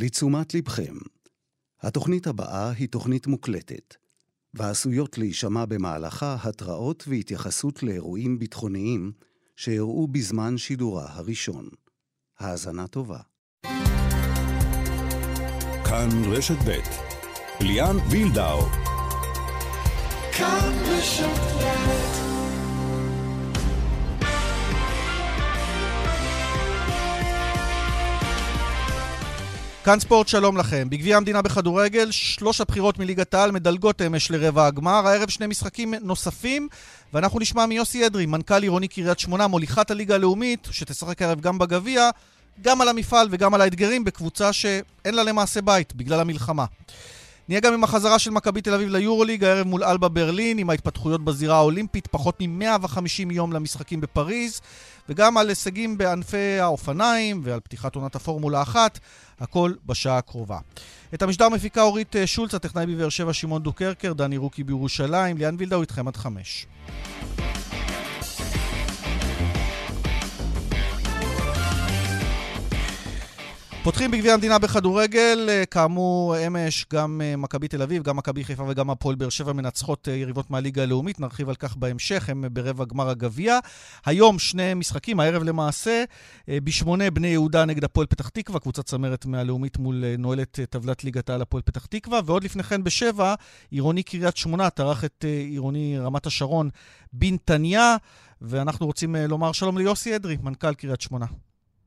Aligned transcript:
לתשומת 0.00 0.54
לבכם, 0.54 0.94
התוכנית 1.80 2.26
הבאה 2.26 2.70
היא 2.70 2.88
תוכנית 2.88 3.26
מוקלטת, 3.26 3.94
ועשויות 4.54 5.18
להישמע 5.18 5.64
במהלכה 5.64 6.36
התראות 6.42 7.04
והתייחסות 7.08 7.82
לאירועים 7.82 8.38
ביטחוניים 8.38 9.12
שאירעו 9.56 10.06
בזמן 10.06 10.58
שידורה 10.58 11.06
הראשון. 11.08 11.68
האזנה 12.38 12.86
טובה. 12.86 13.18
כאן 15.84 16.08
רשת 16.24 16.58
ב' 16.66 16.80
ליאן 17.60 17.96
וילדאו. 18.10 18.60
כאן 20.32 20.72
רשת 20.86 21.38
ב' 21.60 21.97
כאן 29.88 30.00
ספורט, 30.00 30.28
שלום 30.28 30.56
לכם. 30.56 30.90
בגביע 30.90 31.16
המדינה 31.16 31.42
בכדורגל, 31.42 32.10
שלוש 32.10 32.60
הבחירות 32.60 32.98
מליגת 32.98 33.34
העל 33.34 33.50
מדלגות 33.50 34.02
אמש 34.02 34.30
לרבע 34.30 34.66
הגמר. 34.66 35.06
הערב 35.06 35.28
שני 35.28 35.46
משחקים 35.46 35.94
נוספים, 35.94 36.68
ואנחנו 37.12 37.40
נשמע 37.40 37.66
מיוסי 37.66 38.06
אדרי, 38.06 38.26
מנכ"ל 38.26 38.62
עירוני 38.62 38.88
קריית 38.88 39.18
שמונה, 39.18 39.46
מוליכת 39.46 39.90
הליגה 39.90 40.14
הלאומית, 40.14 40.68
שתשחק 40.70 41.22
הערב 41.22 41.40
גם 41.40 41.58
בגביע, 41.58 42.10
גם 42.62 42.80
על 42.80 42.88
המפעל 42.88 43.28
וגם 43.30 43.54
על 43.54 43.60
האתגרים 43.60 44.04
בקבוצה 44.04 44.52
שאין 44.52 45.14
לה 45.14 45.22
למעשה 45.22 45.62
בית 45.62 45.94
בגלל 45.94 46.20
המלחמה. 46.20 46.64
נהיה 47.48 47.60
גם 47.60 47.74
עם 47.74 47.84
החזרה 47.84 48.18
של 48.18 48.30
מכבי 48.30 48.60
תל 48.60 48.74
אביב 48.74 48.88
ליורוליג, 48.88 49.44
הערב 49.44 49.66
מול 49.66 49.84
אלבה 49.84 50.08
ברלין, 50.08 50.58
עם 50.58 50.70
ההתפתחויות 50.70 51.24
בזירה 51.24 51.56
האולימפית, 51.56 52.06
פחות 52.06 52.36
מ-150 52.40 53.32
יום 53.32 53.52
למשחקים 53.52 54.00
בפריז, 54.00 54.60
וגם 55.08 55.38
על 55.38 55.48
הישגים 55.48 55.98
בענפי 55.98 56.58
האופניים 56.60 57.40
ועל 57.44 57.60
פתיחת 57.60 57.94
עונת 57.94 58.14
הפורמולה 58.14 58.62
אחת, 58.62 58.98
הכל 59.40 59.72
בשעה 59.86 60.18
הקרובה. 60.18 60.58
את 61.14 61.22
המשדר 61.22 61.48
מפיקה 61.48 61.82
אורית 61.82 62.16
אה, 62.16 62.26
שולץ, 62.26 62.54
הטכנאי 62.54 62.86
בבאר 62.86 63.08
שבע 63.08 63.32
שמעון 63.32 63.62
דוקרקר, 63.62 64.12
דני 64.12 64.36
רוקי 64.36 64.64
בירושלים, 64.64 65.38
ליאן 65.38 65.54
וילדאו 65.58 65.80
איתכם 65.80 66.08
עד 66.08 66.16
חמש. 66.16 66.66
פותחים 73.88 74.10
בגביע 74.10 74.34
המדינה 74.34 74.58
בכדורגל, 74.58 75.46
אה, 75.48 75.66
כאמור, 75.66 76.46
אמש 76.46 76.86
גם 76.92 77.20
אה, 77.24 77.36
מכבי 77.36 77.68
תל 77.68 77.82
אביב, 77.82 78.02
גם 78.02 78.16
מכבי 78.16 78.44
חיפה 78.44 78.62
וגם 78.68 78.90
הפועל 78.90 79.14
באר 79.14 79.28
שבע 79.28 79.52
מנצחות 79.52 80.08
אה, 80.08 80.14
יריבות 80.14 80.50
מהליגה 80.50 80.82
הלאומית, 80.82 81.20
נרחיב 81.20 81.48
על 81.48 81.54
כך 81.54 81.76
בהמשך, 81.76 82.28
הם 82.28 82.44
ברבע 82.52 82.84
גמר 82.84 83.08
הגביע. 83.08 83.58
היום 84.06 84.38
שני 84.38 84.74
משחקים, 84.74 85.20
הערב 85.20 85.42
למעשה, 85.42 86.04
בשמונה 86.48 87.10
בני 87.10 87.28
יהודה 87.28 87.64
נגד 87.64 87.84
הפועל 87.84 88.06
פתח 88.06 88.28
תקווה, 88.28 88.60
קבוצת 88.60 88.84
צמרת 88.84 89.26
מהלאומית 89.26 89.78
מול 89.78 90.04
נועלת 90.18 90.58
טבלת 90.70 91.04
ליגת 91.04 91.30
העל 91.30 91.42
הפועל 91.42 91.62
פתח 91.62 91.86
תקווה, 91.86 92.20
ועוד 92.24 92.44
לפני 92.44 92.62
כן 92.62 92.84
בשבע, 92.84 93.34
עירוני 93.70 94.02
קריית 94.02 94.36
שמונה 94.36 94.70
טרח 94.70 95.04
את 95.04 95.24
עירוני 95.50 95.98
רמת 95.98 96.26
השרון 96.26 96.68
בנתניה, 97.12 97.96
ואנחנו 98.40 98.86
רוצים 98.86 99.16
לומר 99.16 99.52
שלום 99.52 99.78
ליוסי 99.78 100.16
אדרי, 100.16 100.36
מנכ"ל 100.42 100.74
קריית 100.74 101.00
שמונה. 101.00 101.26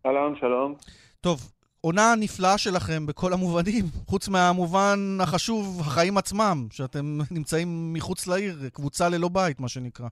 אהלן, 0.06 0.34
שלום. 0.40 0.76
טוב, 1.22 1.52
עונה 1.82 2.14
נפלאה 2.20 2.58
שלכם 2.58 3.06
בכל 3.06 3.34
המובנים, 3.34 3.86
חוץ 4.10 4.30
מהמובן 4.30 5.00
החשוב, 5.22 5.80
החיים 5.80 6.18
עצמם, 6.18 6.58
שאתם 6.72 7.06
נמצאים 7.38 7.94
מחוץ 7.94 8.28
לעיר, 8.28 8.56
קבוצה 8.74 9.10
ללא 9.10 9.30
בית, 9.34 9.60
מה 9.60 9.68
שנקרא. 9.68 10.08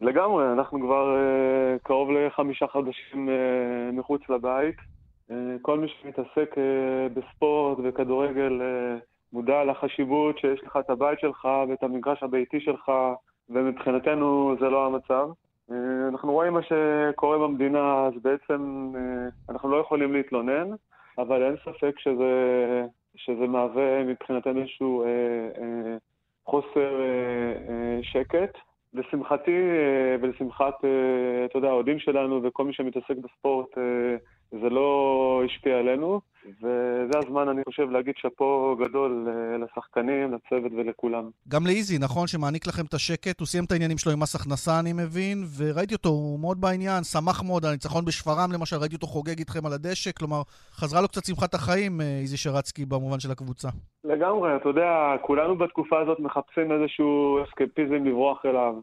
לגמרי, 0.00 0.44
אנחנו 0.52 0.80
כבר 0.80 1.16
uh, 1.16 1.78
קרוב 1.82 2.10
לחמישה 2.10 2.66
חודשים 2.66 3.28
uh, 3.28 3.92
מחוץ 3.92 4.22
לבית. 4.28 4.76
Uh, 5.30 5.32
כל 5.62 5.78
מי 5.80 5.86
שמתעסק 5.88 6.50
uh, 6.54 6.58
בספורט 7.14 7.78
וכדורגל 7.84 8.60
uh, 8.60 9.04
מודע 9.32 9.64
לחשיבות 9.64 10.38
שיש 10.38 10.60
לך 10.66 10.78
את 10.80 10.90
הבית 10.90 11.20
שלך 11.20 11.48
ואת 11.68 11.82
המגרש 11.82 12.22
הביתי 12.22 12.60
שלך, 12.60 12.90
ומבחינתנו 13.50 14.54
זה 14.60 14.68
לא 14.68 14.86
המצב. 14.86 15.28
Uh, 15.70 15.74
אנחנו 16.08 16.32
רואים 16.32 16.52
מה 16.52 16.60
שקורה 16.62 17.38
במדינה, 17.38 18.06
אז 18.06 18.12
בעצם 18.22 18.92
uh, 18.94 19.52
אנחנו 19.52 19.70
לא 19.70 19.76
יכולים 19.76 20.12
להתלונן. 20.12 20.70
אבל 21.18 21.42
אין 21.42 21.56
ספק 21.64 21.98
שזה, 21.98 22.32
שזה 23.16 23.46
מהווה 23.46 24.04
מבחינתנו 24.04 24.60
איזשהו 24.60 25.02
אה, 25.02 25.08
אה, 25.58 25.96
חוסר 26.46 27.00
אה, 27.00 27.52
אה, 27.68 27.98
שקט. 28.02 28.58
לשמחתי 28.94 29.50
אה, 29.50 30.16
ולשמחת, 30.20 30.84
אה, 30.84 31.44
אתה 31.44 31.58
יודע, 31.58 31.68
האוהדים 31.68 31.98
שלנו 31.98 32.42
וכל 32.42 32.64
מי 32.64 32.72
שמתעסק 32.72 33.16
בספורט, 33.16 33.78
אה, 33.78 34.16
זה 34.52 34.68
לא 34.70 35.42
השפיע 35.44 35.78
עלינו. 35.78 36.20
וזה 36.62 37.18
הזמן, 37.18 37.48
אני 37.48 37.62
חושב, 37.64 37.90
להגיד 37.90 38.14
שאפו 38.16 38.76
גדול 38.80 39.28
אה, 39.28 39.56
לשחקנים, 39.58 40.34
לצוות 40.34 40.72
ולכולם. 40.76 41.30
גם 41.48 41.66
לאיזי, 41.66 41.98
נכון? 41.98 42.26
שמעניק 42.26 42.66
לכם 42.66 42.84
את 42.88 42.94
השקט. 42.94 43.40
הוא 43.40 43.46
סיים 43.46 43.64
את 43.64 43.72
העניינים 43.72 43.98
שלו 43.98 44.12
עם 44.12 44.20
מס 44.20 44.34
הכנסה, 44.34 44.80
אני 44.80 44.92
מבין, 44.92 45.38
וראיתי 45.58 45.94
אותו, 45.94 46.08
הוא 46.08 46.40
מאוד 46.40 46.60
בעניין, 46.60 47.04
שמח 47.04 47.42
מאוד 47.42 47.64
על 47.64 47.70
הניצחון 47.70 48.04
בשפרעם, 48.04 48.52
למשל, 48.52 48.76
ראיתי 48.76 48.94
אותו 48.94 49.06
חוגג 49.06 49.38
איתכם 49.38 49.66
על 49.66 49.72
הדשא, 49.72 50.10
כלומר, 50.12 50.42
חזרה 50.72 51.00
לו 51.00 51.08
קצת 51.08 51.24
שמחת 51.24 51.54
החיים, 51.54 52.00
אה, 52.00 52.18
איזי 52.20 52.36
שרצקי, 52.36 52.84
במובן 52.86 53.20
של 53.20 53.30
הקבוצה. 53.30 53.68
לגמרי, 54.04 54.56
אתה 54.56 54.68
יודע, 54.68 55.16
כולנו 55.22 55.58
בתקופה 55.58 56.00
הזאת 56.00 56.20
מחפשים 56.20 56.72
איזשהו 56.72 57.38
אסקפיזם 57.44 58.04
לברוח 58.04 58.46
אליו. 58.46 58.74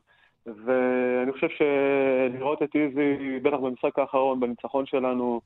ואני 0.45 1.31
חושב 1.31 1.47
שלראות 1.49 2.63
את 2.63 2.75
איזי, 2.75 3.39
בטח 3.39 3.57
במשחק 3.57 3.99
האחרון, 3.99 4.39
בניצחון 4.39 4.85
שלנו, 4.85 5.41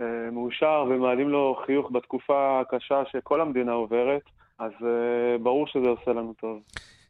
אה, 0.00 0.30
מאושר 0.32 0.84
ומעלים 0.90 1.28
לו 1.28 1.62
חיוך 1.66 1.90
בתקופה 1.92 2.60
הקשה 2.60 3.02
שכל 3.12 3.40
המדינה 3.40 3.72
עוברת, 3.72 4.22
אז 4.58 4.72
uh, 4.80 5.42
ברור 5.42 5.66
שזה 5.66 5.88
עושה 5.88 6.10
לנו 6.10 6.34
טוב. 6.40 6.60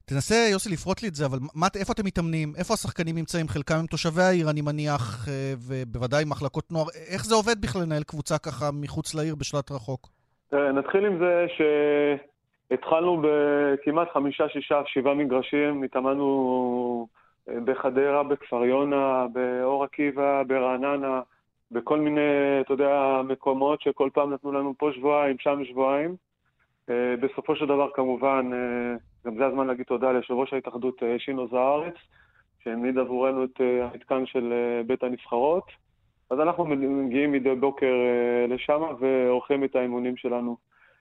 תנסה, 0.04 0.34
יוסי, 0.52 0.70
לפרוט 0.72 1.02
לי 1.02 1.08
את 1.08 1.14
זה, 1.14 1.26
אבל 1.26 1.38
מה, 1.54 1.66
איפה 1.80 1.92
אתם 1.92 2.06
מתאמנים? 2.06 2.52
איפה 2.58 2.74
השחקנים 2.74 3.16
נמצאים? 3.16 3.48
חלקם 3.48 3.74
הם 3.74 3.86
תושבי 3.86 4.22
העיר, 4.22 4.50
אני 4.50 4.60
מניח, 4.60 5.28
אה, 5.28 5.54
ובוודאי 5.68 6.24
מחלקות 6.26 6.72
נוער. 6.72 6.86
איך 7.12 7.24
זה 7.24 7.34
עובד 7.34 7.60
בכלל 7.60 7.82
לנהל 7.82 8.02
קבוצה 8.02 8.38
ככה 8.38 8.70
מחוץ 8.72 9.14
לעיר 9.14 9.34
בשלט 9.34 9.70
רחוק? 9.70 10.08
נתחיל 10.52 11.06
עם 11.06 11.18
זה 11.18 11.46
שהתחלנו 11.56 13.22
בכמעט 13.22 14.08
חמישה, 14.12 14.48
שישה, 14.48 14.80
שבעה 14.86 15.14
מגרשים, 15.14 15.82
התאמנו 15.82 17.08
בחדרה, 17.64 18.22
בכפר 18.22 18.64
יונה, 18.64 19.26
באור 19.32 19.84
עקיבא, 19.84 20.42
ברעננה. 20.42 21.20
בכל 21.70 21.98
מיני, 21.98 22.20
אתה 22.60 22.72
יודע, 22.72 23.20
מקומות 23.24 23.80
שכל 23.80 24.10
פעם 24.12 24.32
נתנו 24.32 24.52
לנו 24.52 24.74
פה 24.78 24.90
שבועיים, 24.92 25.36
שם 25.38 25.64
שבועיים. 25.64 26.16
אה, 26.90 27.14
בסופו 27.20 27.56
של 27.56 27.66
דבר, 27.66 27.88
כמובן, 27.94 28.50
אה, 28.52 28.96
גם 29.26 29.36
זה 29.38 29.46
הזמן 29.46 29.66
להגיד 29.66 29.86
תודה 29.86 30.12
ליושב 30.12 30.34
ראש 30.34 30.52
ההתאחדות 30.52 31.02
אה, 31.02 31.18
שינו 31.18 31.48
זוארץ, 31.48 31.94
שהעמיד 32.64 32.98
עבורנו 32.98 33.44
את 33.44 33.60
המתקן 33.82 34.26
של 34.26 34.52
בית 34.86 35.02
הנבחרות. 35.02 35.64
אז 36.30 36.40
אנחנו 36.40 36.64
מגיעים 36.64 37.32
מדי 37.32 37.54
בוקר 37.54 37.94
לשם 38.48 38.82
ועורכים 39.00 39.64
את 39.64 39.76
האימונים 39.76 40.16
שלנו. 40.16 40.56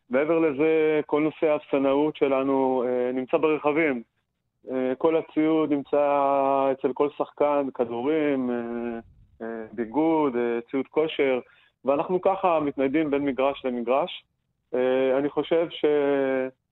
מעבר 0.09 0.39
לזה, 0.39 1.01
כל 1.05 1.21
נושא 1.21 1.45
האפסנאות 1.45 2.15
שלנו 2.15 2.83
נמצא 3.13 3.37
ברכבים. 3.37 4.03
כל 4.97 5.17
הציוד 5.17 5.71
נמצא 5.71 6.71
אצל 6.71 6.93
כל 6.93 7.09
שחקן, 7.17 7.67
כדורים, 7.73 8.49
ביגוד, 9.71 10.35
אה, 10.35 10.59
ציוד 10.71 10.87
כושר, 10.87 11.39
ואנחנו 11.85 12.21
ככה 12.21 12.59
מתניידים 12.59 13.11
בין 13.11 13.25
מגרש 13.25 13.65
למגרש. 13.65 14.23
אה, 14.73 15.17
אני 15.17 15.29
חושב 15.29 15.67
ש... 15.69 15.85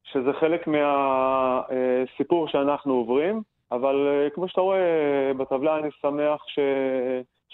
שזה 0.04 0.34
חלק 0.34 0.68
מהסיפור 0.68 2.48
שאנחנו 2.48 2.94
עוברים, 2.94 3.42
אבל 3.72 4.08
אה, 4.08 4.30
כמו 4.30 4.48
שאתה 4.48 4.62
רואה 4.62 5.32
בטבלה, 5.38 5.78
אני 5.78 5.90
שמח 6.02 6.44
ש... 6.48 6.60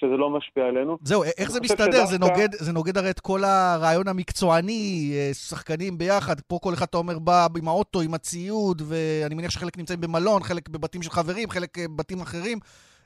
שזה 0.01 0.17
לא 0.17 0.29
משפיע 0.29 0.65
עלינו. 0.65 0.97
זהו, 1.01 1.23
איך 1.37 1.51
זה 1.51 1.59
מסתדר? 1.61 2.05
זה, 2.05 2.19
נוגד, 2.19 2.51
זה 2.51 2.73
נוגד 2.73 2.97
הרי 2.97 3.09
את 3.09 3.19
כל 3.19 3.39
הרעיון 3.43 4.07
המקצועני, 4.07 5.11
שחקנים 5.33 5.97
ביחד. 5.97 6.39
פה 6.47 6.59
כל 6.61 6.73
אחד, 6.73 6.85
אתה 6.89 6.97
אומר, 6.97 7.19
בא 7.19 7.47
עם 7.57 7.67
האוטו, 7.67 8.01
עם 8.01 8.13
הציוד, 8.13 8.81
ואני 8.85 9.35
מניח 9.35 9.51
שחלק 9.51 9.77
נמצאים 9.77 10.01
במלון, 10.01 10.43
חלק 10.43 10.69
בבתים 10.69 11.01
של 11.01 11.09
חברים, 11.09 11.49
חלק 11.49 11.77
בבתים 11.77 12.21
אחרים. 12.21 12.57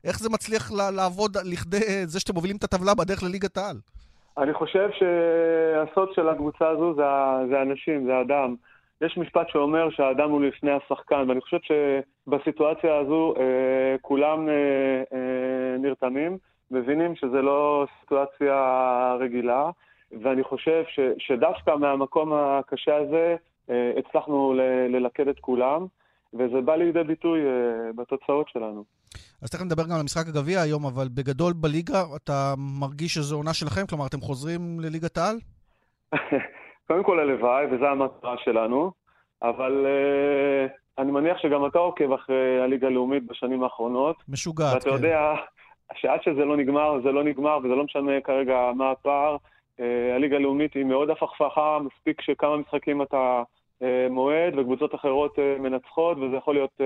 איך 0.04 0.20
זה 0.20 0.30
מצליח 0.30 0.72
לעבוד 0.72 1.38
לכדי 1.44 2.06
זה 2.06 2.20
שאתם 2.20 2.34
מובילים 2.34 2.58
את 2.58 2.64
הטבלה 2.64 2.94
בדרך 2.96 3.24
לליגת 3.24 3.58
העל? 3.58 3.78
אני 4.38 4.54
חושב 4.54 4.90
שהסוד 4.92 6.10
של 6.16 6.30
הקבוצה 6.30 6.70
הזו 6.70 6.94
זה, 6.96 7.04
זה 7.50 7.62
אנשים, 7.62 8.06
זה 8.06 8.22
אדם. 8.22 8.56
יש 9.02 9.18
משפט 9.18 9.50
שאומר 9.50 9.90
שהאדם 9.90 10.30
הוא 10.30 10.42
לפני 10.42 10.72
השחקן, 10.72 11.26
ואני 11.28 11.42
חושב 11.42 11.58
שבסיטואציה 11.68 12.98
הזו 12.98 13.34
אה, 13.38 13.96
כולם 14.02 14.50
אה, 14.50 14.54
אה, 15.14 15.78
נרתמים, 15.80 16.38
מבינים 16.72 17.16
שזה 17.16 17.42
לא 17.42 17.86
סיטואציה 18.02 18.56
רגילה, 19.20 19.70
ואני 20.22 20.44
חושב 20.44 20.84
ש, 20.88 21.00
שדווקא 21.18 21.76
מהמקום 21.76 22.34
הקשה 22.34 22.96
הזה 22.96 23.36
אה, 23.70 23.92
הצלחנו 23.98 24.54
ל, 24.54 24.62
ללכד 24.96 25.28
את 25.28 25.40
כולם, 25.40 25.86
וזה 26.34 26.62
בא 26.66 26.76
לידי 26.76 27.04
ביטוי 27.04 27.40
אה, 27.40 27.94
בתוצאות 27.96 28.50
שלנו. 28.50 28.84
אז 29.42 29.50
תכף 29.50 29.64
נדבר 29.64 29.84
גם 29.84 29.96
על 29.96 30.04
משחק 30.04 30.28
הגביע 30.28 30.62
היום, 30.62 30.86
אבל 30.86 31.08
בגדול 31.16 31.54
בליגה 31.54 32.04
אתה 32.16 32.54
מרגיש 32.80 33.14
שזו 33.14 33.36
עונה 33.36 33.54
שלכם? 33.54 33.86
כלומר, 33.90 34.06
אתם 34.08 34.22
חוזרים 34.22 34.80
לליגת 34.80 35.18
העל? 35.18 35.36
קודם 36.88 37.04
כל 37.04 37.20
הלוואי, 37.20 37.66
וזו 37.66 37.86
המטרה 37.86 38.36
שלנו, 38.44 38.92
אבל 39.42 39.86
uh, 39.86 41.02
אני 41.02 41.12
מניח 41.12 41.38
שגם 41.38 41.66
אתה 41.66 41.80
עוקב 41.80 42.12
אחרי 42.12 42.62
הליגה 42.64 42.88
הלאומית 42.88 43.28
בשנים 43.28 43.64
האחרונות. 43.64 44.16
משוגעת, 44.30 44.84
כן. 44.84 44.90
ואתה 44.90 44.90
יודע 44.90 45.34
שעד 45.94 46.24
שזה 46.24 46.46
לא 46.46 46.58
נגמר, 46.58 47.00
זה 47.04 47.12
לא 47.12 47.24
נגמר, 47.24 47.58
וזה 47.64 47.76
לא 47.76 47.84
משנה 47.84 48.22
כרגע 48.22 48.72
מה 48.76 48.92
הפער. 48.92 49.38
Uh, 49.80 50.16
הליגה 50.16 50.36
הלאומית 50.36 50.74
היא 50.74 50.86
מאוד 50.86 51.10
הפכפכה, 51.10 51.80
מספיק 51.80 52.22
שכמה 52.22 52.58
משחקים 52.58 53.02
אתה 53.02 53.44
uh, 53.80 53.86
מועד, 54.10 54.58
וקבוצות 54.58 54.96
אחרות 54.96 55.40
uh, 55.40 55.62
מנצחות, 55.62 56.18
וזה 56.18 56.36
יכול 56.36 56.56
להיות 56.56 56.82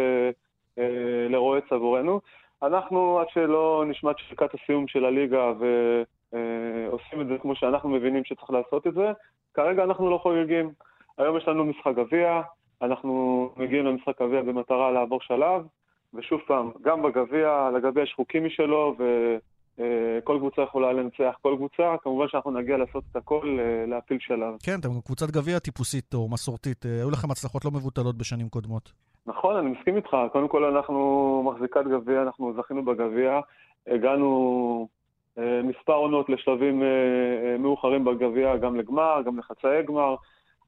לרועץ 1.29 1.63
עבורנו. 1.71 2.19
אנחנו, 2.63 3.19
עד 3.19 3.29
שלא 3.29 3.83
נשמע 3.87 4.11
את 4.11 4.19
שחיקת 4.19 4.53
הסיום 4.53 4.87
של 4.87 5.05
הליגה 5.05 5.53
ועושים 5.59 7.21
את 7.21 7.27
זה 7.27 7.37
כמו 7.41 7.55
שאנחנו 7.55 7.89
מבינים 7.89 8.23
שצריך 8.23 8.49
לעשות 8.49 8.87
את 8.87 8.93
זה, 8.93 9.11
כרגע 9.53 9.83
אנחנו 9.83 10.09
לא 10.09 10.17
חוגגים. 10.17 10.69
היום 11.17 11.37
יש 11.37 11.47
לנו 11.47 11.65
משחק 11.65 11.95
גביע, 11.95 12.41
אנחנו 12.81 13.49
מגיעים 13.57 13.85
למשחק 13.85 14.21
גביע 14.21 14.41
במטרה 14.41 14.91
לעבור 14.91 15.21
שלב, 15.21 15.65
ושוב 16.13 16.39
פעם, 16.47 16.71
גם 16.81 17.01
בגביע, 17.01 17.69
לגביע 17.75 18.03
יש 18.03 18.13
חוקים 18.15 18.45
משלו, 18.45 18.95
וכל 18.95 20.38
קבוצה 20.38 20.61
יכולה 20.61 20.94
לנצח 20.94 21.35
כל 21.41 21.53
קבוצה. 21.57 21.95
כמובן 22.01 22.27
שאנחנו 22.27 22.51
נגיע 22.51 22.77
לעשות 22.77 23.03
את 23.11 23.15
הכל, 23.15 23.57
אה, 23.59 23.85
להפיל 23.88 24.17
שלב. 24.19 24.53
כן, 24.63 24.79
אתם 24.79 24.89
קבוצת 25.06 25.31
גביע 25.31 25.59
טיפוסית 25.59 26.13
או 26.13 26.29
מסורתית. 26.29 26.85
אה, 26.85 26.91
היו 26.91 27.11
לכם 27.11 27.31
הצלחות 27.31 27.65
לא 27.65 27.71
מבוטלות 27.71 28.17
בשנים 28.17 28.50
קודמות. 28.50 28.91
נכון, 29.25 29.56
אני 29.56 29.69
מסכים 29.69 29.95
איתך. 29.95 30.17
קודם 30.31 30.47
כל 30.47 30.63
אנחנו 30.63 31.44
מחזיקת 31.45 31.83
גביע, 31.91 32.21
אנחנו 32.21 32.53
זכינו 32.57 32.85
בגביע. 32.85 33.39
הגענו 33.88 34.88
אה, 35.38 35.61
מספר 35.63 35.94
עונות 35.94 36.29
לשלבים 36.29 36.83
אה, 36.83 36.88
אה, 36.88 37.57
מאוחרים 37.57 38.06
בגביע, 38.06 38.57
גם 38.57 38.75
לגמר, 38.75 39.21
גם 39.25 39.39
לחצאי 39.39 39.83
גמר. 39.83 40.15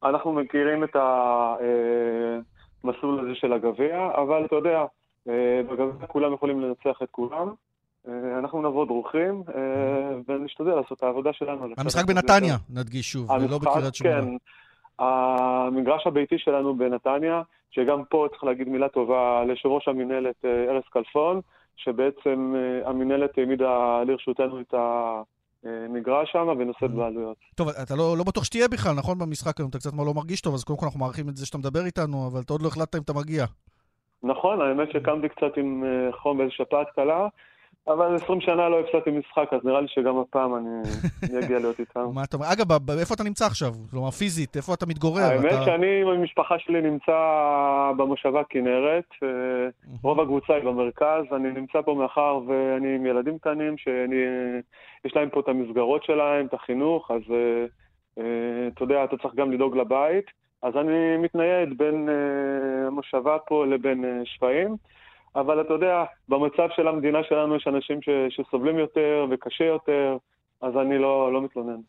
אנחנו 0.04 0.34
מכירים 0.34 0.84
את 0.84 0.96
המסלול 2.84 3.20
הזה 3.20 3.36
של 3.36 3.54
הגביע, 3.54 4.12
אבל 4.16 4.46
אתה 4.46 4.56
יודע, 4.56 4.86
אה, 5.30 5.62
בגביע 5.64 6.08
כולם 6.08 6.34
יכולים 6.34 6.62
לנצח 6.62 7.00
את 7.04 7.08
כולם. 7.12 7.54
אה, 8.08 8.40
אנחנו 8.40 8.62
נבוא 8.62 8.86
דרוכים, 8.86 9.44
אה, 9.56 10.18
ונשתדל 10.28 10.76
לעשות 10.76 10.98
את 10.98 11.04
העבודה 11.04 11.34
שלנו. 11.34 11.68
המשחק 11.78 12.06
בנתניה, 12.06 12.56
נדגיש 12.70 13.12
שוב, 13.12 13.32
ולא 13.32 13.58
בקריית 13.58 13.96
שמונה. 13.96 14.22
כן. 14.22 14.36
המגרש 15.00 16.08
הביתי 16.08 16.36
שלנו 16.38 16.78
בנתניה, 16.78 17.42
שגם 17.72 18.04
פה 18.10 18.28
צריך 18.32 18.44
להגיד 18.44 18.70
מילה 18.70 18.90
טובה 18.90 19.44
ליושב 19.48 19.70
ראש 19.70 19.88
המינהלת 19.88 20.46
ארז 20.46 20.84
כלפון, 20.90 21.42
שבעצם 21.78 22.56
המינהלת 22.86 23.38
העמידה 23.38 24.04
לרשותנו 24.08 24.60
את 24.62 24.74
המגרש 25.64 26.32
שם 26.32 26.48
ונושאת 26.60 26.92
בעלויות. 26.92 27.38
טוב, 27.56 27.70
אתה 27.70 27.96
לא, 27.96 28.18
לא 28.18 28.24
בטוח 28.24 28.44
שתהיה 28.44 28.68
בכלל, 28.68 28.94
נכון? 28.96 29.20
במשחק 29.20 29.58
היום 29.60 29.70
אתה 29.70 29.78
קצת 29.78 29.92
לא 29.94 30.14
מרגיש 30.14 30.42
טוב, 30.42 30.54
אז 30.54 30.64
קודם 30.64 30.80
כל 30.80 30.86
אנחנו 30.86 31.00
מעריכים 31.00 31.30
את 31.30 31.38
זה 31.38 31.46
שאתה 31.46 31.58
מדבר 31.58 31.86
איתנו, 31.86 32.28
אבל 32.28 32.42
אתה 32.42 32.54
עוד 32.54 32.62
לא 32.62 32.68
החלטת 32.68 32.96
אם 32.96 33.02
אתה 33.02 33.14
מגיע. 33.14 33.46
נכון, 34.24 34.62
האמת 34.62 34.92
שקמתי 34.92 35.30
קצת 35.30 35.58
עם 35.58 35.84
אה, 35.84 36.12
חום 36.12 36.40
ואיזו 36.40 36.54
שפעת 36.54 36.88
קלה, 36.96 37.28
אבל 37.88 38.16
20 38.16 38.42
שנה 38.42 38.70
לא 38.70 38.80
הפסדתי 38.80 39.12
משחק, 39.12 39.54
אז 39.54 39.60
נראה 39.64 39.82
לי 39.82 39.88
שגם 39.88 40.20
הפעם 40.20 40.56
אני 40.56 41.40
אגיע 41.46 41.60
להיות 41.60 41.80
איתם. 41.80 42.06
מה 42.16 42.24
אתה 42.24 42.38
אומר? 42.38 42.48
אגב, 42.54 42.90
איפה 43.00 43.14
אתה 43.14 43.24
נמצא 43.24 43.46
עכשיו? 43.46 43.72
כלומר, 43.92 44.12
פיזית, 44.12 44.56
איפה 44.56 44.74
אתה 44.74 44.86
מתגורר? 44.86 45.24
האמת 45.24 45.46
אתה... 45.46 45.64
שאני 45.66 46.02
עם 46.02 46.08
המשפחה 46.08 46.60
שלי 46.60 46.82
נמצא 46.82 47.12
במושבה 47.98 48.42
כנרת, 48.50 49.10
אה, 49.24 49.28
רוב 50.04 50.20
הקבוצה 50.20 50.54
היא 50.54 50.64
במרכז, 50.64 51.24
אני 51.36 51.52
נמצא 51.52 51.82
פה 51.82 51.94
מאחר 51.94 52.40
ואני 52.48 52.96
עם 52.96 53.06
ילדים 53.06 53.38
קטנים 53.38 53.78
שיש 53.78 55.16
להם 55.16 55.30
פה 55.30 55.40
את 55.40 55.48
המסגרות 55.48 56.04
שלהם, 56.04 56.46
את 56.46 56.54
החינוך, 56.54 57.12
אז 57.12 57.22
אה, 58.18 58.68
אתה 58.68 58.84
יודע, 58.84 59.04
אתה 59.04 59.18
צריך 59.18 59.36
גם 59.36 59.52
לדאוג 59.52 59.78
לבית, 59.78 60.26
אז 60.62 60.74
אני 60.76 61.18
מתנייד 61.18 61.78
בין 61.78 62.10
אה, 62.10 62.88
המושבה 62.88 63.38
פה 63.48 63.66
לבין 63.66 64.06
אה, 64.06 64.22
שפיים. 64.26 64.76
אבל 65.36 65.62
אתה 65.62 65.74
יודע, 65.74 66.04
במצב 66.30 66.68
של 66.76 66.88
המדינה 66.88 67.20
שלנו 67.24 67.56
יש 67.56 67.68
אנשים 67.68 68.02
ש, 68.02 68.10
שסובלים 68.30 68.80
יותר 68.80 69.26
וקשה 69.32 69.64
יותר, 69.64 70.18
אז 70.62 70.78
אני 70.78 70.98
לא, 70.98 71.34
לא 71.34 71.42
מתלונן. 71.42 71.80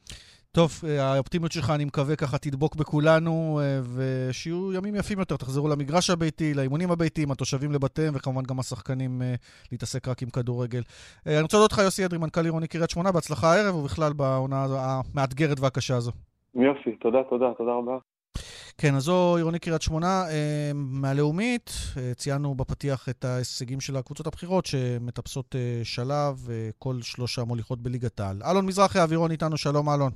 טוב, 0.53 0.71
אה, 0.89 1.15
האופטימיות 1.15 1.53
שלך, 1.53 1.71
אני 1.75 1.85
מקווה, 1.85 2.17
ככה 2.17 2.39
תדבוק 2.39 2.77
בכולנו, 2.77 3.61
ושיהיו 3.97 4.73
ימים 4.73 4.95
יפים 4.95 5.19
יותר. 5.19 5.37
תחזרו 5.37 5.69
למגרש 5.69 6.11
הביתי, 6.11 6.55
לאימונים 6.55 6.91
הביתיים, 6.91 7.31
התושבים 7.31 7.73
לבתיהם, 7.73 8.15
וכמובן 8.17 8.43
גם 8.43 8.59
השחקנים 8.59 9.23
להתעסק 9.73 10.09
רק 10.09 10.23
עם 10.23 10.31
כדורגל. 10.31 10.83
אני 11.27 11.43
רוצה 11.43 11.57
להודות 11.57 11.73
לך, 11.73 11.79
יוסי 11.79 12.05
אדרי, 12.05 12.19
מנכ"ל 12.19 12.45
עירוני 12.45 12.69
קריית 12.69 12.91
שמונה, 12.91 13.13
בהצלחה 13.13 13.47
הערב, 13.47 13.75
ובכלל 13.75 14.13
בעונה 14.13 14.67
המאתגרת 14.71 15.61
והקשה 15.61 15.97
הזו. 15.97 16.13
יופי, 16.55 16.97
תודה, 16.97 17.23
תודה, 17.31 17.47
תודה 17.59 17.73
רבה. 17.73 17.99
כן, 18.79 18.95
אז 18.95 19.03
זו 19.03 19.37
עירוני 19.37 19.59
קריית 19.59 19.83
שמונה. 19.83 20.25
אה, 20.31 20.71
מהלאומית, 20.75 21.71
אה, 21.97 22.15
ציינו 22.15 22.55
בפתיח 22.55 23.09
את 23.09 23.25
ההישגים 23.25 23.81
של 23.81 23.97
הקבוצות 23.97 24.27
הבכירות 24.27 24.67
שמטפסות 24.67 25.55
אה, 25.57 25.81
שלב, 25.85 26.49
כל 26.79 26.95
שלושה 27.03 27.45
מוליכות 27.45 27.79
בליגת 27.83 28.21
העל. 28.21 28.43
אלון 28.51 28.67
מזרחי, 28.67 28.99
אווירון 28.99 29.31
איתנו, 29.31 29.57
שלום 29.57 29.89
אלון. 29.89 30.13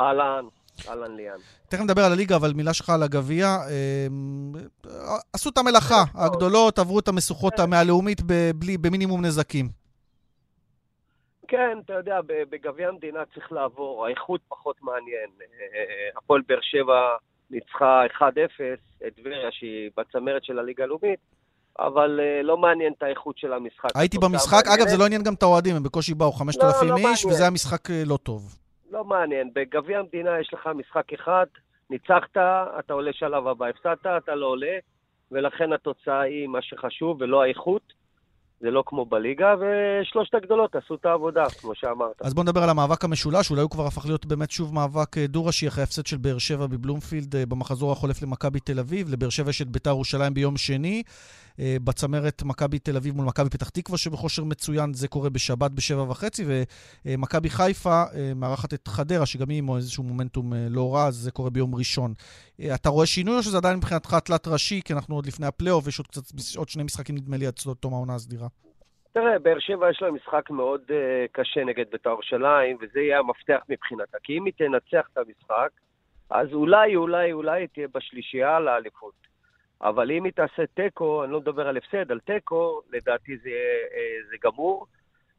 אהלן, 0.00 0.44
אהלן 0.88 1.16
ליאן. 1.16 1.36
תכף 1.68 1.80
נדבר 1.82 2.02
על 2.04 2.12
הליגה, 2.12 2.36
אבל 2.36 2.52
מילה 2.52 2.74
שלך 2.74 2.90
על 2.90 3.02
הגביע. 3.02 3.56
עשו 5.32 5.50
את 5.50 5.58
המלאכה, 5.58 6.04
הגדולות 6.14 6.78
עברו 6.78 6.98
את 6.98 7.08
המשוכות 7.08 7.60
מהלאומית 7.60 8.20
ב- 8.26 8.50
בלי- 8.54 8.78
במינימום 8.78 9.24
נזקים. 9.24 9.68
כן, 11.48 11.78
אתה 11.84 11.92
יודע, 11.92 12.20
בגביע 12.50 12.88
המדינה 12.88 13.18
צריך 13.34 13.52
לעבור, 13.52 14.06
האיכות 14.06 14.40
פחות 14.48 14.76
מעניין. 14.82 15.30
הפועל 16.16 16.42
באר 16.48 16.58
שבע 16.62 16.98
ניצחה 17.50 18.06
1-0 18.06 18.20
את 19.06 19.14
טבריה, 19.16 19.52
שהיא 19.52 19.90
בצמרת 19.96 20.44
של 20.44 20.58
הליגה 20.58 20.84
הלאומית, 20.84 21.20
אבל 21.78 22.20
אה, 22.22 22.42
לא 22.42 22.56
מעניין 22.56 22.92
את 22.98 23.02
האיכות 23.02 23.38
של 23.38 23.52
המשחק. 23.52 23.90
הייתי 23.94 24.18
במשחק, 24.18 24.62
אגב, 24.66 24.68
מעניינת. 24.68 24.90
זה 24.90 24.96
לא 24.98 25.06
עניין 25.06 25.22
גם 25.22 25.34
את 25.34 25.42
האוהדים, 25.42 25.76
הם 25.76 25.82
בקושי 25.82 26.14
באו 26.14 26.32
5,000 26.32 26.88
לא 26.88 26.96
איש, 26.96 27.04
מעניין. 27.04 27.14
וזה 27.26 27.42
היה 27.42 27.50
משחק 27.50 27.90
אה, 27.90 28.02
לא 28.06 28.16
טוב. 28.16 28.56
לא 28.90 29.04
מעניין. 29.04 29.50
בגביע 29.54 29.98
המדינה 29.98 30.40
יש 30.40 30.54
לך 30.54 30.66
משחק 30.74 31.12
אחד, 31.12 31.46
ניצחת, 31.90 32.36
אתה 32.78 32.92
עולה 32.92 33.12
שלב 33.12 33.46
הבא, 33.46 33.66
הפסדת, 33.66 34.06
אתה 34.24 34.34
לא 34.34 34.46
עולה, 34.46 34.76
ולכן 35.32 35.72
התוצאה 35.72 36.20
היא 36.20 36.48
מה 36.48 36.62
שחשוב, 36.62 37.16
ולא 37.20 37.42
האיכות. 37.42 37.97
זה 38.60 38.70
לא 38.70 38.82
כמו 38.86 39.06
בליגה, 39.06 39.54
ושלושת 39.60 40.34
הגדולות 40.34 40.76
עשו 40.76 40.94
את 40.94 41.06
העבודה, 41.06 41.44
כמו 41.60 41.72
שאמרת. 41.74 42.22
אז 42.22 42.34
בואו 42.34 42.44
נדבר 42.44 42.62
על 42.62 42.70
המאבק 42.70 43.04
המשולש, 43.04 43.50
אולי 43.50 43.62
הוא 43.62 43.70
כבר 43.70 43.86
הפך 43.86 44.06
להיות 44.06 44.26
באמת 44.26 44.50
שוב 44.50 44.74
מאבק 44.74 45.18
אה, 45.18 45.26
דו-ראשי 45.26 45.68
אחרי 45.68 45.82
ההפסד 45.82 46.06
של 46.06 46.16
באר 46.16 46.38
שבע 46.38 46.66
בבלומפילד 46.66 47.36
אה, 47.36 47.46
במחזור 47.46 47.92
החולף 47.92 48.22
למכבי 48.22 48.60
תל 48.60 48.78
אביב. 48.78 49.12
לבאר 49.12 49.28
שבע 49.28 49.50
יש 49.50 49.62
את 49.62 49.68
ביתר 49.68 49.90
ירושלים 49.90 50.34
ביום 50.34 50.56
שני. 50.56 51.02
אה, 51.60 51.76
בצמרת 51.84 52.42
מכבי 52.42 52.78
תל 52.78 52.96
אביב 52.96 53.16
מול 53.16 53.26
מכבי 53.26 53.50
פתח 53.50 53.68
תקווה 53.68 53.98
שבכושר 53.98 54.44
מצוין, 54.44 54.94
זה 54.94 55.08
קורה 55.08 55.30
בשבת 55.30 55.70
בשבע 55.70 56.02
וחצי, 56.02 56.44
ומכבי 57.06 57.50
חיפה 57.50 58.02
אה, 58.14 58.32
מארחת 58.36 58.74
את 58.74 58.88
חדרה, 58.88 59.26
שגם 59.26 59.48
היא 59.50 59.58
עם 59.58 59.76
איזשהו 59.76 60.04
מומנטום 60.04 60.52
אה, 60.52 60.66
לא 60.70 60.94
רע, 60.94 61.06
אז 61.06 61.14
זה 61.14 61.30
קורה 61.30 61.50
ביום 61.50 61.74
ראשון. 61.74 62.12
אה, 62.60 62.74
אתה 62.74 62.88
רואה 62.88 63.06
שינוי 63.06 63.36
או 63.36 63.42
שזה 63.42 63.58
עדיין 63.58 63.76
מבחינתך 63.76 64.14
תלת 64.24 64.48
ראשי, 64.48 64.80
כי 64.84 64.92
אנחנו 64.92 65.14
עוד 65.14 65.26
לפני 65.26 65.46
הפלייאוף, 65.46 65.88
יש 65.88 65.98
עוד, 65.98 66.06
קצת, 66.06 66.22
עוד 66.56 66.68
שני 66.68 66.82
משחקים 66.82 67.16
נדמה 67.16 67.36
לי 67.36 67.46
עד 67.46 67.54
תום 67.80 67.94
העונה 67.94 68.14
הסדירה. 68.14 68.48
תראה, 69.12 69.38
באר 69.38 69.58
שבע 69.58 69.90
יש 69.90 70.02
לה 70.02 70.10
משחק 70.10 70.50
מאוד 70.50 70.80
uh, 70.88 70.92
קשה 71.32 71.64
נגד 71.64 71.84
בית"ר 71.92 72.10
ירושלים, 72.10 72.76
וזה 72.80 73.00
יהיה 73.00 73.18
המפתח 73.18 73.60
מבחינתה. 73.68 74.16
כי 74.22 74.38
אם 74.38 74.44
היא 74.44 74.52
תנצח 74.56 75.06
את 75.12 75.18
המשחק, 75.18 75.70
אז 76.30 76.48
אולי, 76.52 76.96
אולי, 76.96 77.32
אולי 77.32 77.66
תהיה 77.66 77.88
בשלישייה 77.94 78.60
לאליפות. 78.60 79.27
אבל 79.82 80.10
אם 80.10 80.24
היא 80.24 80.32
תעשה 80.32 80.66
תיקו, 80.74 81.24
אני 81.24 81.32
לא 81.32 81.40
מדבר 81.40 81.68
על 81.68 81.76
הפסד, 81.76 82.12
על 82.12 82.20
תיקו, 82.20 82.80
לדעתי 82.92 83.36
זה, 83.36 83.50
uh, 83.50 84.30
זה 84.30 84.36
גמור. 84.44 84.86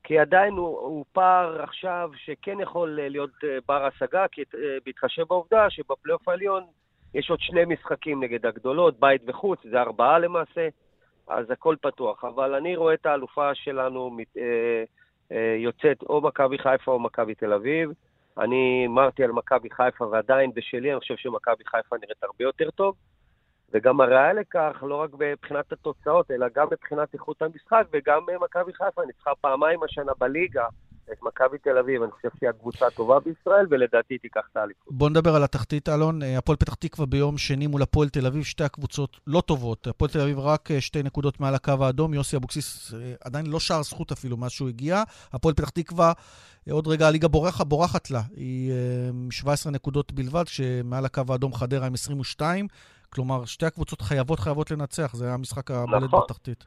כי 0.03 0.19
עדיין 0.19 0.53
הוא, 0.53 0.79
הוא 0.79 1.05
פער 1.11 1.61
עכשיו 1.61 2.11
שכן 2.15 2.59
יכול 2.59 2.99
אה, 2.99 3.09
להיות 3.09 3.29
uh, 3.43 3.47
בר 3.67 3.85
השגה, 3.85 4.25
כי 4.31 4.41
בהתחשב 4.85 5.23
בעובדה 5.23 5.69
שבפלייאוף 5.69 6.27
העליון 6.27 6.63
יש 7.13 7.29
עוד 7.29 7.39
שני 7.39 7.65
משחקים 7.65 8.23
נגד 8.23 8.45
הגדולות, 8.45 8.99
בית 8.99 9.21
וחוץ, 9.27 9.59
זה 9.63 9.81
ארבעה 9.81 10.19
למעשה. 10.19 10.69
אז 11.29 11.51
הכל 11.51 11.75
פתוח. 11.81 12.23
אבל 12.23 12.55
אני 12.55 12.75
רואה 12.75 12.93
את 12.93 13.05
האלופה 13.05 13.55
שלנו 13.55 14.09
מת, 14.09 14.37
אה, 14.37 14.83
אה, 15.31 15.55
יוצאת 15.57 16.03
או 16.03 16.21
מכבי 16.21 16.57
חיפה 16.57 16.91
או 16.91 16.99
מכבי 16.99 17.35
תל 17.35 17.53
אביב. 17.53 17.91
אני 18.37 18.85
אמרתי 18.87 19.23
על 19.23 19.31
מכבי 19.31 19.69
חיפה, 19.69 20.05
ועדיין 20.07 20.51
בשלי 20.53 20.91
אני 20.91 20.99
חושב 20.99 21.15
שמכבי 21.17 21.63
חיפה 21.65 21.95
נראית 22.01 22.23
הרבה 22.23 22.43
יותר 22.43 22.71
טוב. 22.71 22.95
וגם 23.73 24.01
הראיה 24.01 24.33
לכך, 24.33 24.83
לא 24.87 24.95
רק 24.95 25.09
מבחינת 25.13 25.71
התוצאות, 25.71 26.31
אלא 26.31 26.47
גם 26.55 26.67
מבחינת 26.71 27.13
איכות 27.13 27.41
המשחק, 27.41 27.83
וגם 27.93 28.21
מכבי 28.41 28.73
חיפה 28.73 29.01
ניצחה 29.05 29.31
פעמיים 29.41 29.83
השנה 29.83 30.11
בליגה 30.19 30.65
את 31.11 31.23
מכבי 31.23 31.57
תל 31.57 31.77
אביב, 31.77 32.01
אני 32.01 32.11
חושב 32.11 32.29
שהיא 32.39 32.49
הקבוצה 32.49 32.87
הטובה 32.87 33.19
בישראל, 33.19 33.65
ולדעתי 33.69 34.17
תיקח 34.17 34.41
את 34.51 34.57
האליפות. 34.57 34.93
בוא 34.93 35.09
נדבר 35.09 35.35
על 35.35 35.43
התחתית, 35.43 35.89
אלון. 35.89 36.23
אה, 36.23 36.37
הפועל 36.37 36.57
פתח 36.57 36.73
תקווה 36.73 37.05
ביום 37.05 37.37
שני 37.37 37.67
מול 37.67 37.81
הפועל 37.81 38.09
תל 38.09 38.25
אביב, 38.27 38.43
שתי 38.43 38.63
הקבוצות 38.63 39.19
לא 39.27 39.41
טובות. 39.41 39.87
הפועל 39.87 40.11
תל 40.11 40.21
אביב 40.21 40.39
רק 40.39 40.71
אה, 40.71 40.81
שתי 40.81 41.03
נקודות 41.03 41.39
מעל 41.39 41.55
הקו 41.55 41.73
האדום. 41.79 42.13
יוסי 42.13 42.37
אבוקסיס 42.37 42.93
אה, 42.93 43.13
עדיין 43.23 43.45
לא 43.45 43.59
שער 43.59 43.83
זכות 43.83 44.11
אפילו 44.11 44.37
מאז 44.37 44.51
שהוא 44.51 44.69
הגיע. 44.69 45.03
הפועל 45.33 45.53
פתח 45.53 45.69
תקווה, 45.69 46.13
עוד 46.71 46.87
רגע 46.87 47.07
הליגה 47.07 47.27
בורחת, 47.27 47.67
בורחת 47.67 48.11
לה. 48.11 48.21
היא 48.35 48.71
17 49.31 49.71
נקודות 49.71 50.11
בלבד, 50.11 50.43
כשמעל 50.45 51.05
הקו 51.05 51.21
האדום 51.29 51.53
חדרה 51.53 51.87
עם 51.87 51.93
22. 51.93 52.67
כלומר, 53.09 53.45
שתי 53.45 53.65
הקבוצות 53.65 54.01
חייבות 54.01 54.39
חייבות 54.39 54.71
לנצח, 54.71 55.15
זה 55.15 55.33
המשחק 55.33 55.71
הבולט 55.71 56.03
נכון. 56.03 56.21
בתחתית. 56.23 56.65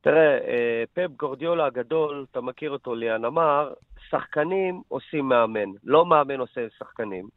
תראה, 0.00 0.38
אה, 0.38 0.84
פפ 0.92 1.10
גורדיולה 1.18 1.66
הגדול, 1.66 2.26
אתה 2.30 2.40
מכיר 2.40 2.70
אותו, 2.70 2.94
ליאן, 2.94 3.24
אמר, 3.24 3.72
שחקנים 4.10 4.82
עושים 4.88 5.28
מאמן, 5.28 5.68
לא 5.84 6.06
מאמן 6.06 6.40
עושה 6.40 6.60
שחקנים. 6.78 7.28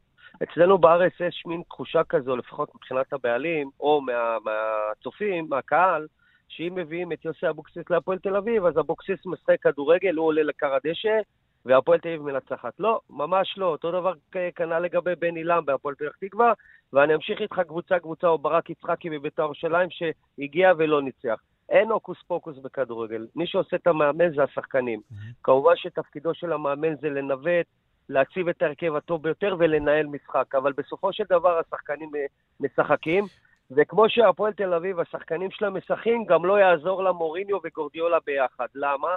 אצלנו 0.42 0.78
בארץ 0.78 1.12
יש 1.20 1.42
מין 1.46 1.62
תחושה 1.68 2.04
כזו, 2.04 2.36
לפחות 2.36 2.74
מבחינת 2.74 3.12
הבעלים, 3.12 3.70
או 3.80 4.00
מה, 4.00 4.36
מהצופים, 4.44 5.46
מהקהל, 5.48 6.06
שאם 6.48 6.74
מביאים 6.74 7.12
את 7.12 7.24
יוסי 7.24 7.48
אבוקסיס 7.48 7.90
להפועל 7.90 8.18
תל 8.18 8.36
אביב, 8.36 8.64
אז 8.64 8.78
אבוקסיס 8.78 9.26
משחק 9.26 9.62
כדורגל, 9.62 10.14
הוא 10.14 10.26
עולה 10.26 10.42
לקר 10.42 10.74
הדשא, 10.74 11.18
והפועל 11.66 11.98
תל 11.98 12.08
אביב 12.08 12.22
מנצחת. 12.22 12.72
לא, 12.78 13.00
ממש 13.10 13.54
לא. 13.58 13.66
אותו 13.66 13.90
דבר 13.90 14.12
כנ"ל 14.54 14.78
לגבי 14.78 15.14
בן 15.14 15.36
עילם 15.36 15.64
בהפועל 15.64 15.94
פתח 15.94 16.16
תקווה, 16.20 16.52
ואני 16.92 17.14
אמשיך 17.14 17.40
איתך 17.40 17.60
קבוצה-קבוצה, 17.68 18.28
או 18.28 18.38
ברק 18.38 18.70
יצחקי 18.70 19.08
מבית"ר 19.08 19.42
ירושלים, 19.42 19.88
שהגיע 19.90 20.72
ולא 20.78 21.02
ניצח. 21.02 21.40
אין 21.68 21.90
הוקוס 21.90 22.18
פוקוס 22.26 22.58
בכדורגל. 22.58 23.26
מי 23.36 23.46
שעושה 23.46 23.76
את 23.76 23.86
המאמן 23.86 24.34
זה 24.34 24.42
השחקנים. 24.42 25.00
Mm-hmm. 25.00 25.34
כמובן 25.42 25.76
שתפקידו 25.76 26.34
של 26.34 26.52
המאמן 26.52 26.96
זה 26.96 27.08
לנווט, 27.08 27.66
להציב 28.08 28.48
את 28.48 28.62
ההרכב 28.62 28.94
הטוב 28.94 29.22
ביותר 29.22 29.56
ולנהל 29.58 30.06
משחק, 30.06 30.54
אבל 30.54 30.72
בסופו 30.72 31.12
של 31.12 31.24
דבר 31.30 31.58
השחקנים 31.58 32.10
אה, 32.16 32.26
משחקים, 32.60 33.24
וכמו 33.70 34.08
שהפועל 34.08 34.52
תל 34.52 34.74
אביב, 34.74 35.00
השחקנים 35.00 35.50
שלה 35.50 35.70
משחקים, 35.70 36.24
גם 36.24 36.44
לא 36.44 36.60
יעזור 36.60 37.02
לה 37.02 37.12
מוריניו 37.12 37.58
וגורדיולה 37.64 38.18
ביחד. 38.26 38.66
למה? 38.74 39.08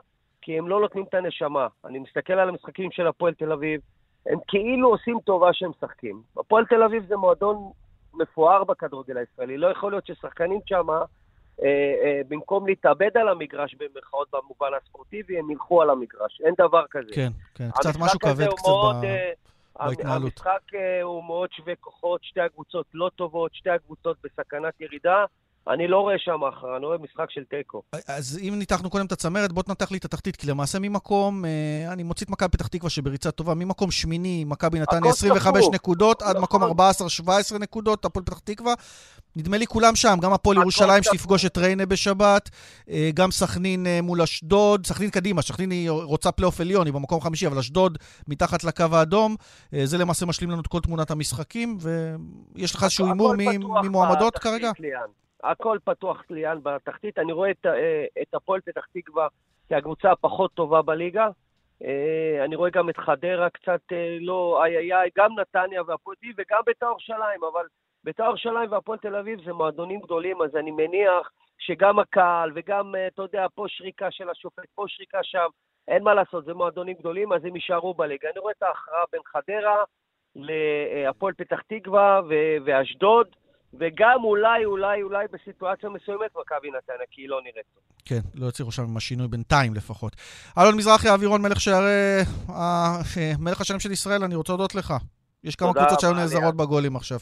כי 0.49 0.57
הם 0.57 0.67
לא 0.67 0.79
נותנים 0.79 1.03
את 1.09 1.13
הנשמה. 1.13 1.67
אני 1.85 1.99
מסתכל 1.99 2.33
על 2.33 2.49
המשחקים 2.49 2.91
של 2.91 3.07
הפועל 3.07 3.33
תל 3.33 3.51
אביב, 3.51 3.81
הם 4.25 4.39
כאילו 4.47 4.89
עושים 4.89 5.19
טובה 5.25 5.49
שהם 5.53 5.69
משחקים. 5.69 6.21
הפועל 6.37 6.65
תל 6.65 6.83
אביב 6.83 7.05
זה 7.07 7.17
מועדון 7.17 7.71
מפואר 8.13 8.63
בכדורגל 8.63 9.17
הישראלי. 9.17 9.57
לא 9.57 9.67
יכול 9.67 9.91
להיות 9.91 10.05
ששחקנים 10.07 10.59
שמה, 10.65 10.97
אה, 11.61 11.67
אה, 12.03 12.21
במקום 12.27 12.67
להתאבד 12.67 13.17
על 13.17 13.29
המגרש, 13.29 13.75
במרכאות 13.75 14.27
במובן 14.33 14.67
הספורטיבי, 14.81 15.39
הם 15.39 15.51
ילכו 15.51 15.81
על 15.81 15.89
המגרש. 15.89 16.41
אין 16.45 16.53
דבר 16.57 16.85
כזה. 16.91 17.09
כן, 17.13 17.29
כן, 17.55 17.69
קצת 17.71 17.99
משהו 17.99 18.19
כבד 18.19 18.47
קצת 18.47 18.67
מאוד, 18.67 18.95
ב... 18.95 19.05
אה, 19.05 19.87
בהתנהלות. 19.87 20.31
המשחק 20.31 20.75
אה, 20.75 21.01
הוא 21.01 21.23
מאוד 21.23 21.51
שווה 21.51 21.75
כוחות, 21.75 22.23
שתי 22.23 22.41
הקבוצות 22.41 22.85
לא 22.93 23.09
טובות, 23.15 23.53
שתי 23.53 23.69
הקבוצות 23.69 24.17
בסכנת 24.23 24.81
ירידה. 24.81 25.25
אני 25.67 25.87
לא 25.87 25.99
רואה 25.99 26.15
שם 26.17 26.43
הכרעה, 26.43 26.77
אני 26.77 26.85
רואה 26.85 26.97
משחק 26.97 27.25
של 27.29 27.43
תיקו. 27.43 27.81
אז 28.07 28.39
אם 28.47 28.53
ניתחנו 28.59 28.89
קודם 28.89 29.05
את 29.05 29.11
הצמרת, 29.11 29.51
בוא 29.51 29.63
תנתח 29.63 29.91
לי 29.91 29.97
את 29.97 30.05
התחתית, 30.05 30.35
כי 30.35 30.47
למעשה 30.47 30.79
ממקום, 30.79 31.45
אה, 31.45 31.93
אני 31.93 32.03
מוציא 32.03 32.25
את 32.25 32.31
מכבי 32.31 32.49
פתח 32.49 32.67
תקווה 32.67 32.89
שבריצה 32.89 33.31
טובה, 33.31 33.53
ממקום 33.53 33.91
שמיני, 33.91 34.43
מכבי 34.47 34.79
נתניה 34.79 35.11
25 35.11 35.65
נקודות, 35.73 36.21
עד 36.21 36.39
מקום 36.39 36.63
14-17 36.63 37.57
נקודות, 37.59 38.05
הפועל 38.05 38.25
פתח 38.25 38.39
תקווה. 38.39 38.73
נדמה 39.35 39.57
לי 39.57 39.67
כולם 39.67 39.95
שם, 39.95 40.17
גם 40.21 40.33
הפועל 40.33 40.57
ירושלים 40.57 41.03
שתפגוש 41.03 41.45
את 41.45 41.57
ריינה 41.57 41.85
בשבת, 41.85 42.49
אה, 42.89 43.09
גם 43.13 43.31
סכנין 43.31 43.87
אה, 43.87 44.01
מול 44.01 44.21
אשדוד, 44.21 44.85
סכנין 44.85 45.09
קדימה, 45.09 45.41
סכנין 45.41 45.71
היא 45.71 45.89
רוצה 45.89 46.31
פלייאוף 46.31 46.61
עליון, 46.61 46.85
היא 46.85 46.93
במקום 46.93 47.21
חמישי, 47.21 47.47
אבל 47.47 47.57
אשדוד 47.57 47.97
מתחת 48.27 48.63
לקו 48.63 48.85
האדום. 48.91 49.35
זה 49.83 49.97
למעשה 49.97 50.25
משלים 50.25 50.51
לנו 50.51 50.61
את 50.61 50.67
כל 50.67 50.79
תמונת 50.79 51.11
המשחקים, 51.11 51.77
ויש 52.55 52.75
לך 52.75 52.83
איזשהו 52.83 53.05
הימור 53.05 53.33
ממועמדות 53.83 54.37
כרגע? 54.37 54.71
הכל 55.43 55.77
פתוח 55.83 56.23
ליאן 56.29 56.59
בתחתית. 56.63 57.19
אני 57.19 57.31
רואה 57.31 57.51
את, 57.51 57.65
אה, 57.65 58.05
את 58.21 58.33
הפועל 58.33 58.61
פתח 58.61 58.85
תקווה 58.93 59.27
כהקבוצה 59.69 60.11
הפחות 60.11 60.53
טובה 60.53 60.81
בליגה. 60.81 61.27
אה, 61.83 62.45
אני 62.45 62.55
רואה 62.55 62.69
גם 62.69 62.89
את 62.89 62.97
חדרה 62.97 63.49
קצת 63.49 63.81
אה, 63.91 64.17
לא 64.19 64.63
איי 64.63 64.77
איי 64.77 64.93
איי, 64.93 65.09
גם 65.17 65.39
נתניה 65.39 65.81
והפועל 65.81 66.15
תל 66.15 66.25
אביב 66.25 66.35
וגם 66.37 66.61
בית"ר 66.65 66.85
ירושלים, 66.85 67.43
אבל 67.53 67.65
בית"ר 68.03 68.23
ירושלים 68.23 68.71
והפועל 68.71 68.99
תל 68.99 69.15
אביב 69.15 69.43
זה 69.45 69.53
מועדונים 69.53 69.99
גדולים, 69.99 70.41
אז 70.41 70.55
אני 70.55 70.71
מניח 70.71 71.31
שגם 71.57 71.99
הקהל 71.99 72.51
וגם, 72.55 72.95
אתה 73.07 73.21
יודע, 73.21 73.45
פה 73.55 73.65
שריקה 73.67 74.11
של 74.11 74.29
השופט, 74.29 74.65
פה 74.75 74.83
שריקה 74.87 75.19
שם, 75.23 75.47
אין 75.87 76.03
מה 76.03 76.13
לעשות, 76.13 76.45
זה 76.45 76.53
מועדונים 76.53 76.95
גדולים, 76.99 77.33
אז 77.33 77.45
הם 77.45 77.55
יישארו 77.55 77.93
בליגה. 77.93 78.29
אני 78.29 78.39
רואה 78.39 78.53
את 78.57 78.63
ההכרעה 78.63 79.03
בין 79.11 79.21
חדרה 79.25 79.83
להפועל 80.35 81.33
פתח 81.33 81.61
תקווה 81.67 82.21
ואשדוד. 82.65 83.27
וגם 83.73 84.23
אולי, 84.23 84.65
אולי, 84.65 85.01
אולי 85.01 85.25
בסיטואציה 85.31 85.89
מסוימת 85.89 86.31
מכבי 86.41 86.67
נתניה, 86.67 87.05
כי 87.11 87.21
היא 87.21 87.29
לא 87.29 87.41
נראית 87.41 87.65
טוב. 87.73 87.83
כן, 88.05 88.19
לא 88.35 88.47
יצליחו 88.47 88.71
שם 88.71 88.83
עם 88.83 88.97
השינוי 88.97 89.27
בינתיים 89.27 89.73
לפחות. 89.73 90.15
אלון 90.57 90.77
מזרחי, 90.77 91.09
אווירון, 91.09 91.41
מלך 91.41 91.61
שערי, 91.61 92.19
אה, 92.49 93.01
מלך 93.39 93.61
השנים 93.61 93.79
של 93.79 93.91
ישראל, 93.91 94.23
אני 94.23 94.35
רוצה 94.35 94.51
להודות 94.53 94.75
לך. 94.75 94.93
יש 95.43 95.55
כמה 95.55 95.73
קבוצות 95.73 95.99
שהיו 95.99 96.13
נעזרות 96.13 96.55
בגולים 96.55 96.95
עכשיו. 96.95 97.19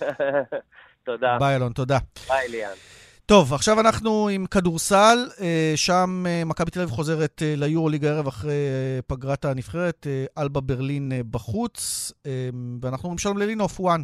תודה. 1.06 1.36
ביי, 1.38 1.56
אלון, 1.56 1.72
תודה. 1.72 1.98
ביי, 2.28 2.48
ליאן. 2.48 2.74
טוב, 3.26 3.52
עכשיו 3.52 3.80
אנחנו 3.80 4.28
עם 4.28 4.46
כדורסל, 4.46 5.28
אה, 5.40 5.72
שם 5.76 6.24
אה, 6.26 6.42
מכבי 6.44 6.70
תל 6.70 6.80
אביב 6.80 6.94
חוזרת 6.94 7.42
ליורו 7.46 7.88
ליגה 7.88 8.08
ערב 8.08 8.26
אחרי 8.26 8.52
פגרת 9.06 9.44
הנבחרת, 9.44 10.06
אלבה 10.38 10.60
ברלין 10.60 11.12
בחוץ, 11.30 12.12
ואנחנו 12.82 13.04
אומרים 13.06 13.18
שלום 13.18 13.38
ללינוף, 13.38 13.80
וואן. 13.80 14.02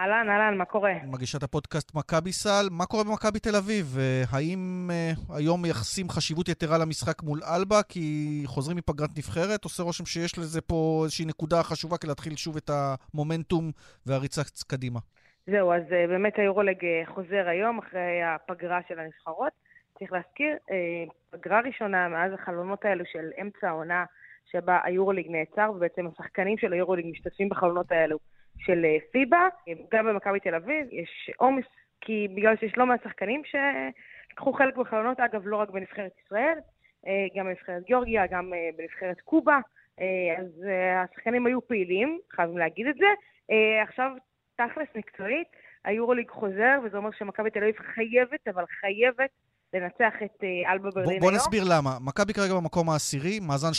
אהלן, 0.00 0.30
אהלן, 0.30 0.56
מה 0.56 0.64
קורה? 0.64 0.92
מגישת 1.04 1.42
הפודקאסט 1.42 1.94
מכבי 1.94 2.32
סל, 2.32 2.66
מה 2.70 2.86
קורה 2.86 3.04
במכבי 3.04 3.38
תל 3.38 3.56
אביב? 3.56 3.86
האם 4.32 4.90
uh, 4.90 5.36
היום 5.36 5.62
מייחסים 5.62 6.08
חשיבות 6.08 6.48
יתרה 6.48 6.78
למשחק 6.78 7.22
מול 7.22 7.40
אלבה 7.56 7.82
כי 7.88 8.02
חוזרים 8.46 8.76
מפגרת 8.76 9.10
נבחרת? 9.18 9.64
עושה 9.64 9.82
רושם 9.82 10.06
שיש 10.06 10.38
לזה 10.38 10.60
פה 10.60 11.00
איזושהי 11.04 11.24
נקודה 11.24 11.62
חשובה 11.62 11.96
כדי 11.98 12.08
להתחיל 12.08 12.36
שוב 12.36 12.56
את 12.56 12.70
המומנטום 12.70 13.70
והריצה 14.06 14.42
קדימה. 14.68 15.00
זהו, 15.46 15.72
אז 15.72 15.82
uh, 15.82 16.08
באמת 16.08 16.38
היורולג 16.38 16.80
uh, 16.80 17.14
חוזר 17.14 17.48
היום 17.48 17.78
אחרי 17.78 18.22
הפגרה 18.22 18.80
של 18.88 18.98
הנבחרות. 18.98 19.52
צריך 19.98 20.12
להזכיר, 20.12 20.56
פגרה 21.30 21.60
ראשונה 21.60 22.08
מאז 22.08 22.32
החלונות 22.32 22.84
האלו 22.84 23.04
של 23.12 23.30
אמצע 23.42 23.68
העונה 23.68 24.04
שבה 24.50 24.78
היורוליג 24.84 25.26
נעצר, 25.30 25.72
ובעצם 25.76 26.06
השחקנים 26.06 26.58
של 26.58 26.72
היורוליג 26.72 27.06
משתתפים 27.10 27.48
בחלונות 27.48 27.92
האלו. 27.92 28.18
של 28.66 28.84
אה, 28.84 28.96
פיבה. 29.12 29.48
גם 29.92 30.06
במכבי 30.06 30.40
תל 30.40 30.54
אביב 30.54 30.86
יש 30.90 31.30
עומס, 31.36 31.64
כי 32.00 32.28
בגלל 32.34 32.56
שיש 32.56 32.72
לא 32.76 32.86
מעט 32.86 33.02
שחקנים 33.04 33.42
שלקחו 33.44 34.52
חלק 34.52 34.76
בחלונות, 34.76 35.20
אגב, 35.20 35.42
לא 35.44 35.56
רק 35.56 35.70
בנבחרת 35.70 36.12
ישראל, 36.24 36.58
אה, 37.06 37.26
גם 37.36 37.46
בנבחרת 37.46 37.82
גיאורגיה, 37.82 38.26
גם 38.26 38.54
אה, 38.54 38.68
בנבחרת 38.76 39.20
קובה. 39.20 39.58
אז 40.38 40.64
השחקנים 40.96 41.46
היו 41.46 41.68
פעילים, 41.68 42.18
חייבים 42.30 42.58
להגיד 42.58 42.86
את 42.86 42.94
זה. 42.94 43.06
עכשיו, 43.82 44.10
תכלס 44.56 44.88
מקצועית, 44.94 45.48
היורוליג 45.84 46.28
חוזר, 46.30 46.78
וזה 46.84 46.96
אומר 46.96 47.10
שמכבי 47.10 47.50
תל 47.50 47.58
אביב 47.58 47.76
חייבת, 47.78 48.48
אבל 48.48 48.64
חייבת, 48.66 49.30
לנצח 49.74 50.14
את 50.24 50.44
אה, 50.44 50.72
אלבה 50.72 50.90
ברלין 50.90 51.10
היום. 51.10 51.20
בוא 51.20 51.32
נסביר 51.32 51.64
למה. 51.68 51.90
מכבי 52.00 52.32
כרגע 52.32 52.54
במקום 52.54 52.90
העשירי, 52.90 53.40
מאזן 53.40 53.68
13-13, 53.68 53.72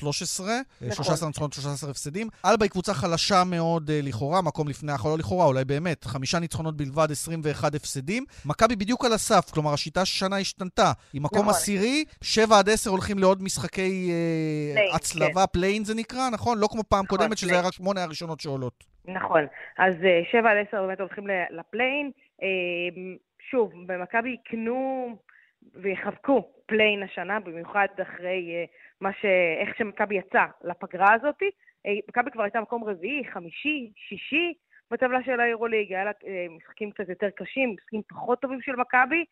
13 0.00 0.46
נכון. 0.88 1.26
ניצחונות, 1.26 1.52
13 1.52 1.90
הפסדים. 1.90 2.26
אלבה 2.44 2.64
היא 2.64 2.70
קבוצה 2.70 2.94
חלשה 2.94 3.42
מאוד 3.46 3.90
אה, 3.90 4.00
לכאורה, 4.02 4.42
מקום 4.42 4.68
לפני 4.68 4.92
האחרון, 4.92 5.12
לא 5.12 5.18
לכאורה, 5.18 5.46
אולי 5.46 5.64
באמת, 5.64 6.04
חמישה 6.04 6.38
ניצחונות 6.38 6.76
בלבד, 6.76 7.10
21 7.10 7.74
הפסדים. 7.74 8.24
מכבי 8.46 8.76
בדיוק 8.76 9.04
על 9.04 9.12
הסף, 9.12 9.50
כלומר, 9.50 9.72
השיטה 9.72 10.04
שנה 10.04 10.36
השתנתה. 10.38 10.92
היא 11.12 11.22
מקום 11.22 11.38
נכון. 11.38 11.50
עשירי, 11.50 12.04
7 12.22 12.58
עד 12.58 12.68
10 12.68 12.90
הולכים 12.90 13.18
לעוד 13.18 13.42
משחקי 13.42 14.10
אה, 14.10 14.96
הצלבה, 14.96 15.46
כן. 15.46 15.52
play-in 15.52 15.84
זה 15.84 15.94
נקרא, 15.94 16.30
נכון? 16.32 16.58
לא 16.58 16.68
כמו 16.70 16.82
פעם 16.88 17.04
נכון, 17.04 17.18
קודמת, 17.18 17.38
שזה 17.38 17.52
היה 17.52 17.62
רק 17.66 17.72
שמונה 17.72 18.02
הראשונות 18.02 18.40
שעולות. 18.40 18.84
נכון. 19.04 19.46
אז 19.78 19.94
7 20.30 20.50
עד 20.50 20.56
10 20.68 20.82
באמת 20.82 21.00
הולכים 21.00 21.24
ל 21.50 21.57
play-in. 21.57 22.10
שוב, 23.50 23.72
במכבי 23.86 24.30
יקנו 24.30 25.16
ויחבקו 25.74 26.52
play-in 26.66 27.02
השנה, 27.02 27.40
במיוחד 27.40 27.86
אחרי 28.02 28.64
אה, 28.64 28.68
מה 29.00 29.12
ש... 29.12 29.24
איך 29.60 29.76
שמכבי 29.78 30.14
יצא 30.14 30.44
לפגרה 30.64 31.14
הזאת. 31.14 31.42
אה, 31.42 31.90
מכבי 32.08 32.30
כבר 32.30 32.42
הייתה 32.42 32.60
מקום 32.60 32.84
רביעי, 32.84 33.24
חמישי, 33.32 33.90
שישי 33.96 34.54
בטבלה 34.90 35.22
של 35.24 35.40
היורוליג, 35.40 35.92
היה 35.92 36.04
לה 36.04 36.10
אה, 36.10 36.24
משחקים 36.56 36.90
קצת 36.90 37.08
יותר 37.08 37.30
קשים, 37.30 37.74
משחקים 37.78 38.02
פחות 38.08 38.40
טובים 38.40 38.62
של 38.62 38.76
מכבי. 38.76 39.24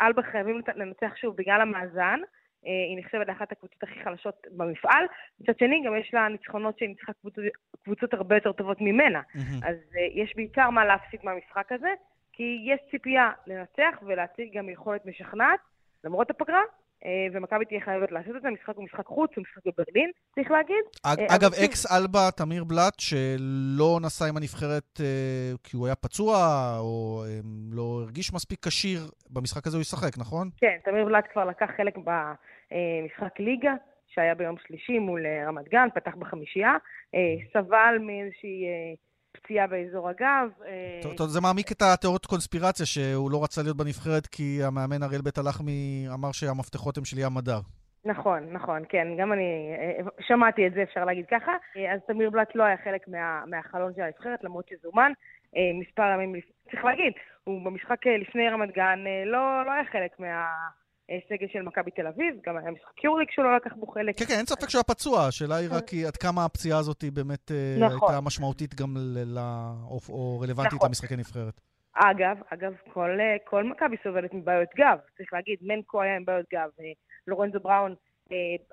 אלבה 0.00 0.22
חייבים 0.22 0.60
לנצח 0.74 1.16
שוב 1.16 1.36
בגלל 1.36 1.60
המאזן. 1.60 2.20
היא 2.62 2.98
נחשבת 2.98 3.28
לאחת 3.28 3.52
הקבוצות 3.52 3.82
הכי 3.82 4.04
חלשות 4.04 4.46
במפעל. 4.56 5.04
מצד 5.40 5.58
שני, 5.58 5.82
גם 5.86 5.96
יש 5.96 6.14
לה 6.14 6.28
ניצחונות 6.28 6.78
שהיא 6.78 6.88
ניצחה 6.88 7.12
קבוצות, 7.12 7.44
קבוצות 7.84 8.14
הרבה 8.14 8.36
יותר 8.36 8.52
טובות 8.52 8.80
ממנה. 8.80 9.20
Mm-hmm. 9.20 9.68
אז 9.68 9.76
uh, 9.76 9.98
יש 10.14 10.36
בעיקר 10.36 10.70
מה 10.70 10.84
להפסיד 10.84 11.20
מהמשחק 11.22 11.72
הזה. 11.72 11.88
כי 12.36 12.58
יש 12.64 12.80
ציפייה 12.90 13.30
לנצח 13.46 13.98
ולהציג 14.02 14.58
גם 14.58 14.68
יכולת 14.68 15.06
משכנעת, 15.06 15.60
למרות 16.04 16.30
הפגרה, 16.30 16.62
אה, 17.04 17.26
ומכבי 17.32 17.64
תהיה 17.64 17.80
חייבת 17.80 18.12
לעשות 18.12 18.36
את 18.36 18.42
זה, 18.42 18.48
המשחק 18.48 18.76
הוא 18.76 18.84
משחק 18.84 19.06
חוץ, 19.06 19.30
הוא 19.36 19.42
משחק 19.42 19.62
בברלין, 19.66 20.10
צריך 20.34 20.50
להגיד. 20.50 20.84
אג, 21.06 21.20
אה, 21.20 21.36
אגב, 21.36 21.50
אקס 21.64 21.92
אלבה, 21.92 22.30
תמיר 22.36 22.64
בלאט, 22.64 23.00
שלא 23.00 23.98
נסע 24.02 24.24
עם 24.28 24.36
הנבחרת 24.36 25.00
אה, 25.00 25.52
כי 25.64 25.76
הוא 25.76 25.86
היה 25.86 25.94
פצוע, 25.94 26.36
או 26.78 27.22
אה, 27.26 27.40
לא 27.72 28.00
הרגיש 28.02 28.34
מספיק 28.34 28.66
כשיר, 28.66 29.00
במשחק 29.30 29.66
הזה 29.66 29.76
הוא 29.76 29.82
ישחק, 29.82 30.18
נכון? 30.18 30.48
כן, 30.56 30.76
תמיר 30.84 31.06
ולט 31.06 31.24
כבר 31.32 31.44
לקח 31.44 31.70
חלק 31.76 31.94
במשחק 31.96 33.40
ליגה, 33.40 33.74
שהיה 34.06 34.34
ביום 34.34 34.56
שלישי 34.66 34.98
מול 34.98 35.26
רמת 35.46 35.68
גן, 35.68 35.88
פתח 35.94 36.14
בחמישייה, 36.18 36.76
סבל 37.52 37.96
מאיזושהי 38.00 38.64
פציעה 39.36 39.66
באזור 39.66 40.08
הגב. 40.08 40.48
אה, 40.66 41.00
טוב, 41.02 41.16
טוב, 41.16 41.28
זה 41.28 41.40
מעמיק 41.40 41.72
את 41.72 41.82
התיאוריות 41.82 42.26
קונספירציה, 42.26 42.86
שהוא 42.86 43.30
לא 43.30 43.44
רצה 43.44 43.62
להיות 43.62 43.76
בנבחרת 43.76 44.26
כי 44.26 44.58
המאמן 44.64 45.02
אריאל 45.02 45.22
בית 45.22 45.38
הלחמי 45.38 46.06
אמר 46.14 46.32
שהמפתחות 46.32 46.98
הם 46.98 47.04
של 47.04 47.18
ים 47.18 47.36
הדר. 47.36 47.60
נכון, 48.04 48.52
נכון, 48.52 48.82
כן, 48.88 49.08
גם 49.18 49.32
אני 49.32 49.74
אה, 49.78 50.04
שמעתי 50.20 50.66
את 50.66 50.72
זה, 50.74 50.82
אפשר 50.82 51.04
להגיד 51.04 51.24
ככה. 51.30 51.52
אה, 51.76 51.94
אז 51.94 52.00
תמיר 52.06 52.30
בלאט 52.30 52.54
לא 52.54 52.64
היה 52.64 52.76
חלק 52.84 53.08
מה, 53.08 53.44
מהחלון 53.46 53.92
של 53.96 54.02
הנבחרת, 54.02 54.44
למרות 54.44 54.68
שזומן. 54.68 55.12
מספר 55.80 56.02
ימים, 56.14 56.40
צריך 56.70 56.84
להגיד, 56.84 57.12
הוא 57.44 57.64
במשחק 57.64 58.06
לפני 58.06 58.48
רמת 58.48 58.74
גן 58.74 58.98
לא, 59.26 59.66
לא 59.66 59.72
היה 59.72 59.84
חלק 59.92 60.20
מהסגל 61.10 61.46
של 61.52 61.62
מכבי 61.62 61.90
תל 61.90 62.06
אביב, 62.06 62.34
גם 62.46 62.56
היה 62.56 62.70
משחק 62.70 63.04
יורליק 63.04 63.30
שהוא 63.30 63.44
לא 63.44 63.56
לקח 63.56 63.72
בו 63.76 63.86
חלק. 63.86 64.18
כן, 64.18 64.24
כן, 64.24 64.34
אין 64.34 64.46
ספק 64.46 64.68
שהוא 64.68 64.78
היה 64.78 64.94
פצוע, 64.94 65.26
השאלה 65.26 65.56
היא 65.56 65.68
רק 65.72 65.88
היא 65.88 66.06
עד 66.06 66.16
כמה 66.16 66.44
הפציעה 66.44 66.78
הזאת 66.78 67.02
היא 67.02 67.12
באמת 67.12 67.50
אה, 67.50 67.76
נכון. 67.80 68.08
הייתה 68.10 68.26
משמעותית 68.26 68.74
גם 68.74 68.96
ל... 68.96 69.38
או, 70.08 70.40
רלוונטית 70.40 70.74
נכון. 70.74 70.88
למשחקי 70.88 71.16
נבחרת. 71.16 71.60
אגב, 71.94 72.36
אגב, 72.52 72.72
כל, 72.92 73.20
אה, 73.20 73.36
כל 73.44 73.64
מכבי 73.64 73.96
סובלת 74.04 74.34
מבעיות 74.34 74.68
גב. 74.76 74.98
צריך 75.16 75.32
להגיד, 75.32 75.58
מנקו 75.62 76.02
היה 76.02 76.16
עם 76.16 76.24
בעיות 76.24 76.46
גב. 76.52 76.68
אה, 76.80 76.92
לורנזו 77.26 77.60
בראון, 77.60 77.94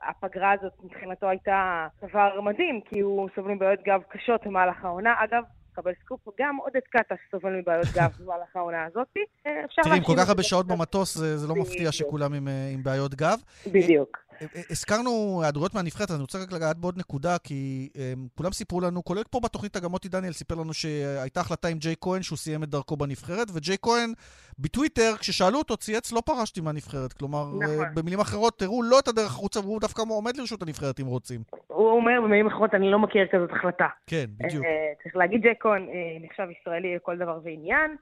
הפגרה 0.03 0.51
הזאת 0.51 0.73
מבחינתו 0.83 1.29
הייתה 1.29 1.87
דבר 2.01 2.41
מדהים, 2.41 2.81
כי 2.81 2.99
הוא 2.99 3.29
סובל 3.35 3.51
מבעיות 3.51 3.79
גב 3.85 4.01
קשות 4.09 4.47
במהלך 4.47 4.85
העונה. 4.85 5.15
אגב, 5.23 5.43
קבל 5.73 5.91
סקופ, 6.05 6.19
גם 6.39 6.55
עודד 6.55 6.79
קטש 6.89 7.17
סובל 7.31 7.51
מבעיות 7.51 7.87
גב 7.93 8.11
במהלך 8.19 8.55
העונה 8.55 8.85
הזאת. 8.85 9.07
אה, 9.47 9.65
אפשר 9.65 9.81
תראי, 9.81 9.97
עם 9.97 10.03
כל 10.03 10.15
כך 10.17 10.29
הרבה 10.29 10.43
שעות. 10.43 10.67
במטוס, 10.67 11.17
זה, 11.17 11.37
זה 11.37 11.47
לא 11.47 11.55
מפתיע. 11.55 11.91
שכולם 11.91 12.33
עם, 12.33 12.47
אה, 12.47 12.69
עם 12.73 12.83
בעיות 12.83 13.15
גב. 13.15 13.39
בדיוק. 13.67 14.17
אה, 14.41 14.47
אה, 14.55 14.61
הזכרנו 14.69 15.39
היעדרויות 15.41 15.73
מהנבחרת, 15.75 16.09
אז 16.09 16.15
אני 16.15 16.21
רוצה 16.21 16.39
רק 16.43 16.51
לגעת 16.51 16.77
בעוד 16.77 16.97
נקודה, 16.97 17.37
כי 17.43 17.89
אה, 17.97 18.13
כולם 18.35 18.51
סיפרו 18.51 18.81
לנו, 18.81 19.03
כולל 19.03 19.23
פה 19.29 19.39
בתוכנית 19.43 19.77
גם 19.77 19.91
מוטי 19.91 20.09
דניאל 20.09 20.33
סיפר 20.33 20.55
לנו 20.55 20.73
שהייתה 20.73 21.39
החלטה 21.39 21.67
עם 21.67 21.77
ג'יי 21.77 21.95
כהן 22.01 22.21
שהוא 22.21 22.37
סיים 22.37 22.63
את 22.63 22.69
דרכו 22.69 22.97
בנבחרת, 22.97 23.47
וג'יי 23.53 23.77
כהן 23.81 24.13
בטוויטר, 24.59 25.11
כששאלו 25.19 25.57
אותו, 25.57 25.77
צייץ, 25.77 26.11
לא 26.11 26.21
פרשתי 26.25 26.61
מהנבחרת. 26.61 27.13
כלומר, 27.13 27.45
נכון. 27.61 27.85
אה, 27.85 27.91
במילים 27.95 28.19
אחרות, 28.19 28.59
תראו 28.59 28.83
לא 28.83 28.99
את 28.99 29.07
הדרך 29.07 29.31
החוצה, 29.31 29.59
והוא 29.59 29.79
דווקא 29.81 30.01
עומד 30.09 30.37
לרשות 30.37 30.61
הנבחרת 30.61 30.99
אם 30.99 31.05
רוצים. 31.05 31.41
הוא 31.67 31.91
אומר 31.91 32.21
במילים 32.23 32.47
אחרות, 32.47 32.73
אני 32.73 32.91
לא 32.91 32.99
מכיר 32.99 33.27
כזאת 33.31 33.49
החלטה. 33.51 33.87
כן, 34.07 34.25
בדיוק. 34.37 34.65
צריך 35.03 35.15
להגיד, 35.15 35.41
ג'ק 35.41 35.57
כהן 35.59 35.87
נחשב 36.21 36.47
ישראלי 36.61 36.95
לכל 36.95 37.17
דבר 37.17 37.39
ועניין. 37.43 37.95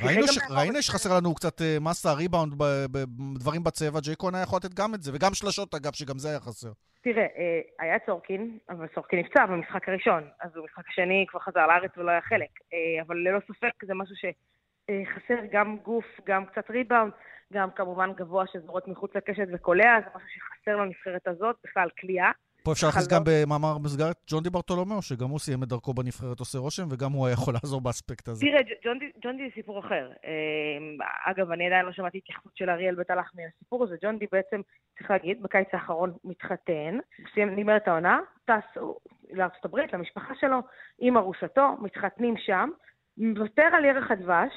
ראינו, 0.00 0.26
ש... 0.26 0.38
ראינו 0.50 0.82
שחסר 0.82 1.16
לנו 1.16 1.34
קצת 1.34 1.62
אה, 1.62 1.76
מסה, 1.80 2.12
ריבאונד, 2.12 2.54
בדברים 2.92 3.64
בצבע, 3.64 4.00
ג'יי 4.00 4.14
כהן 4.18 4.34
היה 4.34 4.42
יכול 4.42 4.56
לתת 4.56 4.74
גם 4.74 4.94
את 4.94 5.02
זה, 5.02 5.10
וגם 5.14 5.34
שלשות 5.34 5.74
אגב, 5.74 5.92
שגם 5.92 6.18
זה 6.18 6.28
היה 6.28 6.40
חסר. 6.40 6.72
תראה, 7.02 7.22
אה, 7.22 7.60
היה 7.78 7.98
צורקין, 8.06 8.58
אבל 8.68 8.86
צורקין 8.94 9.18
נפצע 9.18 9.46
במשחק 9.46 9.88
הראשון, 9.88 10.22
אז 10.40 10.50
במשחק 10.54 10.88
השני 10.88 11.26
כבר 11.28 11.40
חזר 11.40 11.66
לארץ 11.66 11.90
ולא 11.96 12.10
היה 12.10 12.20
חלק. 12.20 12.50
אה, 12.72 13.02
אבל 13.06 13.16
ללא 13.16 13.38
ספק 13.40 13.84
זה 13.86 13.94
משהו 13.94 14.14
שחסר 14.16 15.40
גם 15.52 15.76
גוף, 15.82 16.04
גם 16.26 16.46
קצת 16.46 16.70
ריבאונד, 16.70 17.12
גם 17.52 17.68
כמובן 17.70 18.12
גבוה 18.12 18.44
שזורות 18.52 18.88
מחוץ 18.88 19.10
לקשת 19.14 19.46
וקולע, 19.54 20.00
זה 20.00 20.06
משהו 20.16 20.28
שחסר 20.28 20.76
לנבחרת 20.76 21.28
הזאת, 21.28 21.56
בכלל 21.64 21.88
כליאה. 22.00 22.30
פה 22.64 22.72
אפשר 22.72 22.86
להכניס. 22.86 23.08
גם 23.08 23.22
במאמר 23.26 23.78
מסגרת 23.78 24.16
ג'ון 24.30 24.42
די 24.42 24.50
ברטולומיאו, 24.50 25.02
שגם 25.02 25.28
הוא 25.28 25.38
סיים 25.38 25.62
את 25.62 25.68
דרכו 25.68 25.94
בנבחרת 25.94 26.38
עושה 26.40 26.58
רושם, 26.58 26.82
וגם 26.90 27.12
הוא 27.12 27.26
היה 27.26 27.32
יכול 27.32 27.54
לעזור 27.54 27.80
באספקט 27.80 28.28
הזה. 28.28 28.40
תראה, 28.46 28.60
ג'ון 28.84 28.98
די- 28.98 29.10
ג'ון 29.22 29.36
די 29.36 29.48
זה 29.48 29.54
סיפור 29.54 29.78
אחר. 29.80 30.10
אה, 30.24 31.30
אגב, 31.32 31.50
אני 31.50 31.66
עדיין 31.66 31.86
לא 31.86 31.92
שמעתי 31.92 32.18
התייחסות 32.18 32.56
של 32.56 32.70
אריאל 32.70 32.94
בית 32.94 33.10
הלחמי 33.10 33.42
לסיפור 33.46 33.84
הזה. 33.84 33.96
ג'ון 34.02 34.18
די 34.18 34.26
בעצם, 34.32 34.60
צריך 34.98 35.10
להגיד, 35.10 35.42
בקיץ 35.42 35.68
האחרון 35.72 36.12
מתחתן, 36.24 36.98
סיים- 37.34 37.56
נגמרת 37.56 37.88
העונה, 37.88 38.18
טס 38.44 38.82
לארצות 39.32 39.64
הברית, 39.64 39.92
למשפחה 39.92 40.34
שלו, 40.40 40.58
עם 40.98 41.16
ארוסתו, 41.16 41.68
מתחתנים 41.80 42.34
שם, 42.38 42.70
מוותר 43.18 43.62
על 43.76 43.84
ירח 43.84 44.10
הדבש, 44.10 44.52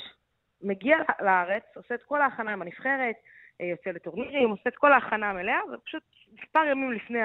מגיע 0.62 0.98
לארץ, 1.22 1.64
עושה 1.76 1.96
את 1.96 2.04
כל 2.04 2.22
ההכנה 2.22 2.54
עם 2.54 2.62
הנבחרת, 2.62 3.16
אה, 3.62 3.66
יוצא 3.66 3.90
לטורנירים, 3.90 4.50
עושה 4.50 4.70
את 4.70 4.76
כל 4.76 4.94
ההכנה 4.94 5.30
המלאה, 5.30 5.60
ופשוט 5.74 6.04
מספר 6.34 6.64
ימים 6.72 6.92
לפני 6.92 7.20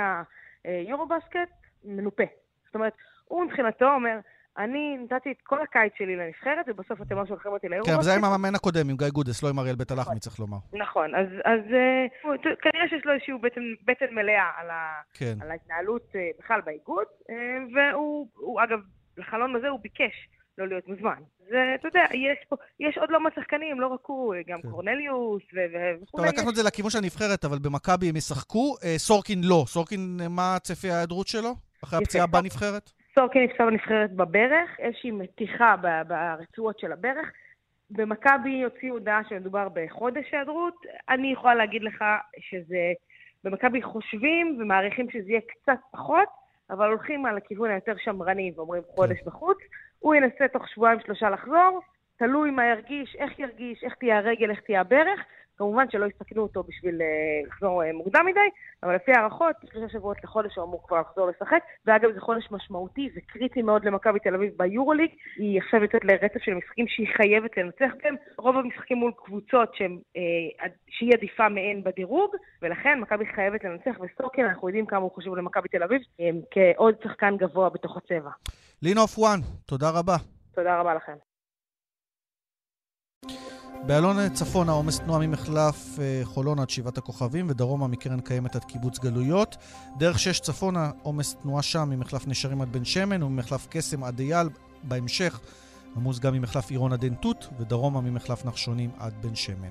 היורובסקט, 0.65 1.53
מנופה. 1.85 2.23
זאת 2.67 2.75
אומרת, 2.75 2.93
הוא 3.25 3.45
מבחינתו 3.45 3.95
אומר, 3.95 4.19
אני 4.59 4.97
נתתי 4.99 5.31
את 5.31 5.37
כל 5.43 5.63
הקיץ 5.63 5.93
שלי 5.99 6.17
לנבחרת, 6.17 6.67
ובסוף 6.69 7.03
אתם 7.03 7.17
לא 7.17 7.27
שולחים 7.27 7.53
אותי 7.53 7.67
כן, 7.67 7.71
ליורובסקט. 7.71 7.95
אבל 7.95 8.03
זה 8.05 8.11
היה 8.11 8.19
עם 8.19 8.25
המאמן 8.25 8.55
הקודם, 8.55 8.91
עם 8.91 8.97
גיא 8.97 9.09
גודס, 9.09 9.43
לא 9.43 9.49
עם 9.49 9.59
אריאל 9.59 9.77
בית 9.77 9.91
הלחמי, 9.91 10.21
צריך 10.21 10.41
לומר. 10.41 10.57
נכון, 10.73 11.15
אז, 11.15 11.29
אה, 11.45 12.07
כנראה 12.63 12.89
שיש 12.89 13.05
לו 13.05 13.13
איזושהי 13.13 13.35
בטן, 13.85 14.15
מלאה 14.15 14.51
על, 14.57 14.67
כן. 15.15 15.35
ההתנהלות 15.51 16.13
אה, 16.15 16.29
בכלל 16.39 16.61
באיגוד, 16.61 17.07
אה, 17.31 17.35
והוא, 17.75 18.27
הוא, 18.35 18.63
אגב, 18.63 18.79
לחלון 19.17 19.57
הזה 19.57 19.69
הוא 19.69 19.81
ביקש 19.81 20.29
לא 20.61 20.69
להיות 20.69 20.89
מוזמן. 20.89 21.23
זה, 21.51 21.75
אתה 21.75 21.89
יודע, 21.89 22.05
יש, 22.15 22.39
פה, 22.49 22.57
יש 22.81 22.99
עוד 22.99 23.11
לא 23.11 23.21
מעט 23.21 23.35
שחקנים, 23.35 23.81
לא 23.81 23.87
רק 23.87 24.01
הוא, 24.07 24.35
גם 24.47 24.63
כן. 24.63 24.71
קורנליוס 24.71 25.43
ו- 25.55 25.57
ו- 25.73 26.07
טוב. 26.17 26.27
לקחנו 26.27 26.51
את 26.51 26.55
זה 26.55 26.63
לכיוון 26.63 26.91
של 26.91 26.99
הנבחרת, 26.99 27.45
אבל 27.45 27.59
במכבי 27.59 28.09
הם 28.09 28.17
ישחקו. 28.17 28.77
אה, 28.85 28.99
סורקין 28.99 29.39
לא. 29.45 29.65
סורקין, 29.67 30.19
אה, 30.23 30.29
מה 30.29 30.57
צפי 30.63 30.91
ההיעדרות 30.91 31.27
שלו? 31.29 31.55
אחרי. 31.85 31.99
הפציעה 31.99 32.27
בנבחרת? 32.27 32.91
סורקין 33.15 33.43
נפצע 33.43 33.67
בנבחרת 33.67 34.13
בברך, 34.13 34.71
איזושהי 34.79 35.11
מתיחה 35.11 35.75
ברצועות 36.09 36.79
של 36.79 36.93
הברך. 36.93 37.27
במכבי 37.91 38.63
הוציאו 38.63 38.95
הודעה 38.95 39.21
שמדובר 39.29 39.69
בחודש 39.75 40.25
היעדרות. 40.33 40.75
אני 41.09 41.33
יכולה 41.33 41.55
להגיד 41.55 41.83
לך 41.83 42.05
שזה... 42.39 42.93
במכבי 43.45 43.83
חושבים 43.83 44.57
ומעריכים 44.61 45.11
שזה 45.11 45.29
יהיה 45.29 45.41
קצת 45.41 45.79
פחות, 45.91 46.29
אבל 46.71 46.89
הולכים 46.89 47.27
על 47.27 47.37
הכיוון 47.37 47.71
היותר 47.71 47.93
שמרני 48.05 48.53
ואומרים 48.57 48.83
חודש 48.95 49.19
בחוץ. 49.27 49.59
הוא 50.01 50.15
ינסה 50.15 50.49
תוך 50.53 50.69
שבועיים-שלושה 50.69 51.31
לחזור, 51.31 51.81
תלוי 52.19 52.51
מה 52.51 52.67
ירגיש, 52.67 53.17
איך 53.19 53.39
ירגיש, 53.39 53.85
איך 53.85 53.95
תהיה 53.95 54.19
הרגל, 54.19 54.51
איך 54.51 54.61
תהיה 54.61 54.81
הברך. 54.81 55.21
כמובן 55.61 55.91
שלא 55.91 56.07
יסכנו 56.07 56.43
אותו 56.43 56.63
בשביל 56.63 57.03
אה, 57.03 57.07
לחזור 57.47 57.85
אה, 57.85 57.93
מוקדם 57.93 58.27
מדי, 58.27 58.49
אבל 58.83 58.95
לפי 58.95 59.13
הערכות, 59.13 59.57
שלושה 59.73 59.89
שבועות 59.89 60.25
לחודש 60.25 60.57
הוא 60.57 60.65
אמור 60.65 60.87
כבר 60.89 61.01
לחזור 61.01 61.29
לשחק, 61.29 61.63
ואגב 61.87 62.13
זה 62.13 62.21
חודש 62.21 62.49
משמעותי 62.51 63.11
וקריטי 63.17 63.63
מאוד 63.63 63.85
למכבי 63.85 64.19
תל 64.19 64.35
אביב 64.35 64.53
ביורוליג, 64.57 65.11
היא 65.37 65.59
עכשיו 65.59 65.83
יוצאת 65.83 66.05
לרצף 66.05 66.43
של 66.43 66.55
משחקים 66.55 66.89
שהיא 66.89 67.09
חייבת 67.17 67.57
לנצח 67.57 67.93
בהם, 68.03 68.15
רוב 68.39 68.57
המשחקים 68.57 68.99
מול 68.99 69.13
קבוצות 69.17 69.75
שהם, 69.75 69.99
אה, 70.17 70.67
שהיא 70.89 71.15
עדיפה 71.15 71.49
מהן 71.49 71.83
בדירוג, 71.85 72.31
ולכן 72.63 73.01
מכבי 73.01 73.27
חייבת 73.27 73.65
לנצח, 73.65 74.01
וסורקין 74.01 74.45
אנחנו 74.45 74.69
יודעים 74.69 74.87
כמה 74.87 75.01
הוא 75.01 75.11
חשוב 75.17 75.37
למכבי 75.37 75.69
תל 75.69 75.83
אביב, 75.83 76.01
כעוד 76.51 76.95
שחקן 77.03 77.37
גבוה 77.37 77.69
בתוך 77.69 77.97
הצבע. 77.97 78.31
לינוף 78.83 79.19
וואן, 79.19 79.41
תודה 79.67 79.91
רבה. 79.91 80.17
תודה 80.55 80.81
רבה 80.81 80.95
לכם. 80.95 81.13
באלון 83.87 84.35
צפון 84.35 84.69
העומס 84.69 85.01
תנועה 85.01 85.27
ממחלף 85.27 85.99
אה, 85.99 86.21
חולון 86.25 86.59
עד 86.59 86.71
שבעת 86.71 86.99
הכוכבים 86.99 87.51
ודרומה 87.51 87.87
מקרן 87.87 88.21
קיימת 88.21 88.57
עד 88.57 88.65
קיבוץ 88.65 88.99
גלויות. 88.99 89.57
דרך 89.99 90.19
שש 90.19 90.41
צפונה 90.41 90.91
עומס 91.03 91.35
תנועה 91.35 91.63
שם 91.63 91.89
ממחלף 91.91 92.27
נשרים 92.27 92.63
עד 92.63 92.73
בן 92.73 92.85
שמן 92.85 93.23
וממחלף 93.23 93.67
קסם 93.71 94.05
עד 94.05 94.21
אייל. 94.21 94.49
בהמשך 94.83 95.41
עמוס 95.97 96.19
גם 96.19 96.35
ממחלף 96.35 96.71
עירון 96.71 96.93
עד 96.93 97.03
עין 97.03 97.15
תות 97.15 97.49
ודרומה 97.59 98.01
ממחלף 98.01 98.45
נחשונים 98.45 98.91
עד 98.99 99.23
בן 99.23 99.35
שמן. 99.35 99.69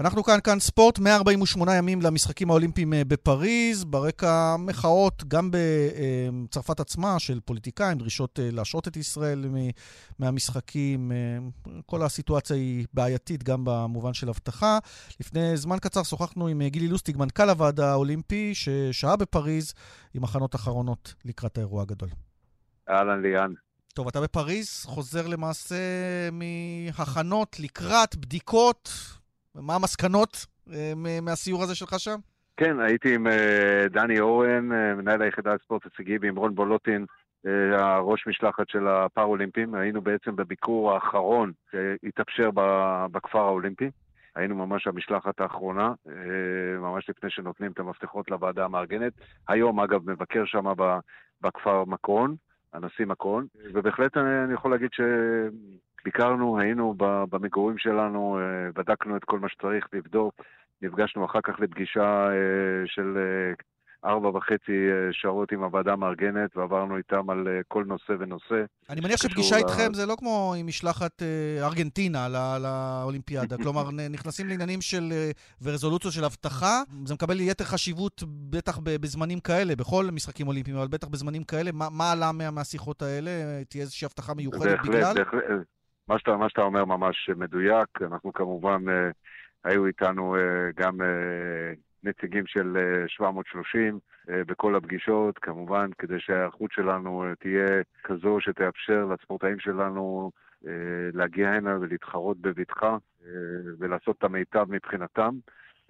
אנחנו 0.00 0.24
כאן, 0.24 0.38
כאן 0.44 0.60
ספורט, 0.60 0.98
148 0.98 1.74
ימים 1.74 2.02
למשחקים 2.02 2.50
האולימפיים 2.50 2.94
אה, 2.94 3.04
בפריז, 3.04 3.84
ברקע 3.84 4.56
מחאות 4.58 5.24
גם 5.28 5.50
בצרפת 5.52 6.80
עצמה 6.80 7.18
של 7.18 7.40
פוליטיקאים, 7.40 7.98
דרישות 7.98 8.40
אה, 8.40 8.48
להשעות 8.52 8.88
את 8.88 8.96
ישראל 8.96 9.44
מהמשחקים. 10.18 11.12
אה, 11.12 11.16
כל 11.86 12.02
הסיטואציה 12.02 12.56
היא 12.56 12.86
בעייתית 12.92 13.42
גם 13.42 13.60
במובן 13.64 14.14
של 14.14 14.28
אבטחה. 14.28 14.78
לפני 15.20 15.56
זמן 15.56 15.78
קצר 15.78 16.02
שוחחנו 16.02 16.48
עם 16.48 16.62
אה, 16.62 16.68
גילי 16.68 16.88
לוסטיג, 16.88 17.16
מנכ"ל 17.16 17.50
הוועד 17.50 17.80
האולימפי, 17.80 18.54
ששהה 18.54 19.16
בפריז 19.16 19.74
עם 20.14 20.24
הכנות 20.24 20.54
אחרונות 20.54 21.14
לקראת 21.24 21.58
האירוע 21.58 21.82
הגדול. 21.82 22.08
אהלן 22.88 23.22
ליאן. 23.22 23.52
טוב, 23.94 24.08
אתה 24.08 24.20
בפריז, 24.20 24.84
חוזר 24.84 25.26
למעשה 25.26 25.76
מהכנות 26.32 27.56
לקראת 27.60 28.16
בדיקות. 28.16 28.90
מה 29.54 29.74
המסקנות 29.74 30.46
אה, 30.72 30.92
מהסיור 31.22 31.62
הזה 31.62 31.74
שלך 31.74 31.94
שם? 31.98 32.16
כן, 32.56 32.80
הייתי 32.80 33.14
עם 33.14 33.26
אה, 33.26 33.84
דני 33.90 34.20
אורן, 34.20 34.72
אה, 34.72 34.94
מנהל 34.94 35.22
היחידה 35.22 35.54
לספורט 35.54 35.82
הישגי, 35.84 36.18
ועם 36.20 36.36
רון 36.36 36.54
בולוטין, 36.54 37.06
הראש 37.78 38.26
משלחת 38.26 38.68
של 38.68 38.88
הפאראלימפים. 38.88 39.74
היינו 39.74 40.00
בעצם 40.00 40.36
בביקור 40.36 40.92
האחרון 40.92 41.52
שהתאפשר 41.70 42.50
בכפר 43.12 43.38
האולימפי. 43.38 43.90
היינו 44.34 44.66
ממש 44.66 44.86
המשלחת 44.86 45.40
האחרונה, 45.40 45.92
ממש 46.78 47.10
לפני 47.10 47.30
שנותנים 47.30 47.72
את 47.72 47.78
המפתחות 47.78 48.30
לוועדה 48.30 48.64
המארגנת. 48.64 49.12
היום, 49.48 49.80
אגב, 49.80 50.10
מבקר 50.10 50.44
שם 50.44 50.64
בכפר 51.42 51.84
מקרון, 51.84 52.36
הנשיא 52.72 53.06
מקרון, 53.06 53.46
ובהחלט 53.74 54.16
אני, 54.16 54.54
יכול 54.54 54.70
להגיד 54.70 54.90
שביקרנו, 56.04 56.58
היינו 56.58 56.94
במגורים 57.30 57.78
שלנו, 57.78 58.38
אה, 58.38 58.72
בדקנו 58.72 59.16
את 59.16 59.24
כל 59.24 59.38
מה 59.38 59.48
שצריך 59.48 59.88
לבדוק, 59.92 60.34
נפגשנו 60.82 61.24
אחר 61.24 61.40
כך 61.42 61.60
לפגישה 61.60 62.28
של 62.86 63.18
ארבע 64.04 64.28
וחצי 64.28 64.72
אה, 64.72 65.12
שעות 65.12 65.52
עם 65.52 65.62
הוועדה 65.62 65.92
המארגנת, 65.92 66.56
ועברנו 66.56 66.96
איתם 66.96 67.30
על 67.30 67.48
אה, 67.48 67.60
כל 67.68 67.84
נושא 67.86 68.12
ונושא. 68.18 68.64
אני 68.90 69.00
מניח 69.00 69.22
שפגישה 69.22 69.56
איתכם 69.56 69.94
זה 69.94 70.06
לא 70.06 70.16
כמו 70.18 70.54
עם 70.58 70.66
משלחת 70.66 71.22
אה, 71.22 71.66
ארגנטינה 71.66 72.28
לאולימפיאדה. 72.58 73.56
כלומר, 73.62 73.90
נכנסים 74.10 74.48
לעניינים 74.48 74.80
של, 74.80 75.12
ורזולוציות 75.62 76.12
של 76.14 76.24
אבטחה, 76.24 76.82
זה 77.04 77.14
מקבל 77.14 77.40
יתר 77.40 77.64
חשיבות 77.64 78.22
בטח 78.26 78.78
בזמנים 78.82 79.40
כאלה, 79.40 79.76
בכל 79.76 80.04
משחקים 80.12 80.48
אולימפיים, 80.48 80.76
אבל 80.76 80.88
בטח 80.88 81.08
בזמנים 81.08 81.44
כאלה. 81.44 81.72
מה, 81.72 81.88
מה 81.90 82.12
עלה 82.12 82.32
מה, 82.32 82.50
מהשיחות 82.50 83.02
האלה? 83.02 83.30
תהיה 83.68 83.82
איזושהי 83.82 84.06
אבטחה 84.06 84.34
מיוחדת 84.34 84.62
בהחלט, 84.62 84.88
בגלל? 84.88 85.14
בהחלט, 85.14 85.44
מה 86.08 86.18
שאתה, 86.18 86.36
מה 86.36 86.48
שאתה 86.48 86.62
אומר 86.62 86.84
ממש 86.84 87.30
מדויק. 87.36 87.88
אנחנו 88.02 88.32
כמובן, 88.32 88.82
היו 89.64 89.86
איתנו 89.86 90.36
גם 90.76 91.00
נציגים 92.04 92.46
של 92.46 92.76
730 93.06 93.98
אה, 94.28 94.34
אה, 94.34 94.44
בכל 94.44 94.76
הפגישות, 94.76 95.38
כמובן, 95.38 95.90
כדי 95.98 96.20
שההיערכות 96.20 96.72
שלנו 96.72 97.24
אה, 97.24 97.34
תהיה 97.34 97.82
כזו 98.04 98.40
שתאפשר 98.40 99.04
לספורטאים 99.04 99.58
שלנו 99.58 100.30
להגיע 101.12 101.50
הנה 101.50 101.78
ולהתחרות 101.80 102.38
בבטחה 102.40 102.96
ולעשות 103.78 104.18
את 104.18 104.24
המיטב 104.24 104.66
מבחינתם. 104.68 105.30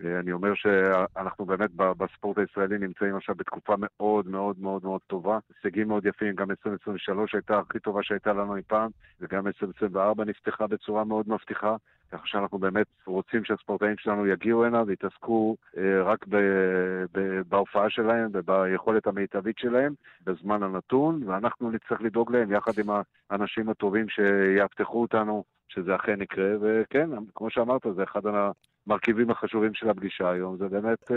אני 0.00 0.32
אומר 0.32 0.54
שאנחנו 0.54 1.44
באמת 1.44 1.70
בספורט 1.74 2.38
הישראלי 2.38 2.78
נמצאים 2.78 3.16
עכשיו 3.16 3.34
בתקופה 3.34 3.74
מאוד 3.78 4.28
מאוד 4.28 4.58
מאוד 4.58 4.84
מאוד 4.84 5.00
טובה. 5.06 5.38
הישגים 5.54 5.88
מאוד 5.88 6.06
יפים, 6.06 6.34
גם 6.34 6.50
2023 6.50 7.34
הייתה 7.34 7.58
הכי 7.58 7.78
טובה 7.78 8.02
שהייתה 8.02 8.32
לנו 8.32 8.56
אי 8.56 8.62
פעם, 8.62 8.90
וגם 9.20 9.46
2024 9.46 10.24
נפתחה 10.24 10.66
בצורה 10.66 11.04
מאוד 11.04 11.28
מבטיחה. 11.28 11.76
ככה 12.12 12.26
שאנחנו 12.26 12.58
באמת 12.58 12.86
רוצים 13.06 13.44
שהספורטאים 13.44 13.96
שלנו 13.98 14.26
יגיעו 14.26 14.64
הנה 14.64 14.82
ויתעסקו 14.86 15.56
אה, 15.76 16.02
רק 16.02 16.26
ב, 16.28 16.36
ב, 17.12 17.40
בהופעה 17.48 17.90
שלהם 17.90 18.30
וביכולת 18.32 19.06
המיטבית 19.06 19.58
שלהם 19.58 19.94
בזמן 20.24 20.62
הנתון, 20.62 21.22
ואנחנו 21.28 21.70
נצטרך 21.70 22.00
לדאוג 22.00 22.32
להם 22.32 22.52
יחד 22.52 22.72
עם 22.78 22.86
האנשים 23.30 23.68
הטובים 23.68 24.08
שיאבטחו 24.08 25.02
אותנו, 25.02 25.44
שזה 25.68 25.94
אכן 25.94 26.22
יקרה, 26.22 26.50
וכן, 26.60 27.10
כמו 27.34 27.50
שאמרת, 27.50 27.86
זה 27.96 28.02
אחד 28.02 28.26
המרכיבים 28.86 29.30
החשובים 29.30 29.74
של 29.74 29.90
הפגישה 29.90 30.30
היום, 30.30 30.56
זה 30.56 30.68
באמת 30.68 31.10
אה, 31.10 31.16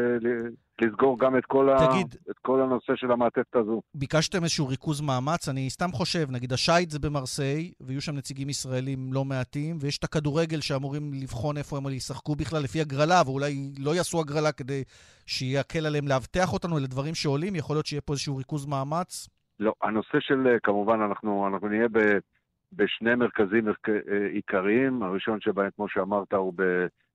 לסגור 0.82 1.20
גם 1.20 1.38
את 1.38 1.46
כל, 1.46 1.70
תגיד, 1.78 2.16
ה... 2.28 2.32
את 2.32 2.38
כל 2.42 2.62
הנושא 2.62 2.96
של 2.96 3.12
המעטפת 3.12 3.56
הזו. 3.56 3.82
ביקשתם 3.96 4.44
איזשהו 4.44 4.68
ריכוז 4.68 5.02
מאמץ? 5.02 5.50
אני 5.50 5.70
סתם 5.70 5.90
חושב, 5.92 6.32
נגיד 6.32 6.54
השייט 6.54 6.90
זה 6.90 7.00
במרסיי, 7.00 7.72
ויהיו 7.82 8.02
שם 8.02 8.16
נציגים 8.16 8.50
ישראלים 8.50 9.14
לא 9.14 9.26
מעטים, 9.26 9.78
ויש 9.80 9.98
את 9.98 10.04
הכדורגל 10.04 10.62
שאמורים 10.62 11.12
לבחון 11.14 11.58
איפה 11.58 11.78
הם 11.78 11.88
ישחקו 11.88 12.36
בכלל 12.36 12.64
לפי 12.64 12.82
הגרלה, 12.82 13.22
ואולי 13.26 13.54
לא 13.80 13.96
יעשו 13.96 14.20
הגרלה 14.20 14.52
כדי 14.52 14.84
שיקל 15.26 15.86
עליהם 15.86 16.08
לאבטח 16.08 16.54
אותנו, 16.54 16.78
אלה 16.78 16.88
דברים 16.88 17.16
שעולים, 17.16 17.56
יכול 17.56 17.76
להיות 17.76 17.86
שיהיה 17.86 18.02
פה 18.02 18.14
איזשהו 18.14 18.38
ריכוז 18.38 18.66
מאמץ? 18.66 19.30
לא, 19.60 19.74
הנושא 19.82 20.20
של, 20.20 20.48
אה, 20.48 20.60
כמובן, 20.64 21.02
אנחנו, 21.02 21.48
אנחנו 21.48 21.68
נהיה 21.68 21.88
ב... 21.92 22.00
בשני 22.74 23.16
מרכזים 23.16 23.68
אה, 23.68 23.74
עיקריים, 24.34 25.04
הראשון 25.04 25.42
שבהם, 25.42 25.70
כמו 25.76 25.90
שאמרת, 25.90 26.34
הוא 26.34 26.54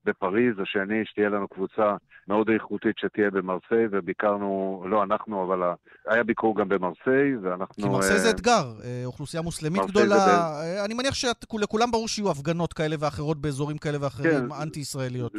בפריז, 0.05 0.59
השני, 0.59 1.05
שתהיה 1.05 1.29
לנו 1.29 1.47
קבוצה 1.47 1.95
מאוד 2.27 2.49
איכותית 2.49 2.97
שתהיה 2.97 3.31
במרסיי, 3.31 3.87
וביקרנו, 3.91 4.83
לא 4.89 5.03
אנחנו, 5.03 5.43
אבל 5.43 5.73
היה 6.07 6.23
ביקור 6.23 6.55
גם 6.55 6.69
במרסיי, 6.69 7.37
ואנחנו... 7.41 7.83
כי 7.83 7.89
מרסיי 7.89 8.19
זה 8.19 8.27
אה, 8.27 8.31
אתגר, 8.31 8.65
אה, 8.83 9.01
אוכלוסייה 9.05 9.43
מוסלמית 9.43 9.81
גדולה. 9.87 10.15
ב... 10.15 10.85
אני 10.85 10.93
מניח 10.93 11.13
שלכולם 11.13 11.91
ברור 11.91 12.07
שיהיו 12.07 12.31
הפגנות 12.31 12.73
כאלה 12.73 12.95
ואחרות 12.99 13.37
באזורים 13.41 13.77
כאלה 13.77 13.97
ואחרים, 14.01 14.49
כן, 14.49 14.61
אנטי-ישראליות. 14.61 15.33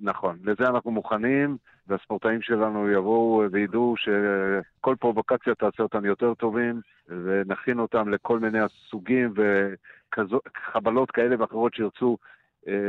נכון, 0.00 0.38
לזה 0.44 0.64
אנחנו 0.68 0.90
מוכנים, 0.90 1.56
והספורטאים 1.88 2.42
שלנו 2.42 2.90
יבואו 2.90 3.42
וידעו 3.52 3.94
שכל 3.98 4.94
פרובוקציה 5.00 5.54
תעשה 5.54 5.82
אותם 5.82 6.04
יותר 6.04 6.34
טובים, 6.34 6.80
ונכין 7.08 7.78
אותם 7.78 8.08
לכל 8.08 8.38
מיני 8.38 8.58
הסוגים 8.58 9.34
וחבלות 9.36 11.10
כאלה 11.10 11.36
ואחרות 11.38 11.74
שירצו 11.74 12.16
אה, 12.22 12.37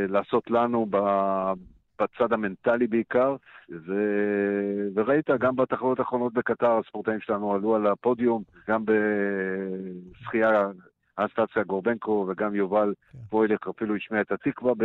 לעשות 0.10 0.52
לנו 0.52 0.88
בצד 2.00 2.34
המנטלי 2.34 2.88
בעיקר, 2.88 3.36
ו... 3.70 3.94
וראית 4.96 5.30
גם 5.40 5.56
בתחרות 5.56 6.00
האחרונות 6.00 6.34
בקטר, 6.34 6.80
הספורטאים 6.86 7.20
שלנו 7.20 7.54
עלו 7.54 7.76
על 7.76 7.88
הפודיום, 7.88 8.44
גם 8.68 8.84
בשחייה, 8.86 10.68
אנסטסיה 11.20 11.64
גורבנקו 11.64 12.26
וגם 12.30 12.56
יובל 12.56 12.94
כן. 13.12 13.18
פוילך 13.30 13.68
אפילו 13.76 13.96
השמיע 13.96 14.22
את 14.22 14.32
התקווה 14.32 14.74
ב... 14.78 14.84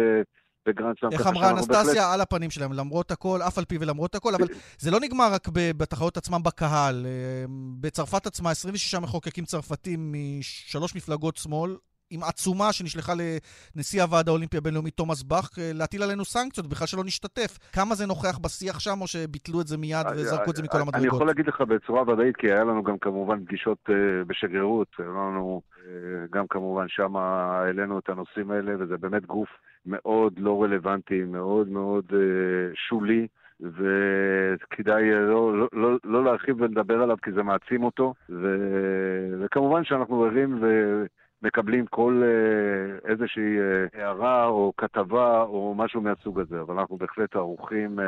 בגרנד 0.66 0.94
סלאם. 1.00 1.12
איך 1.12 1.26
אמרה 1.26 1.50
אנסטסיה? 1.50 1.84
בהחלט... 1.84 1.96
על 2.14 2.20
הפנים 2.20 2.50
שלהם, 2.50 2.72
למרות 2.72 3.10
הכל, 3.10 3.38
אף 3.48 3.58
על 3.58 3.64
פי 3.64 3.78
ולמרות 3.80 4.14
הכל, 4.14 4.34
אבל 4.34 4.46
זה 4.78 4.90
לא 4.90 5.00
נגמר 5.00 5.32
רק 5.32 5.48
בתחרות 5.52 6.16
עצמם 6.16 6.42
בקהל. 6.42 7.06
אה, 7.06 7.44
בצרפת 7.80 8.26
עצמה, 8.26 8.50
26 8.50 8.94
מחוקקים 8.94 9.44
צרפתים 9.44 10.12
משלוש 10.12 10.96
מפלגות 10.96 11.36
שמאל 11.36 11.76
עם 12.14 12.22
עצומה 12.22 12.72
שנשלחה 12.72 13.12
לנשיא 13.76 14.02
הוועד 14.02 14.28
האולימפי 14.28 14.56
הבינלאומי 14.56 14.90
תומאס 14.90 15.22
באך, 15.22 15.50
אה, 15.58 15.70
להטיל 15.74 16.02
עלינו 16.02 16.24
סנקציות, 16.24 16.66
בכלל 16.66 16.86
שלא 16.86 17.04
נשתתף. 17.04 17.58
כמה 17.72 17.94
זה 17.94 18.06
נוכח 18.06 18.38
בשיח 18.38 18.78
שם, 18.80 19.00
או 19.00 19.06
שביטלו 19.06 19.60
את 19.60 19.66
זה 19.66 19.78
מיד 19.78 20.06
אה, 20.06 20.12
וזרקו 20.12 20.50
את 20.50 20.56
זה 20.56 20.62
מכל 20.62 20.78
המדרגות? 20.78 21.00
אני 21.00 21.06
יכול 21.06 21.26
להגיד 21.26 21.46
לך 21.46 21.60
בצורה 21.60 22.02
ודאית, 22.02 22.36
כי 22.36 22.46
היה 22.46 22.64
לנו 22.64 22.82
גם 22.82 22.98
כמובן 22.98 23.44
פגישות 23.44 23.78
בשגרירות, 24.26 24.88
היה 24.98 25.08
לנו 25.08 25.62
גם 26.30 26.46
כמובן 26.50 26.84
שם 26.88 27.16
העלינו 27.16 27.98
את 27.98 28.08
הנושאים 28.08 28.50
האלה, 28.50 28.72
וזה 28.78 28.96
באמת 28.96 29.26
גוף 29.26 29.48
מאוד 29.86 30.32
לא 30.38 30.62
רלוונטי, 30.62 31.24
מאוד 31.24 31.68
מאוד 31.68 32.04
שולי. 32.88 33.26
וכדאי 33.60 35.10
לא, 35.10 35.58
לא, 35.58 35.68
לא, 35.72 35.98
לא 36.04 36.24
להרחיב 36.24 36.60
ולדבר 36.60 37.02
עליו 37.02 37.16
כי 37.22 37.32
זה 37.32 37.42
מעצים 37.42 37.84
אותו, 37.84 38.14
ו... 38.30 38.56
וכמובן 39.40 39.84
שאנחנו 39.84 40.24
ערים 40.24 40.58
ו... 40.62 40.66
מקבלים 41.44 41.86
כל 41.86 42.22
אה, 42.24 43.10
איזושהי 43.10 43.58
אה, 43.58 44.02
הערה 44.02 44.46
או 44.46 44.72
כתבה 44.76 45.42
או 45.42 45.74
משהו 45.76 46.00
מהסוג 46.00 46.40
הזה, 46.40 46.60
אבל 46.60 46.78
אנחנו 46.78 46.96
בהחלט 46.96 47.36
ערוכים 47.36 48.00
אה, 48.00 48.04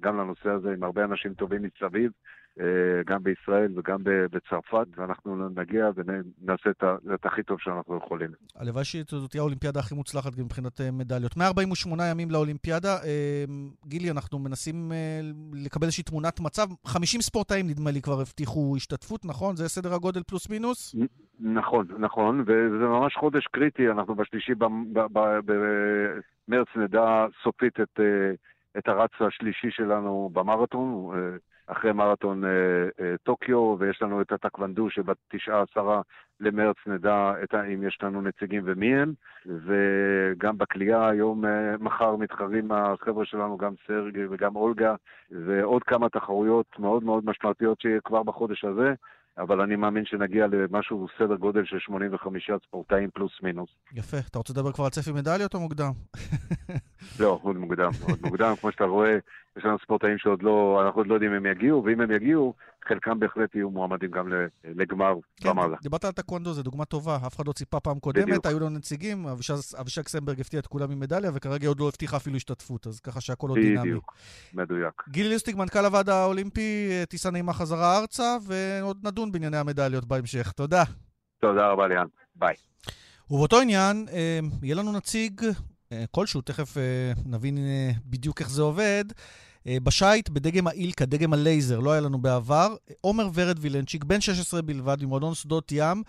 גם 0.00 0.18
לנושא 0.18 0.50
הזה 0.50 0.72
עם 0.72 0.84
הרבה 0.84 1.04
אנשים 1.04 1.34
טובים 1.34 1.62
מסביב, 1.62 2.12
גם 3.06 3.22
בישראל 3.22 3.72
וגם 3.78 3.98
בצרפת, 4.04 4.86
ואנחנו 4.96 5.48
נגיע 5.48 5.90
ונעשה 5.94 6.70
את 7.14 7.26
הכי 7.26 7.42
טוב 7.42 7.60
שאנחנו 7.60 7.96
יכולים. 7.96 8.30
הלוואי 8.56 8.84
שזאת 8.84 9.30
תהיה 9.30 9.42
האולימפיאדה 9.42 9.80
הכי 9.80 9.94
מוצלחת 9.94 10.38
מבחינת 10.38 10.80
מדליות. 10.92 11.36
148 11.36 12.04
ימים 12.10 12.30
לאולימפיאדה. 12.30 12.96
גילי, 13.86 14.10
אנחנו 14.10 14.38
מנסים 14.38 14.92
לקבל 15.52 15.84
איזושהי 15.84 16.04
תמונת 16.04 16.40
מצב. 16.40 16.66
50 16.86 17.20
ספורטאים, 17.20 17.66
נדמה 17.66 17.90
לי, 17.90 18.02
כבר 18.02 18.20
הבטיחו 18.20 18.74
השתתפות, 18.76 19.24
נכון? 19.24 19.56
זה 19.56 19.68
סדר 19.68 19.94
הגודל 19.94 20.22
פלוס 20.22 20.50
מינוס? 20.50 20.94
נכון, 21.40 21.86
נכון, 21.98 22.40
וזה 22.40 22.84
ממש 22.84 23.14
חודש 23.16 23.46
קריטי, 23.46 23.90
אנחנו 23.90 24.14
בשלישי 24.14 24.52
במרץ 26.48 26.68
נדע 26.76 27.26
סופית 27.42 27.80
את, 27.80 28.00
אה, 28.00 28.32
את 28.78 28.88
הרץ 28.88 29.10
השלישי 29.20 29.70
שלנו 29.70 30.30
במרתון, 30.32 31.10
אה, 31.14 31.36
אחרי 31.66 31.92
מרתון 31.92 32.44
אה, 32.44 32.50
טוקיו, 33.22 33.76
ויש 33.78 34.02
לנו 34.02 34.20
את 34.20 34.32
הטקוונדו 34.32 34.90
שבתשעה 34.90 35.62
עשרה 35.62 36.02
למרץ 36.40 36.76
נדע 36.86 37.32
את, 37.44 37.54
אם 37.54 37.82
יש 37.82 37.98
לנו 38.02 38.22
נציגים 38.22 38.62
ומי 38.64 38.94
הם, 38.94 39.12
וגם 39.46 40.58
בקליעה 40.58 41.08
היום, 41.08 41.44
מחר 41.80 42.16
מתחרים 42.16 42.72
החבר'ה 42.72 43.24
שלנו, 43.24 43.56
גם 43.56 43.72
סרגי 43.86 44.26
וגם 44.30 44.56
אולגה, 44.56 44.94
ועוד 45.30 45.82
כמה 45.82 46.08
תחרויות 46.08 46.66
מאוד 46.78 47.04
מאוד 47.04 47.24
משמעותיות 47.26 47.80
שיהיה 47.80 48.00
כבר 48.00 48.22
בחודש 48.22 48.64
הזה. 48.64 48.94
אבל 49.38 49.60
אני 49.60 49.76
מאמין 49.76 50.04
שנגיע 50.04 50.46
למשהו 50.46 51.06
סדר 51.18 51.34
גודל 51.36 51.64
של 51.64 51.78
85 51.78 52.50
ספורטאים 52.66 53.10
פלוס 53.10 53.32
מינוס. 53.42 53.70
יפה. 53.94 54.16
אתה 54.30 54.38
רוצה 54.38 54.52
לדבר 54.52 54.72
כבר 54.72 54.84
על 54.84 54.90
צפי 54.90 55.12
מדליות 55.12 55.54
או 55.54 55.60
מוקדם? 55.60 55.90
לא, 57.20 57.38
עוד 57.42 57.56
מוקדם, 57.56 57.90
עוד 58.08 58.18
מוקדם. 58.22 58.54
כמו 58.60 58.72
שאתה 58.72 58.84
רואה, 58.84 59.18
יש 59.56 59.64
לנו 59.64 59.78
ספורטאים 59.82 60.18
שעוד 60.18 60.42
לא, 60.42 60.82
אנחנו 60.86 61.00
עוד 61.00 61.06
לא 61.06 61.14
יודעים 61.14 61.30
אם 61.30 61.36
הם 61.36 61.46
יגיעו, 61.46 61.84
ואם 61.84 62.00
הם 62.00 62.10
יגיעו, 62.10 62.54
חלקם 62.88 63.20
בהחלט 63.20 63.54
יהיו 63.54 63.70
מועמדים 63.70 64.10
גם 64.10 64.32
לגמר 64.64 65.14
כן, 65.36 65.48
ומעלה. 65.48 65.76
דיברת 65.82 66.04
על 66.04 66.12
טקוונדו, 66.12 66.52
זו 66.52 66.62
דוגמה 66.62 66.84
טובה. 66.84 67.16
אף 67.26 67.36
אחד 67.36 67.46
לא 67.46 67.52
ציפה 67.52 67.80
פעם 67.80 67.98
קודמת, 67.98 68.24
בדיוק. 68.24 68.46
היו 68.46 68.60
לו 68.60 68.68
נציגים, 68.68 69.26
אבישג 69.80 70.08
סמברג 70.08 70.40
הפתיע 70.40 70.60
את 70.60 70.66
כולם 70.66 70.90
עם 70.90 71.00
מדליה, 71.00 71.30
וכרגע 71.34 71.68
עוד 71.68 71.80
לא 71.80 71.88
הבטיחה 71.88 72.16
אפילו 72.16 72.36
השתתפות, 72.36 72.86
אז 72.86 73.00
ככה 73.00 73.20
שהכל 73.20 73.48
עוד 73.48 73.58
דינמי. 73.58 73.80
בדיוק, 73.80 74.14
מדויק. 74.54 75.02
גילי 75.08 75.28
ליסטיג, 75.28 75.56
מנכ"ל 75.56 75.84
הוועד 75.84 76.08
האולימפי, 76.08 76.90
טיסה 77.08 77.30
נעימה 77.30 77.52
חזרה 77.52 77.98
ארצה, 77.98 78.36
ועוד 78.46 79.06
נדון 79.06 79.32
בענייני 79.32 79.56
המדליות 79.56 80.04
בהמשך. 80.04 80.52
תודה. 80.52 80.82
תודה 81.40 81.68
רבה, 81.68 81.88
ליאן. 81.88 82.06
ביי. 82.36 82.54
ובאותו 83.30 83.60
עניין, 83.60 84.06
אה, 84.12 84.38
יהיה 84.62 84.74
לנו 84.74 84.92
נציג 84.92 85.40
כלשהו, 86.10 86.40
תכף 86.40 86.78
אה, 86.78 86.82
נבין 87.26 87.58
אה, 87.58 87.90
בדיוק 88.06 88.40
איך 88.40 88.50
זה 88.50 88.62
עובד. 88.62 89.04
בשייט, 89.82 90.28
בדגם 90.28 90.66
האילקה, 90.66 91.06
דגם 91.06 91.32
הלייזר, 91.32 91.78
לא 91.78 91.92
היה 91.92 92.00
לנו 92.00 92.18
בעבר. 92.22 92.74
עומר 93.00 93.28
ורד 93.34 93.56
וילנצ'יק, 93.60 94.04
בן 94.04 94.20
16 94.20 94.62
בלבד, 94.62 94.96
ממועדון 95.02 95.34
שדות 95.34 95.72
ים, 95.72 96.02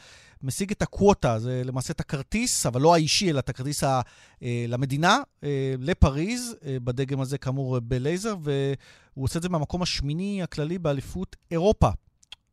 משיג 0.44 0.72
את 0.72 0.82
הקווטה, 0.82 1.40
זה 1.40 1.62
למעשה 1.66 1.94
את 1.94 2.00
הכרטיס, 2.00 2.66
אבל 2.66 2.82
לא 2.82 2.94
האישי, 2.94 3.30
אלא 3.30 3.40
את 3.40 3.50
הכרטיס 3.50 3.84
ה, 3.84 4.02
למדינה, 4.68 5.20
לפריז, 5.80 6.56
בדגם 6.84 7.22
הזה 7.22 7.38
כאמור 7.38 7.80
בלייזר, 7.80 8.36
והוא 8.42 9.24
עושה 9.24 9.38
את 9.38 9.44
זה 9.44 9.50
מהמקום 9.50 9.82
השמיני 9.82 10.44
הכללי 10.44 10.78
באליפות 10.80 11.36
אירופה. 11.52 11.90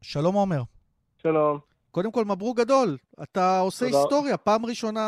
שלום 0.03 0.35
עומר. 0.35 0.63
שלום. 1.23 1.72
קודם 1.93 2.13
כל, 2.13 2.25
מברוק 2.25 2.59
גדול. 2.59 2.97
אתה 3.23 3.59
עושה 3.59 3.87
תודה. 3.87 3.99
היסטוריה. 3.99 4.37
פעם 4.37 4.67
ראשונה 4.67 5.01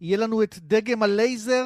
יהיה 0.00 0.18
לנו 0.18 0.42
את 0.42 0.54
דגם 0.58 1.02
הלייזר 1.02 1.64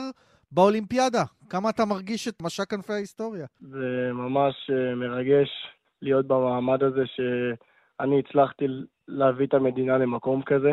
באולימפיאדה. 0.53 1.23
כמה 1.51 1.71
אתה 1.71 1.85
מרגיש 1.85 2.29
את 2.29 2.43
משק 2.43 2.71
כנפי 2.71 2.93
ההיסטוריה? 2.93 3.47
זה 3.61 4.11
ממש 4.13 4.71
אה, 4.71 4.95
מרגש 4.95 5.49
להיות 6.03 6.27
במעמד 6.27 6.83
הזה 6.83 7.03
שאני 7.07 8.19
הצלחתי 8.19 8.65
להביא 9.09 9.47
את 9.47 9.55
המדינה 9.55 9.99
למקום 9.99 10.43
כזה, 10.43 10.73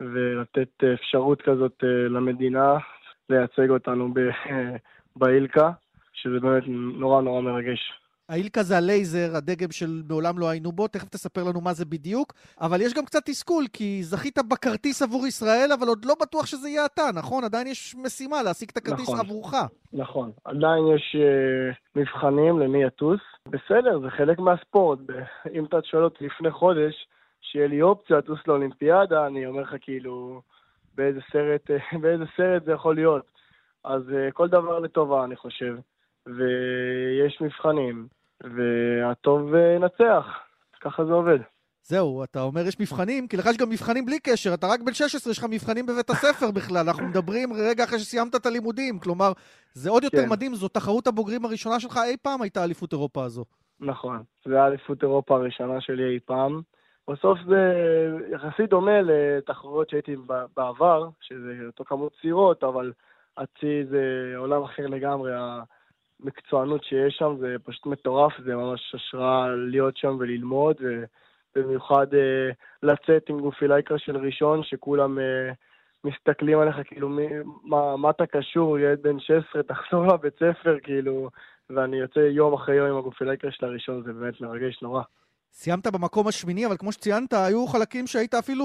ולתת 0.00 0.84
אפשרות 0.94 1.42
כזאת 1.42 1.84
אה, 1.84 2.08
למדינה 2.08 2.78
לייצג 3.30 3.70
אותנו 3.70 4.14
באילקה, 5.16 5.70
שזה 6.18 6.40
באמת 6.40 6.62
נורא 6.98 7.22
נורא 7.22 7.40
מרגש. 7.40 8.03
האילקה 8.28 8.62
זה 8.62 8.76
הלייזר, 8.76 9.36
הדגם 9.36 9.70
של 9.70 10.02
מעולם 10.08 10.38
לא 10.38 10.48
היינו 10.48 10.72
בו, 10.72 10.88
תכף 10.88 11.08
תספר 11.08 11.44
לנו 11.44 11.60
מה 11.60 11.72
זה 11.72 11.84
בדיוק. 11.84 12.32
אבל 12.60 12.80
יש 12.80 12.94
גם 12.94 13.04
קצת 13.04 13.22
תסכול, 13.24 13.64
כי 13.72 14.02
זכית 14.02 14.38
בכרטיס 14.50 15.02
עבור 15.02 15.26
ישראל, 15.26 15.68
אבל 15.78 15.88
עוד 15.88 16.04
לא 16.04 16.14
בטוח 16.20 16.46
שזה 16.46 16.68
יהיה 16.68 16.86
אתה, 16.86 17.02
נכון? 17.14 17.44
עדיין 17.44 17.66
יש 17.66 17.94
משימה 18.04 18.42
להשיג 18.42 18.68
את 18.70 18.76
הכרטיס 18.76 19.08
נכון, 19.08 19.20
עבורך. 19.20 19.54
נכון, 19.92 20.30
עדיין 20.44 20.84
יש 20.96 21.16
uh, 21.16 21.76
מבחנים 21.96 22.58
למי 22.58 22.84
יטוס. 22.84 23.20
בסדר, 23.48 24.00
זה 24.00 24.10
חלק 24.10 24.38
מהספורט. 24.38 24.98
אם 25.54 25.64
אתה 25.64 25.76
שואל 25.82 26.04
אותי 26.04 26.26
לפני 26.26 26.50
חודש, 26.50 27.06
שיהיה 27.40 27.66
לי 27.66 27.82
אופציה 27.82 28.18
לטוס 28.18 28.38
לאולימפיאדה, 28.46 29.26
אני 29.26 29.46
אומר 29.46 29.62
לך 29.62 29.74
כאילו, 29.80 30.40
באיזה 30.94 31.20
סרט, 31.32 31.70
באיזה 32.02 32.24
סרט 32.36 32.64
זה 32.64 32.72
יכול 32.72 32.94
להיות. 32.94 33.24
אז 33.84 34.02
uh, 34.02 34.32
כל 34.32 34.48
דבר 34.48 34.78
לטובה, 34.78 35.24
אני 35.24 35.36
חושב. 35.36 35.76
ויש 36.26 37.40
מבחנים, 37.40 38.06
והטוב 38.42 39.54
ינצח. 39.76 40.26
ככה 40.80 41.04
זה 41.04 41.12
עובד. 41.12 41.38
זהו, 41.82 42.24
אתה 42.24 42.42
אומר 42.42 42.60
יש 42.66 42.80
מבחנים, 42.80 43.28
כי 43.28 43.36
לך 43.36 43.46
יש 43.46 43.56
גם 43.56 43.70
מבחנים 43.70 44.06
בלי 44.06 44.20
קשר, 44.20 44.54
אתה 44.54 44.66
רק 44.66 44.80
בן 44.80 44.92
16, 44.92 45.30
יש 45.30 45.38
לך 45.38 45.44
מבחנים 45.50 45.86
בבית 45.86 46.10
הספר 46.10 46.50
בכלל, 46.58 46.88
אנחנו 46.88 47.06
מדברים 47.06 47.52
רגע 47.52 47.84
אחרי 47.84 47.98
שסיימת 47.98 48.34
את 48.34 48.46
הלימודים, 48.46 48.98
כלומר, 48.98 49.32
זה 49.72 49.90
עוד 49.90 50.04
יותר 50.04 50.22
כן. 50.22 50.28
מדהים, 50.28 50.54
זו 50.54 50.68
תחרות 50.68 51.06
הבוגרים 51.06 51.44
הראשונה 51.44 51.80
שלך 51.80 52.00
אי 52.04 52.16
פעם 52.16 52.42
הייתה 52.42 52.64
אליפות 52.64 52.92
אירופה 52.92 53.24
הזו. 53.24 53.44
נכון, 53.80 54.22
זו 54.48 54.56
האליפות 54.56 55.02
אירופה 55.02 55.36
הראשונה 55.36 55.80
שלי 55.80 56.14
אי 56.14 56.20
פעם. 56.20 56.60
בסוף 57.10 57.38
זה 57.48 57.72
יחסית 58.32 58.70
דומה 58.70 59.00
לתחרויות 59.02 59.90
שהייתי 59.90 60.16
בעבר, 60.56 61.08
שזה 61.20 61.52
אותו 61.66 61.84
כמות 61.84 62.12
צעירות, 62.20 62.64
אבל 62.64 62.92
הצי 63.36 63.84
זה 63.90 64.32
עולם 64.36 64.62
אחר 64.62 64.86
לגמרי. 64.86 65.32
המקצוענות 66.24 66.84
שיש 66.84 67.14
שם 67.18 67.36
זה 67.40 67.56
פשוט 67.64 67.86
מטורף, 67.86 68.32
זה 68.44 68.56
ממש 68.56 68.94
השראה 68.94 69.56
להיות 69.56 69.96
שם 69.96 70.16
וללמוד, 70.18 70.76
ובמיוחד 71.56 72.14
אה, 72.14 72.50
לצאת 72.82 73.28
עם 73.28 73.40
גופילייקה 73.40 73.98
של 73.98 74.16
ראשון, 74.16 74.62
שכולם 74.62 75.18
אה, 75.18 75.52
מסתכלים 76.04 76.58
עליך 76.58 76.76
כאילו, 76.84 77.08
מי, 77.08 77.26
מה, 77.64 77.96
מה 77.96 78.10
אתה 78.10 78.26
קשור, 78.26 78.78
ילד 78.78 79.02
בן 79.02 79.20
16, 79.20 79.62
תחזור 79.62 80.06
לבית 80.06 80.34
ספר, 80.34 80.76
כאילו, 80.82 81.28
ואני 81.70 81.96
יוצא 81.96 82.18
יום 82.18 82.54
אחרי 82.54 82.76
יום 82.76 82.90
עם 82.90 82.96
הגופילייקה 82.96 83.50
של 83.50 83.66
הראשון, 83.66 84.02
זה 84.02 84.12
באמת 84.12 84.40
מרגש 84.40 84.82
נורא. 84.82 85.02
סיימת 85.52 85.86
במקום 85.86 86.28
השמיני, 86.28 86.66
אבל 86.66 86.76
כמו 86.76 86.92
שציינת, 86.92 87.32
היו 87.32 87.66
חלקים 87.66 88.06
שהיית 88.06 88.34
אפילו 88.34 88.64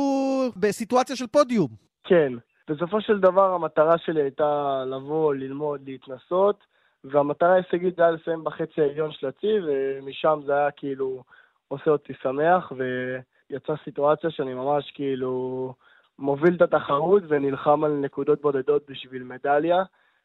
בסיטואציה 0.56 1.16
של 1.16 1.28
פודיום. 1.28 1.68
כן. 2.04 2.34
בסופו 2.70 3.02
של 3.02 3.20
דבר 3.20 3.54
המטרה 3.54 3.98
שלי 3.98 4.22
הייתה 4.22 4.84
לבוא, 4.88 5.34
ללמוד, 5.34 5.82
להתנסות, 5.86 6.64
והמטרה 7.04 7.54
ההישגית 7.54 7.96
זה 7.96 8.02
היה 8.02 8.12
לסיים 8.12 8.44
בחצי 8.44 8.82
העליון 8.82 9.12
של 9.12 9.28
הצי, 9.28 9.54
ומשם 9.68 10.40
זה 10.46 10.54
היה 10.54 10.72
כאילו 10.72 11.24
עושה 11.68 11.92
אותי 11.92 12.14
שמח, 12.22 12.72
ויצאה 12.72 13.76
סיטואציה 13.84 14.32
שאני 14.32 14.54
ממש 14.54 14.92
כאילו 14.92 15.74
מוביל 16.20 16.56
את 16.56 16.62
התחרות 16.62 17.24
ונלחם 17.28 17.84
על 17.84 17.92
נקודות 17.92 18.42
בודדות 18.42 18.90
בשביל 18.90 19.24
מדליה, 19.24 19.84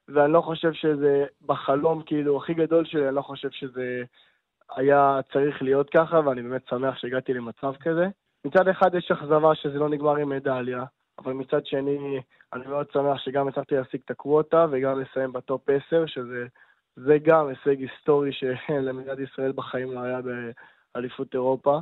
ואני 0.08 0.32
לא 0.32 0.40
חושב 0.40 0.72
שזה 0.72 1.24
בחלום 1.46 2.02
כאילו 2.02 2.36
הכי 2.36 2.54
גדול 2.54 2.84
שלי, 2.84 3.08
אני 3.08 3.16
לא 3.16 3.22
חושב 3.22 3.50
שזה 3.50 4.02
היה 4.76 5.20
צריך 5.32 5.62
להיות 5.62 5.90
ככה, 5.90 6.20
ואני 6.24 6.42
באמת 6.42 6.68
שמח 6.70 6.98
שהגעתי 6.98 7.34
למצב 7.34 7.74
כזה. 7.80 8.06
מצד 8.44 8.68
אחד 8.68 8.94
יש 8.94 9.10
אכזבה 9.10 9.54
שזה 9.54 9.78
לא 9.78 9.88
נגמר 9.88 10.16
עם 10.16 10.28
מדליה, 10.28 10.84
אבל 11.18 11.32
מצד 11.32 11.66
שני, 11.66 12.20
אני 12.52 12.66
מאוד 12.66 12.86
שמח 12.92 13.18
שגם 13.18 13.48
הצלחתי 13.48 13.74
להשיג 13.74 14.00
את 14.04 14.10
הקווטה 14.10 14.66
וגם 14.70 15.00
לסיים 15.00 15.32
בטופ 15.32 15.68
10, 15.88 16.06
שזה 16.06 16.46
זה 16.96 17.18
גם 17.22 17.46
הישג 17.48 17.80
היסטורי 17.80 18.30
שלמדינת 18.32 19.18
ישראל 19.18 19.52
בחיים 19.52 19.92
לא 19.92 20.00
היה 20.00 20.20
באליפות 20.94 21.34
אירופה, 21.34 21.78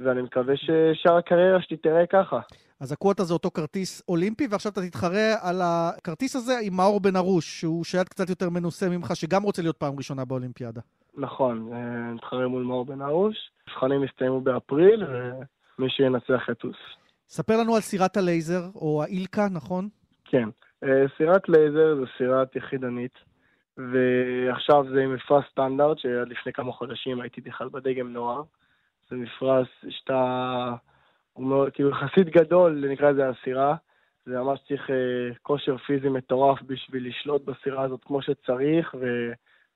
ואני 0.00 0.22
מקווה 0.22 0.54
ששאר 0.56 1.16
הקריירה 1.16 1.62
שלי 1.62 1.76
תראה 1.76 2.06
ככה. 2.06 2.40
אז 2.80 2.92
הקווטה 2.92 3.24
זה 3.24 3.34
אותו 3.34 3.50
כרטיס 3.50 4.02
אולימפי, 4.08 4.46
ועכשיו 4.50 4.72
אתה 4.72 4.80
תתחרה 4.80 5.34
על 5.42 5.60
הכרטיס 5.64 6.36
הזה 6.36 6.52
עם 6.62 6.76
מאור 6.76 7.00
בן 7.00 7.16
ארוש, 7.16 7.60
שהוא 7.60 7.84
שייט 7.84 8.08
קצת 8.08 8.28
יותר 8.28 8.50
מנוסה 8.50 8.88
ממך, 8.88 9.16
שגם 9.16 9.42
רוצה 9.42 9.62
להיות 9.62 9.76
פעם 9.76 9.96
ראשונה 9.96 10.24
באולימפיאדה. 10.24 10.80
נכון, 11.16 11.72
אה, 11.72 12.12
נתחרה 12.14 12.48
מול 12.48 12.62
מאור 12.62 12.84
בן 12.84 13.02
ארוש. 13.02 13.50
מבחנים 13.68 14.04
יסתיימו 14.04 14.40
באפריל, 14.40 15.04
ומי 15.78 15.90
שינצח 15.90 16.48
יטוס. 16.50 16.76
ספר 17.28 17.56
לנו 17.60 17.74
על 17.74 17.80
סירת 17.80 18.16
הלייזר, 18.16 18.62
או 18.74 19.02
האילקה, 19.02 19.46
נכון? 19.52 19.88
כן. 20.24 20.48
אה, 20.84 21.04
סירת 21.16 21.48
לייזר 21.48 21.96
זו 21.96 22.04
סירת 22.18 22.56
יחידנית. 22.56 23.18
ועכשיו 23.76 24.84
זה 24.94 25.06
מפרש 25.06 25.44
סטנדרט, 25.50 25.98
שעד 25.98 26.28
לפני 26.28 26.52
כמה 26.52 26.72
חודשים 26.72 27.20
הייתי 27.20 27.40
בכלל 27.40 27.68
בדגם 27.68 28.12
נוער. 28.12 28.42
זה 29.10 29.16
מפרש 29.16 29.68
שאתה, 29.88 30.74
הוא 31.32 31.46
מאוד, 31.46 31.72
כאילו 31.72 31.90
יחסית 31.90 32.28
גדול, 32.28 32.84
נקרא 32.88 33.10
לזה 33.10 33.28
הסירה. 33.28 33.76
זה 34.26 34.38
ממש 34.38 34.60
צריך 34.68 34.90
אה, 34.90 35.34
כושר 35.42 35.76
פיזי 35.76 36.08
מטורף 36.08 36.62
בשביל 36.62 37.08
לשלוט 37.08 37.44
בסירה 37.44 37.82
הזאת 37.82 38.04
כמו 38.04 38.22
שצריך, 38.22 38.94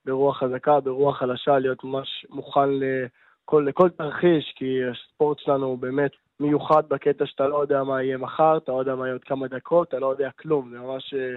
וברוח 0.04 0.38
חזקה, 0.38 0.80
ברוח 0.80 1.18
חלשה, 1.18 1.58
להיות 1.58 1.84
ממש 1.84 2.26
מוכן 2.30 2.68
לכל, 2.70 3.64
לכל 3.68 3.90
תרחיש, 3.90 4.52
כי 4.56 4.78
הספורט 4.84 5.38
שלנו 5.38 5.66
הוא 5.66 5.78
באמת 5.78 6.10
מיוחד 6.40 6.88
בקטע 6.88 7.26
שאתה 7.26 7.48
לא 7.48 7.62
יודע 7.62 7.82
מה 7.84 8.02
יהיה 8.02 8.16
מחר, 8.16 8.56
אתה 8.56 8.72
לא 8.72 8.78
יודע 8.78 8.94
מה 8.94 9.04
יהיה 9.04 9.14
עוד 9.14 9.24
כמה 9.24 9.48
דקות, 9.48 9.88
אתה 9.88 9.98
לא 9.98 10.06
יודע 10.06 10.30
כלום. 10.30 10.70
זה 10.70 10.78
ממש, 10.78 11.14
אה, 11.14 11.36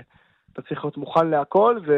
אתה 0.54 0.62
צריך 0.62 0.84
להיות 0.84 0.98
מוכן 0.98 1.28
להכל, 1.28 1.80
ו... 1.88 1.94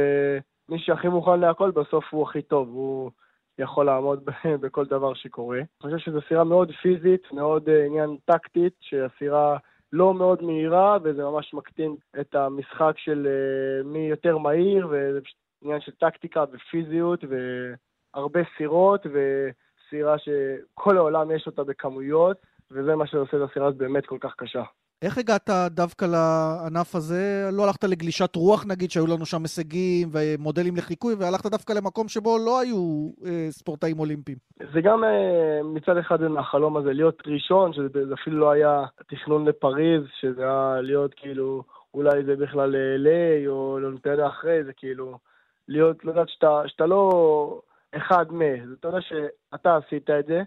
מי 0.70 0.80
שהכי 0.80 1.08
מוכן 1.08 1.40
להכל 1.40 1.72
בסוף 1.72 2.06
הוא 2.12 2.24
הכי 2.24 2.42
טוב, 2.42 2.70
הוא 2.70 3.12
יכול 3.60 3.86
לעמוד 3.86 4.26
בכל 4.62 4.86
דבר 4.86 5.14
שקורה. 5.14 5.58
אני 5.58 5.66
חושב 5.82 5.98
שזו 5.98 6.20
סירה 6.28 6.44
מאוד 6.44 6.72
פיזית, 6.82 7.32
מאוד 7.32 7.70
uh, 7.70 7.72
עניין 7.88 8.18
טקטית, 8.26 8.74
שהסירה 8.82 9.58
לא 9.94 10.14
מאוד 10.14 10.44
מהירה, 10.44 10.98
וזה 11.04 11.24
ממש 11.24 11.54
מקטין 11.54 11.96
את 12.20 12.36
המשחק 12.36 12.94
של 12.98 13.28
uh, 13.28 13.88
מי 13.88 14.00
יותר 14.00 14.38
מהיר, 14.38 14.88
וזה 14.92 15.22
פשוט 15.22 15.38
עניין 15.64 15.82
של 15.82 15.92
טקטיקה 15.92 16.44
ופיזיות, 16.52 17.24
והרבה 17.30 18.40
סירות, 18.58 19.06
וסירה 19.06 20.16
שכל 20.18 20.98
העולם 20.98 21.32
יש 21.32 21.48
אותה 21.48 21.64
בכמויות, 21.64 22.38
וזה 22.76 22.96
מה 22.96 23.08
שעושה 23.08 23.38
את 23.38 23.50
הסירה 23.50 23.68
הזאת 23.68 23.78
באמת 23.78 24.06
כל 24.06 24.18
כך 24.22 24.34
קשה. 24.38 24.64
איך 25.02 25.18
הגעת 25.18 25.50
דווקא 25.70 26.06
לענף 26.06 26.96
הזה? 26.96 27.50
לא 27.52 27.64
הלכת 27.66 27.84
לגלישת 27.84 28.36
רוח 28.36 28.66
נגיד, 28.66 28.92
שהיו 28.92 29.08
לנו 29.08 29.26
שם 29.26 29.42
הישגים 29.42 30.08
ומודלים 30.12 30.76
לחיקוי, 30.76 31.16
והלכת 31.16 31.46
דווקא 31.52 31.74
למקום 31.74 32.08
שבו 32.08 32.38
לא 32.46 32.60
היו 32.60 33.10
אה, 33.26 33.48
ספורטאים 33.50 34.00
אולימפיים. 34.00 34.38
זה 34.74 34.82
גם 34.82 35.04
אה, 35.04 35.64
מצד 35.64 35.98
אחד 35.98 36.22
מהחלום 36.22 36.78
הזה, 36.78 36.94
להיות 36.94 37.24
ראשון, 37.28 37.74
שזה 37.74 38.14
אפילו 38.14 38.40
לא 38.40 38.52
היה 38.52 38.84
תכנון 39.08 39.48
לפריז, 39.48 40.04
שזה 40.20 40.42
היה 40.42 40.82
להיות 40.82 41.14
כאילו, 41.14 41.64
אולי 41.94 42.24
זה 42.24 42.36
בכלל 42.36 42.70
ל-LA 42.70 43.50
או 43.50 43.80
לאולימפיאדה 43.80 44.28
אחרי, 44.28 44.64
זה 44.64 44.74
כאילו, 44.74 45.18
להיות, 45.68 46.06
לדעת 46.06 46.30
שאתה, 46.30 46.62
שאתה 46.68 46.86
לא 46.86 47.62
אחד 47.96 48.26
מ... 48.32 48.42
אתה 48.80 48.88
יודע 48.88 49.02
שאתה 49.02 49.78
עשית 49.78 50.10
את 50.10 50.26
זה, 50.26 50.42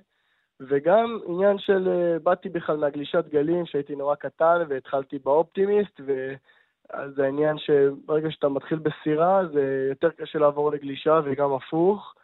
וגם 0.60 1.18
עניין 1.26 1.58
של, 1.58 1.88
אה, 1.88 2.18
באתי 2.18 2.48
בכלל 2.48 2.76
מהגלישת 2.76 3.24
גלים, 3.28 3.66
שהייתי 3.66 3.96
נורא 3.96 4.14
קטן, 4.14 4.62
והתחלתי 4.68 5.18
באופטימיסט, 5.18 6.00
וזה 6.00 7.24
העניין 7.24 7.58
שברגע 7.58 8.30
שאתה 8.30 8.48
מתחיל 8.48 8.78
בסירה, 8.78 9.46
זה 9.52 9.86
יותר 9.88 10.10
קשה 10.10 10.38
לעבור 10.38 10.72
לגלישה, 10.72 11.20
וגם 11.24 11.52
הפוך, 11.52 12.14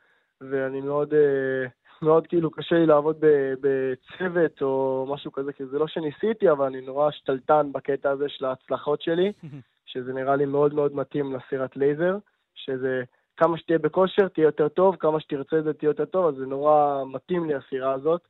ואני 0.41 0.81
מאוד, 0.81 1.15
אה, 1.15 1.67
מאוד 2.03 2.27
כאילו 2.27 2.51
קשה 2.51 2.77
לי 2.77 2.87
לעבוד 2.87 3.17
בצוות 3.61 4.63
או 4.63 5.07
משהו 5.11 5.33
כזה, 5.33 5.53
כי 5.53 5.67
זה 5.67 5.79
לא 5.79 5.87
שניסיתי, 5.87 6.51
אבל 6.51 6.67
אני 6.67 6.81
נורא 6.81 7.11
שתלטן 7.11 7.73
בקטע 7.73 8.11
הזה 8.11 8.29
של 8.29 8.45
ההצלחות 8.45 9.03
שלי, 9.03 9.33
שזה 9.87 10.13
נראה 10.13 10.37
לי 10.37 10.45
מאוד 10.45 10.75
מאוד 10.75 10.95
מתאים 10.95 11.37
לסירת 11.37 11.77
לייזר, 11.77 12.17
שזה 12.55 13.03
כמה 13.37 13.59
שתהיה 13.59 13.79
בכושר 13.79 14.29
תהיה 14.29 14.45
יותר 14.45 14.69
טוב, 14.69 14.97
כמה 14.97 15.21
שתרצה 15.21 15.59
את 15.59 15.65
זה 15.65 15.73
תהיה 15.73 15.89
יותר 15.89 16.05
טוב, 16.05 16.27
אז 16.27 16.35
זה 16.35 16.47
נורא 16.47 17.05
מתאים 17.13 17.45
לי 17.45 17.55
הסירה 17.55 17.93
הזאת. 17.93 18.21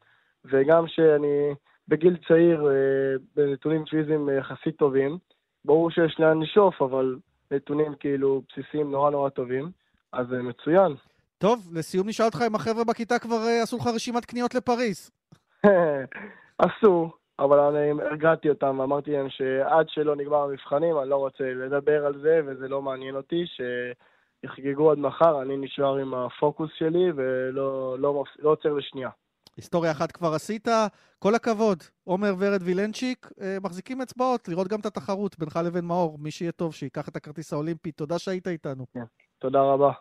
וגם 0.44 0.88
שאני 0.88 1.54
בגיל 1.88 2.16
צעיר, 2.28 2.68
אה, 2.68 3.14
בנתונים 3.36 3.84
פיזיים 3.84 4.28
יחסית 4.38 4.76
טובים, 4.76 5.18
ברור 5.64 5.90
שיש 5.90 6.20
לאן 6.20 6.42
לשאוף, 6.42 6.82
אבל 6.82 7.16
נתונים 7.50 7.94
כאילו 8.00 8.42
בסיסיים 8.48 8.90
נורא 8.90 9.10
נורא 9.10 9.28
טובים, 9.28 9.70
אז 10.12 10.26
זה 10.28 10.42
מצוין. 10.42 10.94
טוב, 11.38 11.70
לסיום 11.74 12.08
נשאל 12.08 12.26
אותך 12.26 12.38
אם 12.46 12.54
החבר'ה 12.54 12.84
בכיתה 12.84 13.18
כבר 13.18 13.36
אה, 13.46 13.62
עשו 13.62 13.76
לך 13.76 13.86
רשימת 13.94 14.24
קניות 14.24 14.54
לפריז. 14.54 15.10
עשו, 16.58 17.10
אבל 17.38 17.58
אני 17.58 18.02
הרגעתי 18.02 18.48
אותם 18.48 18.78
ואמרתי 18.78 19.10
להם 19.10 19.30
שעד 19.30 19.88
שלא 19.88 20.16
נגמר 20.16 20.42
המבחנים, 20.42 20.98
אני 20.98 21.10
לא 21.10 21.16
רוצה 21.16 21.44
לדבר 21.44 22.06
על 22.06 22.18
זה, 22.22 22.40
וזה 22.46 22.68
לא 22.68 22.82
מעניין 22.82 23.16
אותי, 23.16 23.44
שיחגגו 24.44 24.90
עד 24.90 24.98
מחר, 24.98 25.42
אני 25.42 25.56
נשאר 25.56 25.96
עם 25.96 26.14
הפוקוס 26.14 26.70
שלי 26.78 27.12
ולא 27.16 27.98
לא, 27.98 28.24
לא 28.38 28.50
עוצר 28.50 28.72
לשנייה. 28.72 29.08
היסטוריה 29.56 29.90
אחת 29.92 30.12
כבר 30.12 30.34
עשית, 30.34 30.68
כל 31.18 31.34
הכבוד. 31.34 31.82
עומר 32.04 32.34
ורד 32.38 32.62
וילנצ'יק 32.62 33.32
אה, 33.40 33.56
מחזיקים 33.62 34.00
אצבעות, 34.00 34.48
לראות 34.48 34.68
גם 34.68 34.80
את 34.80 34.86
התחרות 34.86 35.38
בינך 35.38 35.60
לבין 35.64 35.84
מאור. 35.84 36.18
מי 36.18 36.30
שיהיה 36.30 36.52
טוב, 36.52 36.74
שייקח 36.74 37.08
את 37.08 37.16
הכרטיס 37.16 37.52
האולימפי. 37.52 37.92
תודה 37.92 38.18
שהיית 38.18 38.48
איתנו. 38.48 38.86
כן, 38.94 39.04
תודה 39.38 39.60
רבה. 39.60 39.92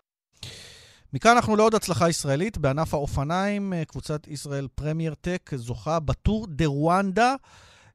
מכאן 1.13 1.31
אנחנו 1.35 1.55
לעוד 1.55 1.75
הצלחה 1.75 2.09
ישראלית 2.09 2.57
בענף 2.57 2.93
האופניים. 2.93 3.73
אה, 3.73 3.85
קבוצת 3.85 4.27
ישראל 4.27 4.67
פרמייר 4.75 5.13
טק 5.13 5.55
זוכה 5.55 5.99
בטור 5.99 6.47
דה 6.49 6.65
רואנדה. 6.65 7.35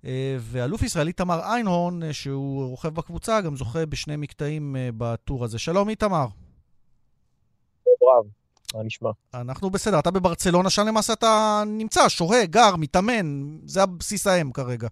אה, 0.05 0.37
ואלוף 0.41 0.83
ישראל 0.83 1.13
איתמר 1.13 1.41
איינהורן, 1.41 2.03
אה, 2.03 2.13
שהוא 2.13 2.69
רוכב 2.69 2.95
בקבוצה, 2.95 3.41
גם 3.41 3.57
זוכה 3.57 3.87
בשני 3.87 4.17
מקטעים 4.17 4.77
בטור 4.97 5.45
הזה. 5.45 5.59
שלום 5.59 5.89
איתמר. 5.89 6.27
טוב 7.85 8.27
מה 8.75 8.83
נשמע? 8.83 9.11
אנחנו 9.35 9.71
בסדר, 9.71 9.99
אתה 9.99 10.11
בברצלונה, 10.11 10.71
שם 10.71 10.87
למעשה 10.87 11.13
אתה 11.13 11.63
נמצא, 11.67 12.09
שוהה, 12.09 12.47
גר, 12.47 12.77
מתאמן, 12.77 13.59
זה 13.65 13.83
הבסיס 13.83 14.27
האם 14.27 14.53
כרגע. 14.53 14.89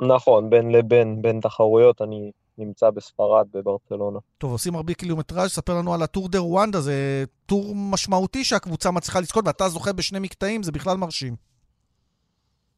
נכון, 0.00 0.50
בין 0.50 0.72
לבין, 0.72 1.22
בין 1.22 1.40
תחרויות, 1.40 2.02
אני 2.02 2.30
נמצא 2.58 2.90
בספרד, 2.90 3.46
בברצלונה. 3.52 4.18
טוב, 4.38 4.52
עושים 4.52 4.74
הרבה 4.74 4.94
קילומטראז', 4.94 5.50
ספר 5.50 5.78
לנו 5.78 5.94
על 5.94 6.02
הטור 6.02 6.28
דה 6.28 6.38
רואנדה, 6.38 6.80
זה 6.80 7.24
טור 7.46 7.74
משמעותי 7.74 8.44
שהקבוצה 8.44 8.90
מצליחה 8.90 9.20
לזכות, 9.20 9.46
ואתה 9.46 9.68
זוכה 9.68 9.92
בשני 9.92 10.18
מקטעים, 10.18 10.62
זה 10.62 10.72
בכלל 10.72 10.96
מרשים. 10.96 11.36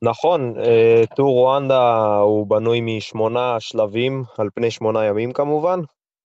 נכון, 0.02 0.54
אה, 0.58 1.02
טור 1.16 1.30
רואנדה 1.30 2.16
הוא 2.16 2.46
בנוי 2.46 2.80
משמונה 2.80 3.56
שלבים, 3.60 4.24
על 4.38 4.48
פני 4.54 4.70
שמונה 4.70 5.04
ימים 5.04 5.32
כמובן. 5.32 5.80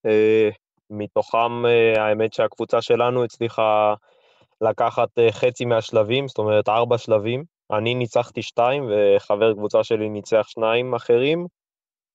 אה, 0.06 0.50
מתוכם, 0.90 1.66
אה, 1.66 2.04
האמת 2.04 2.34
שהקבוצה 2.34 2.82
שלנו 2.82 3.24
הצליחה 3.24 3.94
לקחת 4.62 5.10
חצי 5.32 5.66
מהשלבים, 5.66 6.28
זאת 6.28 6.38
אומרת 6.38 6.70
ארבע 6.70 6.98
שלבים. 6.98 7.44
אני 7.72 7.96
ניצחתי 7.96 8.42
שתיים, 8.42 8.90
וחבר 8.90 9.54
קבוצה 9.54 9.84
שלי 9.84 10.10
ניצח 10.10 10.46
שניים 10.48 10.96
אחרים. 10.96 11.48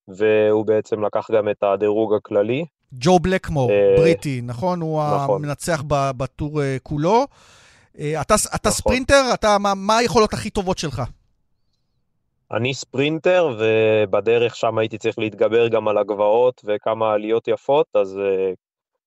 והוא 0.09 0.67
בעצם 0.67 1.05
לקח 1.05 1.31
גם 1.31 1.49
את 1.49 1.63
הדירוג 1.63 2.15
הכללי. 2.15 2.65
ג'ו 2.93 3.19
בלקמור, 3.19 3.71
בריטי, 3.97 4.41
נכון? 4.43 4.81
הוא 4.81 5.03
נכון. 5.15 5.45
המנצח 5.45 5.83
בטור 5.89 6.61
כולו. 6.83 7.27
אתה, 7.95 8.05
אתה 8.21 8.35
נכון. 8.35 8.71
ספרינטר? 8.71 9.31
אתה, 9.35 9.59
מה, 9.59 9.75
מה 9.75 9.97
היכולות 9.97 10.35
הכי 10.35 10.51
טובות 10.51 10.79
שלך? 10.79 11.03
אני 12.53 12.75
ספרינטר, 12.75 13.57
ובדרך 13.59 14.57
שם 14.57 14.79
הייתי 14.79 14.99
צריך 14.99 15.19
להתגבר 15.19 15.69
גם 15.69 15.89
על 15.89 15.99
הגבעות 15.99 16.63
וכמה 16.65 17.13
עליות 17.13 17.49
יפות, 17.49 17.87
אז 17.95 18.19
uh, 18.19 18.55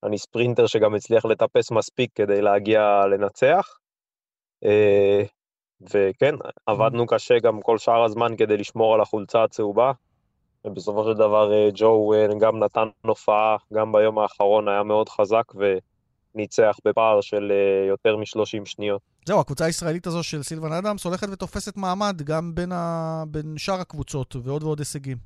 אני 0.04 0.18
ספרינטר 0.18 0.68
שגם 0.68 0.96
הצליח 0.96 1.26
לטפס 1.26 1.72
מספיק 1.72 2.12
כדי 2.16 2.42
להגיע 2.42 3.02
לנצח. 3.12 3.78
Uh, 4.66 4.68
וכן, 5.82 6.36
עבדנו 6.66 7.08
קשה 7.08 7.40
גם 7.40 7.62
כל 7.62 7.78
שאר 7.78 8.04
הזמן 8.04 8.36
כדי 8.38 8.58
לשמור 8.58 8.94
על 8.94 9.02
החולצה 9.02 9.44
הצהובה, 9.44 9.92
ובסופו 10.66 11.04
של 11.04 11.14
דבר 11.14 11.54
אה, 11.54 11.70
ג'ו 11.74 12.14
גם 12.40 12.60
נתן 12.64 12.88
הופעה, 13.02 13.58
גם 13.74 13.92
ביום 13.92 14.20
האחרון 14.20 14.68
היה 14.68 14.84
מאוד 14.84 15.10
חזק 15.10 15.44
וניצח 16.36 16.78
בפער 16.86 17.22
של 17.22 17.52
אה, 17.52 17.88
יותר 17.88 18.18
מ-30 18.18 18.66
שניות. 18.66 19.02
זהו, 19.26 19.40
הקבוצה 19.40 19.66
הישראלית 19.66 20.08
הזו 20.08 20.24
של 20.24 20.44
סילבן 20.44 20.72
אדמס 20.72 21.06
הולכת 21.06 21.28
ותופסת 21.32 21.78
מעמד 21.78 22.22
גם 22.22 22.56
בין, 22.56 22.72
ה... 22.72 23.24
בין 23.28 23.54
שאר 23.58 23.80
הקבוצות 23.80 24.36
ועוד 24.44 24.64
ועוד 24.64 24.80
הישגים. 24.80 25.18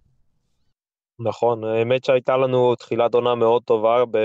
נכון, 1.19 1.63
האמת 1.63 2.03
שהייתה 2.03 2.37
לנו 2.37 2.75
תחילת 2.75 3.13
עונה 3.13 3.35
מאוד 3.35 3.63
טובה 3.63 4.05
ב... 4.11 4.17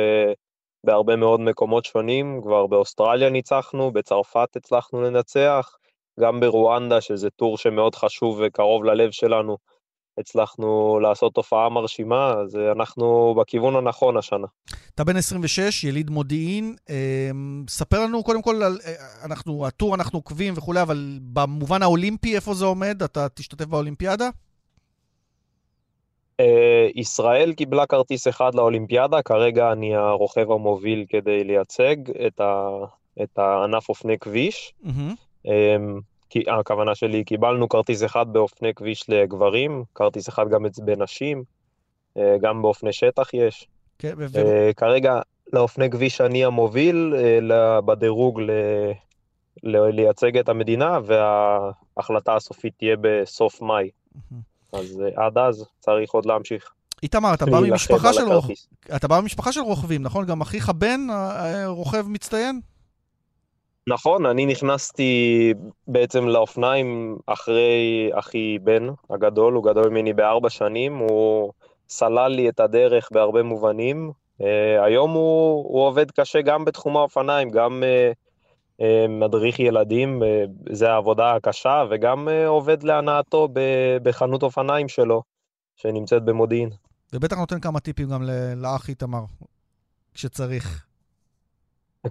בהרבה 0.85 1.17
מאוד 1.17 1.41
מקומות 1.41 1.85
שונים, 1.85 2.41
כבר 2.43 2.67
באוסטרליה 2.67 3.31
ניצחנו, 3.31 3.93
בצרפת 3.93 4.57
הצלחנו 4.57 5.03
לנצח, 5.03 5.77
גם 6.21 6.41
ברואנדה, 6.41 7.01
שזה 7.01 7.31
טור 7.31 7.59
שמאוד 7.59 7.95
חשוב 7.95 8.41
וקרוב 8.43 8.85
ללב 8.85 9.11
שלנו, 9.11 9.57
הצלחנו 10.19 10.99
לעשות 11.03 11.35
תופעה 11.35 11.69
מרשימה, 11.69 12.35
אז 12.43 12.57
אנחנו 12.77 13.35
בכיוון 13.39 13.77
הנכון 13.77 14.17
השנה. 14.17 14.47
אתה 14.95 15.05
בן 15.05 15.17
26, 15.17 15.85
יליד 15.85 16.11
מודיעין. 16.11 16.77
אמ, 16.91 17.65
ספר 17.69 18.01
לנו 18.01 18.25
קודם 18.25 18.43
כל 18.43 18.63
על, 18.63 18.79
אה, 18.87 18.93
אנחנו, 19.25 19.67
הטור 19.67 19.95
אנחנו 19.95 20.19
עוקבים 20.19 20.55
וכולי, 20.57 20.83
אבל 20.83 21.19
במובן 21.23 21.83
האולימפי, 21.83 22.37
איפה 22.37 22.55
זה 22.55 22.65
עומד? 22.65 23.03
אתה 23.03 23.29
תשתתף 23.29 23.65
באולימפיאדה? 23.65 24.29
אה, 26.41 26.89
ישראל 26.95 27.53
קיבלה 27.53 27.87
כרטיס 27.87 28.29
אחד 28.29 28.55
לאולימפיאדה, 28.55 29.23
כרגע 29.23 29.73
אני 29.73 29.97
הרוכב 29.97 30.51
המוביל 30.51 31.05
כדי 31.09 31.45
לייצג 31.45 31.97
את, 32.27 32.41
ה, 32.41 32.69
את 33.23 33.39
הענף 33.39 33.89
אופני 33.89 34.19
כביש. 34.19 34.75
Mm-hmm. 34.85 35.49
הכוונה 36.47 36.95
שלי, 36.95 37.25
קיבלנו 37.25 37.69
כרטיס 37.69 38.05
אחד 38.05 38.33
באופני 38.33 38.75
כביש 38.75 39.11
לגברים, 39.11 39.85
כרטיס 39.95 40.29
אחד 40.29 40.49
גם 40.49 40.67
בנשים, 40.79 41.45
אה, 42.17 42.37
גם 42.41 42.63
באופני 42.63 42.93
שטח 42.93 43.35
יש. 43.35 43.69
כן, 43.99 44.15
ו... 44.17 44.39
אה, 44.39 44.71
כרגע 44.77 45.21
לאופני 45.53 45.91
כביש 45.91 46.21
אני 46.21 46.45
המוביל 46.45 47.15
אה, 47.53 47.81
בדירוג 47.81 48.41
ל... 48.41 48.51
לייצג 49.67 50.39
את 50.39 50.49
המדינה, 50.49 50.99
וההחלטה 51.07 52.37
הסופית 52.37 52.75
תהיה 52.79 52.97
בסוף 53.01 53.63
מאי. 53.63 53.91
אז 54.73 55.03
עד 55.17 55.39
אז 55.39 55.65
צריך 55.81 56.11
עוד 56.11 56.27
להמשיך. 56.27 56.73
איתמר, 57.03 57.35
אתה 57.35 57.47
בא 57.47 57.61
ממשפחה 57.61 58.13
של, 58.13 58.33
רוכ... 58.33 58.47
אתה 58.97 59.09
בא 59.09 59.21
ממשפחה 59.21 59.53
של 59.53 59.61
רוכבים, 59.61 60.03
נכון? 60.03 60.27
גם 60.27 60.41
אחיך 60.41 60.71
בן 60.71 61.07
רוכב 61.67 62.09
מצטיין? 62.09 62.61
נכון, 63.87 64.27
אני 64.27 64.47
נכנסתי 64.47 65.53
בעצם 65.87 66.29
לאופניים 66.29 67.17
אחרי 67.27 68.11
אחי 68.13 68.59
בן 68.59 68.87
הגדול, 69.11 69.55
הוא 69.55 69.65
גדול 69.65 69.89
ממני 69.89 70.13
בארבע 70.13 70.51
שנים, 70.51 70.97
הוא 70.97 71.53
סלל 71.89 72.33
לי 72.33 72.49
את 72.49 72.61
הדרך 72.61 73.09
בהרבה 73.13 73.43
מובנים. 73.43 74.13
Uh, 74.41 74.45
היום 74.85 75.11
הוא, 75.11 75.65
הוא 75.69 75.87
עובד 75.87 76.11
קשה 76.11 76.43
גם 76.43 76.65
בתחום 76.65 76.97
האופניים, 76.97 77.51
גם 77.51 77.83
uh, 77.83 78.81
uh, 78.81 78.85
מדריך 79.09 79.61
ילדים, 79.61 80.23
uh, 80.23 80.27
זה 80.73 80.91
העבודה 80.91 81.35
הקשה, 81.35 81.85
וגם 81.91 82.29
uh, 82.29 82.49
עובד 82.49 82.83
להנאתו 82.83 83.49
בחנות 84.03 84.43
אופניים 84.43 84.89
שלו, 84.89 85.23
שנמצאת 85.77 86.25
במודיעין. 86.25 86.71
ובטח 87.13 87.37
נותן 87.37 87.61
כמה 87.61 87.81
טיפים 87.81 88.09
גם 88.09 88.23
לאח 88.57 88.89
איתמר, 88.89 89.25
כשצריך. 90.15 90.87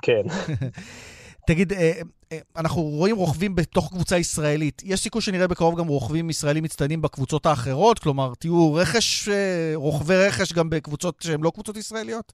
כן. 0.02 0.22
תגיד, 1.48 1.74
אה, 1.74 1.92
אה, 2.32 2.38
אנחנו 2.58 2.82
רואים 2.82 3.16
רוכבים 3.16 3.56
בתוך 3.56 3.90
קבוצה 3.90 4.18
ישראלית. 4.18 4.82
יש 4.86 5.00
סיכוי 5.00 5.22
שנראה 5.22 5.48
בקרוב 5.48 5.80
גם 5.80 5.88
רוכבים 5.88 6.30
ישראלים 6.30 6.64
מצטיינים 6.64 7.02
בקבוצות 7.02 7.46
האחרות? 7.46 8.00
כלומר, 8.00 8.34
תהיו 8.40 8.74
רכש, 8.74 9.30
אה, 9.30 9.72
רוכבי 9.76 10.16
רכש 10.16 10.54
גם 10.54 10.70
בקבוצות 10.70 11.16
שהן 11.22 11.42
לא 11.42 11.50
קבוצות 11.50 11.78
ישראליות? 11.78 12.34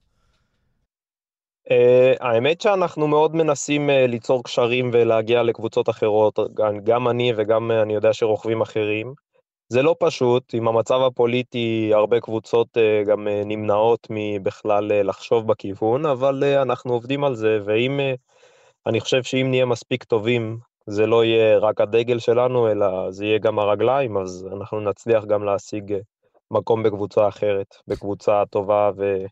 האמת 2.19 2.61
שאנחנו 2.61 3.07
מאוד 3.07 3.35
מנסים 3.35 3.89
ליצור 3.89 4.43
קשרים 4.43 4.89
ולהגיע 4.93 5.43
לקבוצות 5.43 5.89
אחרות, 5.89 6.39
גם 6.83 7.07
אני 7.07 7.33
וגם 7.37 7.71
אני 7.71 7.93
יודע 7.93 8.13
שרוכבים 8.13 8.61
אחרים. 8.61 9.13
זה 9.69 9.81
לא 9.81 9.95
פשוט, 9.99 10.43
עם 10.53 10.67
המצב 10.67 11.01
הפוליטי 11.01 11.91
הרבה 11.93 12.19
קבוצות 12.19 12.77
גם 13.07 13.27
נמנעות 13.45 14.07
מבכלל 14.09 15.03
לחשוב 15.03 15.47
בכיוון, 15.47 16.05
אבל 16.05 16.43
אנחנו 16.43 16.93
עובדים 16.93 17.23
על 17.23 17.35
זה, 17.35 17.59
ואם 17.65 17.99
אני 18.87 18.99
חושב 18.99 19.23
שאם 19.23 19.47
נהיה 19.49 19.65
מספיק 19.65 20.03
טובים, 20.03 20.57
זה 20.87 21.05
לא 21.07 21.25
יהיה 21.25 21.57
רק 21.57 21.81
הדגל 21.81 22.19
שלנו, 22.19 22.71
אלא 22.71 23.11
זה 23.11 23.25
יהיה 23.25 23.37
גם 23.37 23.59
הרגליים, 23.59 24.17
אז 24.17 24.47
אנחנו 24.53 24.79
נצליח 24.79 25.25
גם 25.25 25.43
להשיג 25.43 25.93
אה, 25.93 25.99
מקום 26.51 26.83
בקבוצה 26.83 27.27
אחרת, 27.27 27.75
בקבוצה 27.87 28.43
טובה 28.49 28.91
ו... 28.97 29.25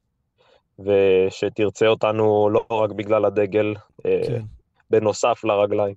ושתרצה 0.80 1.88
אותנו 1.88 2.50
לא 2.50 2.66
רק 2.72 2.92
בגלל 2.92 3.26
הדגל, 3.26 3.74
אה, 4.06 4.22
כן. 4.28 4.42
בנוסף 4.90 5.44
לרגליים. 5.44 5.96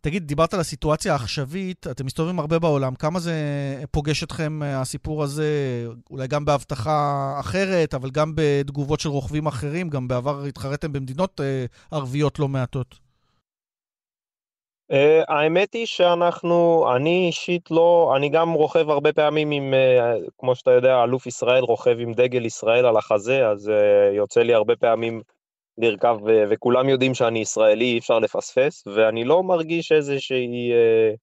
תגיד, 0.00 0.26
דיברת 0.26 0.54
על 0.54 0.60
הסיטואציה 0.60 1.12
העכשווית, 1.12 1.86
אתם 1.90 2.06
מסתובבים 2.06 2.38
הרבה 2.38 2.58
בעולם, 2.58 2.94
כמה 2.94 3.20
זה 3.20 3.34
פוגש 3.90 4.22
אתכם, 4.22 4.60
הסיפור 4.64 5.22
הזה, 5.22 5.46
אולי 6.10 6.26
גם 6.26 6.44
בהבטחה 6.44 7.36
אחרת, 7.40 7.94
אבל 7.94 8.10
גם 8.10 8.32
בתגובות 8.34 9.00
של 9.00 9.08
רוכבים 9.08 9.46
אחרים, 9.46 9.88
גם 9.88 10.08
בעבר 10.08 10.44
התחרתם 10.44 10.92
במדינות 10.92 11.40
ערביות 11.90 12.38
לא 12.38 12.48
מעטות. 12.48 13.10
Uh, 14.92 14.94
האמת 15.28 15.74
היא 15.74 15.86
שאנחנו, 15.86 16.86
אני 16.96 17.26
אישית 17.26 17.70
לא, 17.70 18.12
אני 18.16 18.28
גם 18.28 18.52
רוכב 18.52 18.90
הרבה 18.90 19.12
פעמים 19.12 19.50
עם, 19.50 19.74
uh, 19.74 20.30
כמו 20.38 20.54
שאתה 20.54 20.70
יודע, 20.70 21.04
אלוף 21.04 21.26
ישראל 21.26 21.62
רוכב 21.62 21.96
עם 21.98 22.12
דגל 22.12 22.44
ישראל 22.44 22.86
על 22.86 22.96
החזה, 22.96 23.48
אז 23.48 23.68
uh, 23.68 24.16
יוצא 24.16 24.40
לי 24.40 24.54
הרבה 24.54 24.76
פעמים 24.76 25.22
לרכב, 25.80 26.16
uh, 26.26 26.30
וכולם 26.50 26.88
יודעים 26.88 27.14
שאני 27.14 27.38
ישראלי, 27.38 27.84
אי 27.84 27.98
אפשר 27.98 28.18
לפספס, 28.18 28.84
ואני 28.86 29.24
לא 29.24 29.42
מרגיש 29.42 29.92
איזושהי 29.92 30.72
uh, 30.72 31.16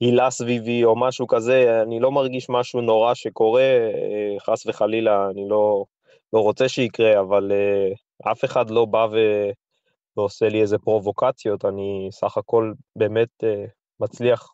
הילה 0.00 0.30
סביבי 0.30 0.84
או 0.84 0.96
משהו 0.96 1.26
כזה, 1.26 1.82
אני 1.82 2.00
לא 2.00 2.12
מרגיש 2.12 2.46
משהו 2.50 2.80
נורא 2.80 3.14
שקורה, 3.14 3.62
uh, 3.62 4.40
חס 4.40 4.66
וחלילה, 4.66 5.30
אני 5.30 5.48
לא, 5.48 5.84
לא 6.32 6.40
רוצה 6.40 6.68
שיקרה, 6.68 7.20
אבל 7.20 7.52
uh, 7.52 8.30
אף 8.32 8.44
אחד 8.44 8.70
לא 8.70 8.84
בא 8.84 9.06
ו... 9.12 9.16
ועושה 10.16 10.48
לי 10.48 10.60
איזה 10.60 10.78
פרובוקציות, 10.78 11.64
אני 11.64 12.08
סך 12.12 12.36
הכל 12.36 12.72
באמת 12.96 13.28
uh, 13.42 13.46
מצליח 14.00 14.52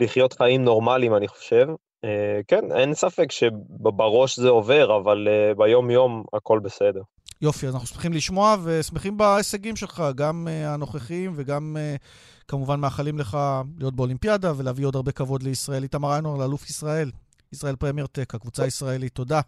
לחיות 0.00 0.32
חיים 0.32 0.64
נורמליים, 0.64 1.14
אני 1.14 1.28
חושב. 1.28 1.66
Uh, 2.04 2.08
כן, 2.48 2.72
אין 2.72 2.94
ספק 2.94 3.32
שבראש 3.32 4.38
זה 4.38 4.48
עובר, 4.48 4.96
אבל 4.96 5.28
uh, 5.28 5.58
ביום-יום 5.58 6.24
הכל 6.32 6.58
בסדר. 6.58 7.00
יופי, 7.42 7.66
אז 7.66 7.74
אנחנו 7.74 7.86
שמחים 7.86 8.12
לשמוע 8.12 8.56
ושמחים 8.62 9.16
בהישגים 9.16 9.76
שלך, 9.76 10.02
גם 10.14 10.48
uh, 10.48 10.68
הנוכחים 10.68 11.32
וגם 11.36 11.76
uh, 11.76 12.02
כמובן 12.48 12.80
מאחלים 12.80 13.18
לך 13.18 13.38
להיות 13.78 13.96
באולימפיאדה 13.96 14.52
ולהביא 14.56 14.86
עוד 14.86 14.96
הרבה 14.96 15.12
כבוד 15.12 15.42
לישראל. 15.42 15.82
איתמר 15.82 16.14
איינור, 16.14 16.38
לאלוף 16.38 16.70
ישראל, 16.70 17.10
ישראל 17.52 17.76
פרמייר 17.76 18.06
טק, 18.06 18.34
הקבוצה 18.34 18.64
הישראלית. 18.64 19.12
תודה. 19.14 19.40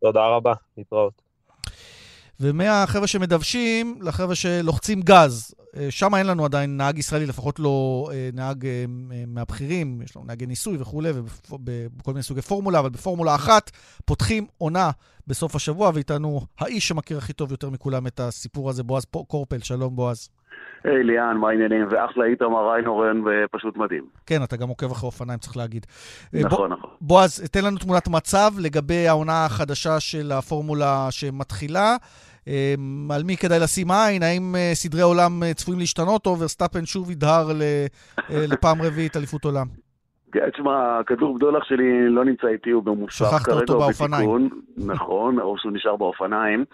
תודה 0.00 0.26
רבה, 0.26 0.52
להתראות. 0.78 1.22
ומהחבר'ה 2.40 3.06
שמדוושים 3.06 3.98
לחבר'ה 4.02 4.34
שלוחצים 4.34 5.00
גז. 5.02 5.54
אה, 5.76 5.86
שם 5.90 6.14
אין 6.14 6.26
לנו 6.26 6.44
עדיין 6.44 6.76
נהג 6.76 6.98
ישראלי, 6.98 7.26
לפחות 7.26 7.58
לא 7.58 8.08
אה, 8.12 8.28
נהג 8.32 8.66
אה, 8.66 8.84
מהבכירים, 9.26 10.02
יש 10.02 10.16
לנו 10.16 10.26
נהגי 10.26 10.46
ניסוי 10.46 10.76
וכולי, 10.80 11.10
ובכל 11.10 12.12
מיני 12.12 12.22
סוגי 12.22 12.42
פורמולה, 12.42 12.78
אבל 12.78 12.90
בפורמולה 12.90 13.34
אחת 13.34 13.70
פותחים 14.04 14.46
עונה 14.58 14.90
בסוף 15.26 15.54
השבוע, 15.54 15.90
ואיתנו 15.94 16.40
האיש 16.60 16.88
שמכיר 16.88 17.18
הכי 17.18 17.32
טוב 17.32 17.50
יותר 17.50 17.70
מכולם 17.70 18.06
את 18.06 18.20
הסיפור 18.20 18.70
הזה, 18.70 18.82
בועז 18.82 19.04
קורפל. 19.04 19.58
שלום, 19.58 19.96
בועז. 19.96 20.28
היי, 20.84 21.04
ליאן, 21.04 21.36
מה 21.36 21.48
העניינים? 21.48 21.88
ואחלה 21.90 22.24
איתמר 22.24 22.72
איינהורן, 22.72 23.22
ופשוט 23.26 23.76
מדהים. 23.76 24.04
כן, 24.26 24.42
אתה 24.42 24.56
גם 24.56 24.68
עוקב 24.68 24.90
אחרי 24.90 25.06
אופניים, 25.06 25.38
צריך 25.38 25.56
להגיד. 25.56 25.86
נכון, 26.32 26.72
נכון. 26.72 26.90
בועז, 27.00 27.40
תן 27.52 27.64
לנו 27.64 27.78
תמונת 27.78 28.08
מצב 28.08 28.50
לגבי 28.58 29.08
העונה 29.08 29.44
החדשה 29.44 30.00
של 30.00 30.32
הפורמולה 30.32 31.06
שמתחילה. 31.10 31.96
אמ, 32.46 33.08
על 33.14 33.22
מי 33.24 33.36
כדאי 33.36 33.58
לשים 33.60 33.90
עין, 33.90 34.22
האם 34.22 34.54
אה, 34.56 34.70
סדרי 34.74 35.02
עולם 35.02 35.42
אה, 35.42 35.54
צפויים 35.54 35.80
להשתנות, 35.80 36.26
או 36.26 36.38
ורסטאפן 36.38 36.86
שוב 36.86 37.10
ידהר 37.10 37.50
אה, 37.60 37.86
לפעם 38.52 38.82
רביעית 38.82 39.16
אליפות 39.16 39.44
עולם? 39.44 39.66
כן, 40.32 40.50
תשמע, 40.50 40.98
הכדור 40.98 41.34
בדולח 41.34 41.64
שלי 41.64 42.08
לא 42.08 42.24
נמצא 42.24 42.46
איתי, 42.46 42.70
הוא 42.70 42.82
במוסך 42.82 43.24
כרגע, 43.24 43.38
שכחת 43.38 43.52
אותו 43.52 43.78
באופניים. 43.78 44.50
נכון, 44.76 45.38
או 45.40 45.58
שהוא 45.58 45.72
נשאר 45.72 45.96
באופניים. 45.96 46.64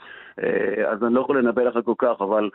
אז 0.92 1.04
אני 1.04 1.14
לא 1.14 1.20
יכול 1.20 1.38
לנבא 1.38 1.62
לך 1.62 1.74
כל 1.84 1.94
כך, 1.98 2.20
אבל 2.20 2.50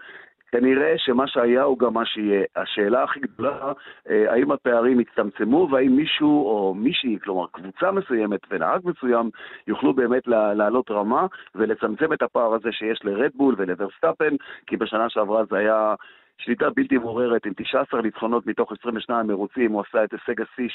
כנראה 0.52 0.94
שמה 0.98 1.28
שהיה 1.28 1.64
הוא 1.64 1.80
גם 1.80 1.94
מה 1.94 2.06
שיהיה. 2.06 2.44
השאלה 2.56 3.04
הכי 3.04 3.20
גדולה, 3.20 3.72
אה, 4.10 4.32
האם 4.34 4.52
הפערים 4.52 5.00
יצטמצמו 5.00 5.68
והאם 5.72 5.96
מישהו 5.96 6.46
או 6.48 6.74
מישהי, 6.74 7.18
כלומר 7.24 7.46
קבוצה 7.52 7.92
מסוימת 7.92 8.40
ונהג 8.52 8.82
מסוים, 8.84 9.30
יוכלו 9.68 9.94
באמת 9.94 10.28
לעלות 10.28 10.92
רמה 10.92 11.26
ולצמצם 11.56 12.14
את 12.14 12.22
הפער 12.22 12.54
הזה 12.54 12.72
שיש 12.72 13.00
לרדבול 13.04 13.56
ולוורסטאפן, 13.58 14.36
כי 14.68 14.78
בשנה 14.78 15.10
שעברה 15.10 15.46
זה 15.46 15.58
היה... 15.58 15.96
שליטה 16.38 16.70
בלתי 16.70 16.98
מעוררת 16.98 17.46
עם 17.46 17.54
19 17.58 18.02
ניצחונות 18.02 18.48
מתוך 18.48 18.72
22 18.72 19.28
מרוצים, 19.28 19.72
הוא 19.72 19.84
עשה 19.88 20.04
את 20.04 20.14
הישג 20.14 20.42
השיא 20.42 20.68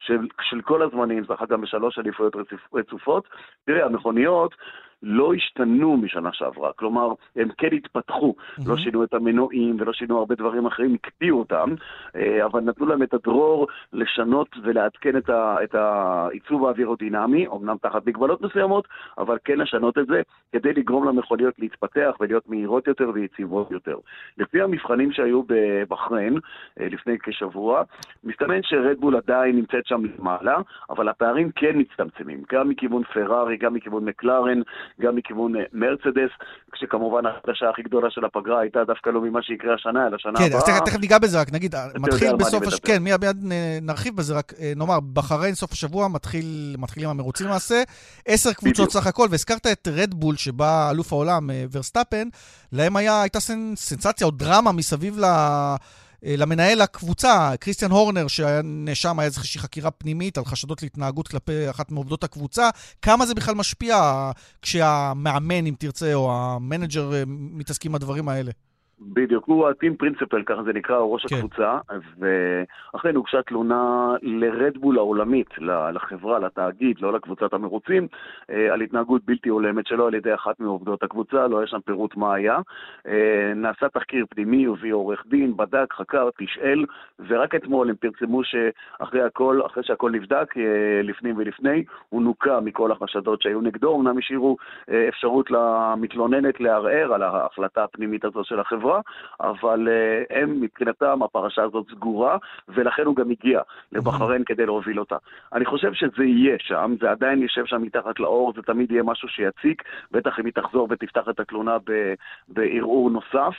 של, 0.00 0.26
של 0.40 0.60
כל 0.60 0.82
הזמנים, 0.82 1.24
זכה 1.24 1.46
גם 1.46 1.60
בשלוש 1.60 1.98
אליפויות 1.98 2.36
רצופות. 2.74 3.28
תראה, 3.66 3.86
המכוניות 3.86 4.54
לא 5.04 5.34
השתנו 5.34 5.96
משנה 5.96 6.30
שעברה, 6.32 6.72
כלומר, 6.72 7.12
הם 7.36 7.48
כן 7.58 7.68
התפתחו, 7.72 8.34
mm-hmm. 8.38 8.62
לא 8.66 8.76
שינו 8.76 9.04
את 9.04 9.14
המנועים 9.14 9.76
ולא 9.80 9.92
שינו 9.92 10.18
הרבה 10.18 10.34
דברים 10.34 10.66
אחרים, 10.66 10.94
הקפיאו 10.94 11.38
אותם, 11.38 11.74
אה, 12.16 12.44
אבל 12.44 12.60
נתנו 12.60 12.86
להם 12.86 13.02
את 13.02 13.14
הדרור 13.14 13.66
לשנות 13.92 14.48
ולעדכן 14.62 15.16
את, 15.16 15.30
ה, 15.30 15.56
את 15.64 15.74
העיצוב 15.74 16.66
האווירודינמי, 16.66 17.46
אמנם 17.46 17.76
תחת 17.82 18.06
מגבלות 18.06 18.42
מסוימות, 18.42 18.88
אבל 19.18 19.38
כן 19.44 19.58
לשנות 19.58 19.98
את 19.98 20.06
זה, 20.06 20.22
כדי 20.52 20.72
לגרום 20.72 21.08
למכוניות 21.08 21.54
להתפתח 21.58 22.16
ולהיות 22.20 22.48
מהירות 22.48 22.86
יותר 22.86 23.10
ויציבות 23.14 23.70
יותר. 23.70 23.96
לפי 24.38 24.62
המבחנים 24.62 25.12
שהיו 25.12 25.42
בבחריין 25.46 26.38
אה, 26.80 26.86
לפני 26.90 27.18
כשבוע, 27.22 27.82
מסתמן 28.24 28.62
שרדבול 28.62 29.16
עדיין 29.16 29.56
נמצאת 29.56 29.86
שם 29.86 30.02
למעלה, 30.18 30.56
אבל 30.90 31.08
הפערים 31.08 31.50
כן 31.56 31.78
מצטמצמים, 31.78 32.42
גם 32.52 32.68
מכיוון 32.68 33.02
פרארי, 33.04 33.56
גם 33.56 33.74
מכיוון 33.74 34.04
מקלרן, 34.04 34.60
גם 35.00 35.16
מכיוון 35.16 35.56
אה, 35.56 35.62
מרצדס, 35.72 36.30
כשכמובן 36.72 37.26
החדשה 37.26 37.70
הכי 37.70 37.82
גדולה 37.82 38.10
של 38.10 38.24
הפגרה 38.24 38.60
הייתה 38.60 38.84
דווקא 38.84 39.10
לא 39.10 39.20
ממה 39.20 39.42
שיקרה 39.42 39.74
השנה, 39.74 40.06
אלא 40.06 40.18
שנה 40.18 40.32
כן, 40.38 40.44
הבאה. 40.44 40.60
כן, 40.66 40.72
אז 40.72 40.80
תכף 40.84 40.98
ניגע 41.00 41.18
בזה, 41.18 41.40
רק 41.40 41.52
נגיד, 41.52 41.74
מתחיל 41.98 42.36
בסוף 42.36 42.66
השבוע, 42.66 42.86
כן, 42.86 43.02
מיד 43.02 43.20
מיד 43.24 43.36
נרחיב 43.82 44.16
בזה, 44.16 44.34
רק 44.34 44.52
אה, 44.60 44.72
נאמר, 44.76 45.00
בחריין 45.12 45.54
סוף 45.54 45.72
השבוע 45.72 46.08
מתחיל, 46.08 46.76
מתחילים 46.78 47.08
המרוצים 47.08 47.46
למעשה, 47.46 47.82
עשר 48.26 48.52
קבוצות 48.52 48.90
סך 48.90 49.06
הכל, 49.06 49.28
והזכרת 49.30 49.66
את 49.66 49.88
רדבול, 49.92 50.36
שבה 50.36 50.90
אלוף 50.90 51.12
העולם, 51.12 51.50
אה, 51.50 51.64
ורסטאפן, 51.72 52.28
להם 52.72 52.96
היה, 52.96 53.22
הייתה 53.22 53.40
סנסציה 53.40 54.26
או 54.26 54.30
דרמה 54.30 54.72
מסביב 54.72 55.18
ל... 55.18 55.24
אה, 56.24 56.34
למנהל 56.36 56.80
הקבוצה, 56.80 57.52
כריסטיאן 57.60 57.90
הורנר, 57.90 58.28
שהיה 58.28 58.60
נאשם, 58.64 59.18
היה 59.18 59.26
איזושהי 59.26 59.60
חקירה 59.60 59.90
פנימית 59.90 60.38
על 60.38 60.44
חשדות 60.44 60.82
להתנהגות 60.82 61.28
כלפי 61.28 61.70
אחת 61.70 61.90
מעובדות 61.90 62.24
הקבוצה, 62.24 62.70
כמה 63.02 63.26
זה 63.26 63.34
בכלל 63.34 63.54
משפיע 63.54 64.30
כשהמאמן, 64.62 65.66
אם 65.66 65.74
תרצה, 65.78 66.14
או 66.14 66.32
המנג'ר 66.36 67.14
אה, 67.14 67.22
מתעסקים 67.26 67.92
בדברים 67.92 68.28
האלה? 68.28 68.50
בדיוק, 69.12 69.44
הוא 69.46 69.68
ה-team 69.68 70.04
principal, 70.04 70.42
ככה 70.46 70.62
זה 70.62 70.72
נקרא, 70.72 70.96
הוא 70.96 71.12
ראש 71.12 71.26
כן. 71.26 71.36
הקבוצה, 71.36 71.78
ואכן 72.18 73.16
הוגשה 73.16 73.42
תלונה 73.42 74.14
לרדבול 74.22 74.98
העולמית, 74.98 75.48
לחברה, 75.94 76.38
לתאגיד, 76.38 76.96
לא 77.00 77.12
לקבוצת 77.12 77.52
המרוצים, 77.52 78.06
אה, 78.50 78.72
על 78.72 78.80
התנהגות 78.80 79.22
בלתי 79.24 79.48
הולמת 79.48 79.86
שלו 79.86 80.06
על 80.06 80.14
ידי 80.14 80.34
אחת 80.34 80.60
מעובדות 80.60 81.02
הקבוצה, 81.02 81.46
לא 81.46 81.58
היה 81.58 81.66
שם 81.66 81.80
פירוט 81.80 82.16
מה 82.16 82.34
היה. 82.34 82.58
אה, 83.06 83.52
נעשה 83.56 83.88
תחקיר 83.88 84.26
פנימי, 84.30 84.66
הביא 84.66 84.92
עורך 84.92 85.24
דין, 85.26 85.56
בדק, 85.56 85.92
חקר, 85.92 86.28
תשאל, 86.38 86.84
ורק 87.28 87.54
אתמול 87.54 87.90
הם 87.90 87.96
פרסמו 87.96 88.40
שאחרי 88.44 89.22
הכל, 89.22 89.60
אחרי 89.66 89.82
שהכל 89.84 90.10
נבדק, 90.10 90.54
אה, 90.56 91.02
לפנים 91.02 91.34
ולפני, 91.38 91.84
הוא 92.08 92.22
נוקע 92.22 92.60
מכל 92.60 92.92
החשדות 92.92 93.42
שהיו 93.42 93.60
נגדו, 93.60 93.96
אמנם 93.96 94.18
השאירו 94.18 94.56
אפשרות 95.08 95.50
למתלוננת 95.50 96.60
לערער 96.60 97.14
על 97.14 97.22
ההחלטה 97.22 97.84
הפנימית 97.84 98.24
הזו 98.24 98.44
של 98.44 98.60
החברה. 98.60 98.93
אבל 99.40 99.88
uh, 99.88 100.34
הם 100.36 100.60
מבחינתם 100.60 101.22
הפרשה 101.22 101.62
הזאת 101.62 101.86
סגורה, 101.90 102.36
ולכן 102.68 103.02
הוא 103.02 103.16
גם 103.16 103.30
הגיע 103.30 103.60
לבחריין 103.92 104.44
כדי 104.44 104.66
להוביל 104.66 105.00
אותה. 105.00 105.16
אני 105.52 105.64
חושב 105.64 105.92
שזה 105.92 106.24
יהיה 106.24 106.56
שם, 106.58 106.94
זה 107.00 107.10
עדיין 107.10 107.42
יושב 107.42 107.66
שם 107.66 107.82
מתחת 107.82 108.20
לאור, 108.20 108.52
זה 108.56 108.62
תמיד 108.62 108.90
יהיה 108.90 109.02
משהו 109.02 109.28
שיציק, 109.28 109.82
בטח 110.10 110.40
אם 110.40 110.44
היא 110.44 110.52
תחזור 110.52 110.88
ותפתח 110.90 111.28
את 111.30 111.40
התלונה 111.40 111.76
בערעור 112.48 113.10
נוסף, 113.10 113.54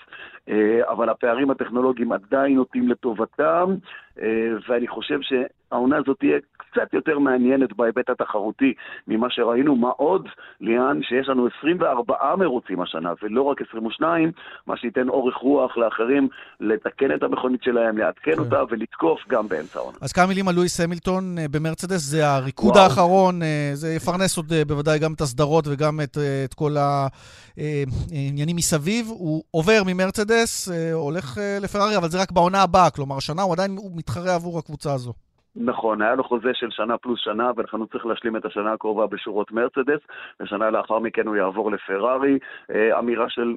uh, 0.50 0.52
אבל 0.90 1.10
הפערים 1.10 1.52
הטכנולוגיים 1.52 2.12
עדיין 2.12 2.56
נוטים 2.56 2.90
לטובתם, 2.90 3.76
uh, 4.18 4.22
ואני 4.68 4.88
חושב 4.88 5.20
שהעונה 5.76 5.98
הזאת 5.98 6.18
תהיה 6.20 6.38
קצת 6.58 6.94
יותר 6.94 7.20
מעניינת 7.20 7.76
בהיבט 7.76 8.10
התחרותי 8.10 8.74
ממה 9.08 9.28
שראינו. 9.30 9.76
מה 9.76 9.90
עוד, 9.90 10.28
ליאן, 10.62 11.00
שיש 11.04 11.30
לנו 11.30 11.48
24 11.60 12.36
מרוצים 12.36 12.82
השנה 12.82 13.14
ולא 13.24 13.42
רק 13.42 13.62
22, 13.70 14.32
מה 14.68 14.78
שייתן 14.78 15.10
אורך 15.10 15.36
רוח 15.36 15.78
לאחרים 15.78 16.28
לתקן 16.60 17.16
את 17.16 17.24
המכונית 17.24 17.64
שלהם, 17.64 17.98
לעדכן 17.98 18.36
כן. 18.36 18.40
אותה 18.40 18.64
ולתקוף 18.70 19.20
גם 19.28 19.48
באמצע 19.48 19.80
העונה. 19.80 19.98
אז 20.02 20.12
כמה 20.12 20.28
מילים 20.28 20.48
על 20.48 20.56
לואיס 20.56 20.80
המילטון 20.80 21.38
אה, 21.38 21.46
במרצדס, 21.52 22.02
זה 22.02 22.28
הריקוד 22.28 22.72
וואו. 22.72 22.84
האחרון, 22.84 23.44
אה, 23.44 23.72
זה 23.74 23.94
יפרנס 23.94 24.38
עוד 24.38 24.54
אה, 24.54 24.66
בוודאי 24.66 25.00
גם 25.00 25.14
את 25.14 25.22
הסדרות 25.22 25.68
וגם 25.68 26.00
את, 26.04 26.18
את 26.46 26.54
כל 26.54 26.76
העניינים 26.78 28.56
מסביב. 28.56 29.08
הוא 29.08 29.44
עובר 29.52 29.82
ממרצדס, 29.86 30.70
הולך 30.94 31.38
לפרארי, 31.62 31.98
אבל 31.98 32.10
זה 32.10 32.22
רק 32.22 32.32
בעונה 32.32 32.62
הבאה, 32.62 32.90
כלומר, 32.90 33.18
השנה 33.18 33.42
הוא 33.42 33.54
עדיין 33.54 33.78
מתחרה 33.96 34.36
עבור 34.36 34.60
הקבוצה 34.60 34.94
הזו. 34.94 35.25
נכון, 35.56 36.02
היה 36.02 36.16
לו 36.16 36.24
חוזה 36.24 36.54
של 36.54 36.72
שנה 36.72 36.98
פלוס 36.98 37.20
שנה, 37.20 37.52
ולכן 37.56 37.78
הוא 37.78 37.88
צריך 37.88 38.06
להשלים 38.06 38.36
את 38.36 38.46
השנה 38.46 38.74
הקרובה 38.74 39.08
בשורות 39.08 39.52
מרצדס, 39.52 40.00
ושנה 40.40 40.70
לאחר 40.70 41.00
מכן 41.00 41.28
הוא 41.28 41.36
יעבור 41.36 41.72
לפרארי. 41.72 42.40
אה, 42.72 43.00
אמירה 43.00 43.30
של 43.30 43.56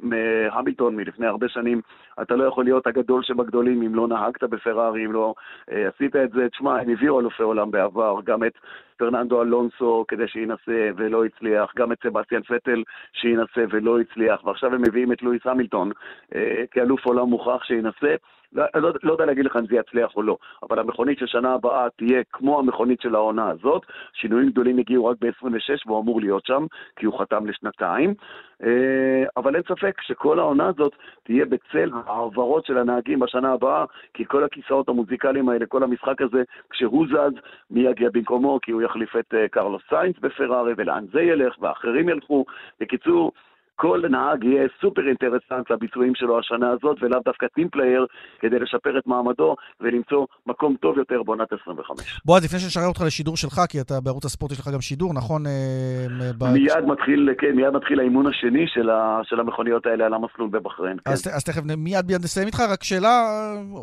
המילטון 0.51 0.97
מלפני 0.97 1.27
הרבה 1.27 1.49
שנים, 1.49 1.81
אתה 2.23 2.37
לא 2.37 2.45
יכול 2.45 2.65
להיות 2.65 2.87
הגדול 2.87 3.23
שבגדולים 3.23 3.83
אם 3.83 3.95
לא 3.95 4.09
נהגת 4.09 4.45
בפרארי, 4.45 5.07
אם 5.07 5.13
לא 5.13 5.35
אה, 5.73 5.89
עשית 5.89 6.17
את 6.17 6.31
זה. 6.31 6.49
תשמע, 6.49 6.81
הם 6.81 6.91
הביאו 6.91 7.21
אלופי 7.21 7.43
עולם 7.43 7.71
בעבר, 7.71 8.15
גם 8.25 8.45
את 8.45 8.53
פרננדו 8.97 9.43
אלונסו 9.43 10.05
כדי 10.09 10.29
שינסה 10.29 10.91
ולא 10.97 11.25
הצליח, 11.25 11.73
גם 11.77 11.93
את 11.93 11.99
סבסטיאן 12.03 12.43
פטל 12.43 12.83
שינסה 13.13 13.65
ולא 13.71 14.01
הצליח, 14.01 14.45
ועכשיו 14.45 14.75
הם 14.75 14.83
מביאים 14.83 15.13
את 15.13 15.23
לואיס 15.23 15.47
המילטון 15.47 15.91
אה, 16.35 16.65
כאלוף 16.71 17.07
עולם 17.07 17.29
מוכח 17.29 17.65
שינסה. 17.65 18.15
לא, 18.53 18.65
לא, 18.75 18.93
לא 19.03 19.13
יודע 19.13 19.27
להגיד 19.27 19.45
לך 19.45 19.57
אם 19.57 19.67
זה 19.67 19.77
יצליח 19.77 20.17
או 20.17 20.23
לא, 20.23 20.37
אבל 20.63 20.79
המכונית 20.79 21.19
של 21.19 21.27
שנה 21.27 21.55
הבאה 21.55 21.89
תהיה 21.97 22.23
כמו 22.33 22.59
המכונית 22.59 23.01
של 23.01 23.15
העונה 23.15 23.51
הזאת, 23.51 23.83
שינויים 24.13 24.51
גדולים 24.51 24.79
הגיעו 24.79 25.07
רק 25.07 25.17
ב-26 25.21 25.83
והוא 25.87 26.01
אמור 26.01 26.21
להיות 26.21 26.47
שם, 26.47 26.67
כי 26.97 27.07
הוא 27.07 27.21
חתם 27.21 27.47
לשנתיים, 27.47 28.15
אה, 28.63 29.25
אבל 29.37 29.55
אין 29.55 29.63
ספק 29.69 30.01
שכל 30.01 30.39
העונה 30.39 30.67
הזאת 30.67 30.93
תהיה 31.23 31.45
בצל 31.45 31.91
העברות 32.07 32.67
של 32.67 32.79
הנהגים 32.79 33.19
בשנה 33.19 33.53
הבאה, 33.53 33.85
כי 34.15 34.25
כל 34.25 34.45
הכיסאות 34.45 34.89
המוזיקליים 34.89 35.49
האלה, 35.49 35.67
כל 35.67 35.83
המשחק 35.83 36.23
הזה, 36.23 36.43
כשהוא 36.71 37.07
זז, 37.07 37.41
מי 37.71 37.81
יגיע 37.81 38.09
במקומו, 38.13 38.59
כי 38.63 38.73
הוא 38.73 38.83
יחליף 38.83 39.17
את 39.17 39.35
אה, 39.35 39.49
קרלוס 39.49 39.83
סיינס 39.89 40.19
בפרארי, 40.21 40.73
ולאן 40.77 41.05
זה 41.13 41.23
ילך, 41.23 41.55
ואחרים 41.61 42.09
ילכו. 42.09 42.45
בקיצור, 42.81 43.33
כל 43.81 44.03
נהג 44.11 44.45
יהיה 44.45 44.69
סופר 44.81 45.03
אינטרסנט 45.09 45.71
לביצועים 45.71 46.15
שלו 46.15 46.39
השנה 46.39 46.71
הזאת, 46.71 46.97
ולאו 47.03 47.21
דווקא 47.25 47.47
team 47.55 47.69
player, 47.69 48.07
כדי 48.41 48.59
לשפר 48.59 48.99
את 48.99 49.07
מעמדו 49.07 49.57
ולמצוא 49.81 50.27
מקום 50.47 50.77
טוב 50.81 50.99
יותר 50.99 51.23
בעונת 51.23 51.49
25. 51.61 52.21
בועז, 52.25 52.45
לפני 52.45 52.59
שנשאר 52.59 52.87
אותך 52.89 53.01
לשידור 53.07 53.37
שלך, 53.37 53.61
כי 53.69 53.81
אתה 53.81 54.01
בערוץ 54.01 54.25
הספורט 54.25 54.53
יש 54.53 54.61
לך 54.61 54.69
גם 54.69 54.81
שידור, 54.81 55.15
נכון? 55.15 55.47
אה. 55.47 56.53
מיד 56.53 56.85
מתחיל, 56.87 57.29
כן, 57.39 57.53
מיד 57.57 57.71
מתחיל 57.71 58.01
האימון 58.01 58.27
השני 58.27 58.65
של, 58.67 58.91
ה, 58.91 59.21
של 59.25 59.41
המכוניות 59.41 59.87
האלה 59.87 60.07
על 60.07 60.15
המסלול 60.15 60.49
בבחריין. 60.49 60.97
כן. 61.05 61.11
אז, 61.11 61.29
אז 61.37 61.45
תכף 61.45 61.63
מיד 61.77 62.07
מיד 62.07 62.25
נסיים 62.25 62.47
איתך, 62.47 62.61
רק 62.61 62.85
שאלה, 62.85 63.23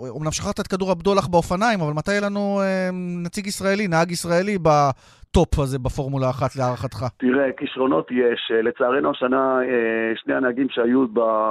אומנם 0.09 0.31
שכחת 0.31 0.59
את 0.59 0.67
כדור 0.67 0.91
הבדולח 0.91 1.27
באופניים, 1.27 1.81
אבל 1.81 1.93
מתי 1.93 2.11
יהיה 2.11 2.21
לנו 2.21 2.61
אה, 2.61 2.89
נציג 3.23 3.47
ישראלי, 3.47 3.87
נהג 3.87 4.11
ישראלי. 4.11 4.57
הטופ 5.35 5.59
הזה 5.59 5.79
בפורמולה 5.79 6.29
אחת 6.29 6.55
להערכתך? 6.55 7.05
תראה, 7.17 7.51
כישרונות 7.57 8.07
יש. 8.11 8.51
לצערנו 8.63 9.11
השנה 9.11 9.59
אה, 9.61 10.13
שני 10.15 10.33
הנהגים 10.33 10.67
שהיו 10.69 11.05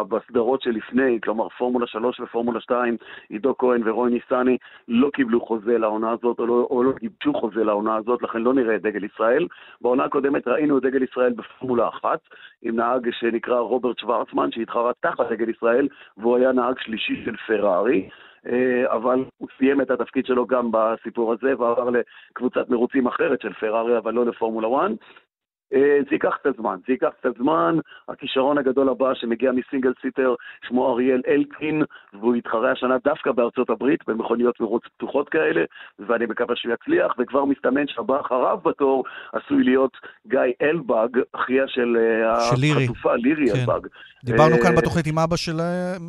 בסדרות 0.08 0.62
שלפני, 0.62 1.18
כלומר 1.22 1.48
פורמולה 1.58 1.86
3 1.86 2.20
ופורמולה 2.20 2.60
2, 2.60 2.96
עידו 3.28 3.54
כהן 3.58 3.88
ורוי 3.88 4.10
ניסני, 4.10 4.56
לא 4.88 5.10
קיבלו 5.14 5.40
חוזה 5.40 5.78
לעונה 5.78 6.10
הזאת, 6.10 6.38
או 6.38 6.46
לא, 6.46 6.66
או 6.70 6.82
לא 6.82 6.92
גיבשו 7.00 7.32
חוזה 7.34 7.64
לעונה 7.64 7.96
הזאת, 7.96 8.22
לכן 8.22 8.38
לא 8.38 8.54
נראה 8.54 8.76
את 8.76 8.82
דגל 8.82 9.04
ישראל. 9.04 9.46
בעונה 9.80 10.04
הקודמת 10.04 10.48
ראינו 10.48 10.78
את 10.78 10.82
דגל 10.82 11.02
ישראל 11.02 11.32
בפורמולה 11.32 11.88
אחת, 11.88 12.18
עם 12.62 12.76
נהג 12.76 13.08
שנקרא 13.12 13.58
רוברט 13.58 13.98
שוורצמן, 13.98 14.52
שהתחרה 14.52 14.92
תחת 15.00 15.32
דגל 15.32 15.48
ישראל, 15.48 15.88
והוא 16.18 16.36
היה 16.36 16.52
נהג 16.52 16.74
שלישי 16.78 17.22
של 17.24 17.36
פרארי. 17.46 18.08
אה, 18.46 18.92
אבל 18.92 19.24
הוא 19.38 19.48
סיים 19.58 19.80
את 19.80 19.90
התפקיד 19.90 20.26
שלו 20.26 20.46
גם 20.46 20.70
בסיפור 20.72 21.32
הזה 21.32 21.48
ועבר 21.58 21.90
לקבוצת 21.90 22.68
מרוצים 22.68 23.06
אחרת 23.06 23.40
של 23.40 23.52
פרארי, 23.52 23.98
אבל 23.98 24.14
לא 24.14 24.26
לפורמולה 24.26 24.68
1. 24.86 24.90
אה, 25.74 25.98
זה 26.08 26.14
ייקח 26.14 26.36
את 26.40 26.46
הזמן, 26.46 26.76
זה 26.86 26.92
ייקח 26.92 27.10
את 27.20 27.26
הזמן. 27.26 27.78
הכישרון 28.08 28.58
הגדול 28.58 28.88
הבא 28.88 29.14
שמגיע 29.14 29.52
מסינגל 29.52 29.92
סיטר, 30.02 30.34
שמו 30.68 30.92
אריאל 30.92 31.22
אלקין, 31.28 31.82
והוא 32.12 32.36
יתחרה 32.36 32.72
השנה 32.72 32.96
דווקא 33.04 33.32
בארצות 33.32 33.70
הברית, 33.70 34.00
במכוניות 34.06 34.60
מרוץ 34.60 34.82
פתוחות 34.96 35.28
כאלה, 35.28 35.64
ואני 35.98 36.26
מקווה 36.26 36.56
שהוא 36.56 36.74
יצליח, 36.74 37.12
וכבר 37.18 37.44
מסתמן 37.44 37.86
שהבא 37.86 38.20
אחריו 38.20 38.58
בתור 38.64 39.04
עשוי 39.32 39.64
להיות 39.64 39.96
גיא 40.26 40.40
אלבג, 40.62 41.08
אחיה 41.32 41.64
של, 41.68 41.96
אה, 41.96 42.40
של 42.40 42.56
החטופה 42.76 43.16
לירי 43.16 43.46
כן. 43.50 43.58
אלבג. 43.60 43.88
דיברנו 44.24 44.56
כאן 44.62 44.76
בתוכנית 44.76 45.06
עם 45.06 45.18
אבא 45.18 45.36
שלהם, 45.36 46.02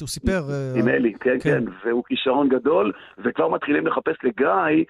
הוא 0.00 0.08
סיפר. 0.08 0.42
עם 0.76 0.88
אלי, 0.88 1.12
כן, 1.20 1.36
כן, 1.40 1.64
כן, 1.64 1.64
והוא 1.84 2.04
כישרון 2.06 2.48
גדול, 2.48 2.92
וכבר 3.18 3.48
מתחילים 3.48 3.86
לחפש 3.86 4.16
לגיא 4.24 4.84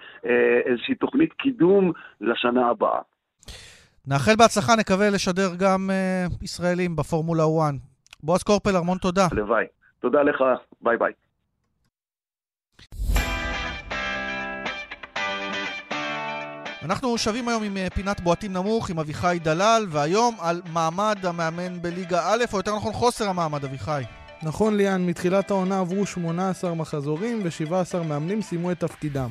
איזושהי 0.65 0.95
תוכנית 0.95 1.33
קידום 1.33 1.91
לשנה 2.21 2.69
הבאה. 2.69 2.99
נאחל 4.07 4.35
בהצלחה, 4.35 4.75
נקווה 4.75 5.09
לשדר 5.09 5.55
גם 5.55 5.89
uh, 5.89 6.43
ישראלים 6.43 6.95
בפורמולה 6.95 7.43
1. 7.43 7.73
בועז 8.23 8.43
קורפל, 8.43 8.75
המון 8.75 8.97
תודה. 8.97 9.27
הלוואי. 9.31 9.65
תודה 10.01 10.23
לך, 10.23 10.43
ביי 10.81 10.97
ביי. 10.97 11.11
אנחנו 16.85 17.17
שבים 17.17 17.47
היום 17.47 17.63
עם 17.63 17.77
אה, 17.77 17.87
פינת 17.89 18.21
בועטים 18.21 18.53
נמוך 18.53 18.89
עם 18.89 18.99
אביחי 18.99 19.37
דלל, 19.43 19.85
והיום 19.89 20.35
על 20.41 20.61
מעמד 20.73 21.17
המאמן 21.23 21.81
בליגה 21.81 22.21
א', 22.25 22.43
או 22.53 22.57
יותר 22.57 22.75
נכון 22.75 22.93
חוסר 22.93 23.29
המעמד, 23.29 23.63
אביחי. 23.63 24.03
נכון 24.43 24.77
ליאן, 24.77 25.05
מתחילת 25.05 25.51
העונה 25.51 25.79
עברו 25.79 26.05
18 26.05 26.73
מחזורים 26.73 27.41
ו-17 27.43 27.97
מאמנים 28.07 28.41
סיימו 28.41 28.71
את 28.71 28.79
תפקידם. 28.79 29.29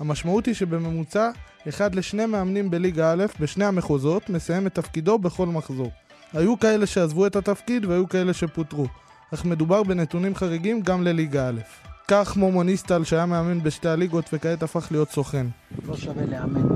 המשמעות 0.00 0.46
היא 0.46 0.54
שבממוצע, 0.54 1.30
אחד 1.68 1.94
לשני 1.94 2.26
מאמנים 2.26 2.70
בליגה 2.70 3.12
א' 3.12 3.24
בשני 3.40 3.64
המחוזות 3.64 4.30
מסיים 4.30 4.66
את 4.66 4.74
תפקידו 4.74 5.18
בכל 5.18 5.46
מחזור. 5.46 5.90
היו 6.32 6.58
כאלה 6.58 6.86
שעזבו 6.86 7.26
את 7.26 7.36
התפקיד 7.36 7.84
והיו 7.84 8.08
כאלה 8.08 8.32
שפוטרו, 8.32 8.86
אך 9.34 9.44
מדובר 9.44 9.82
בנתונים 9.82 10.34
חריגים 10.34 10.80
גם 10.80 11.02
לליגה 11.02 11.48
א'. 11.48 11.60
כך 12.08 12.36
מומו 12.36 12.62
ניסטל 12.62 13.04
שהיה 13.04 13.26
מאמן 13.26 13.62
בשתי 13.62 13.88
הליגות 13.88 14.30
וכעת 14.32 14.62
הפך 14.62 14.88
להיות 14.90 15.10
סוכן. 15.10 15.46
לא 15.88 15.96
שווה 15.96 16.26
לאמן. 16.26 16.68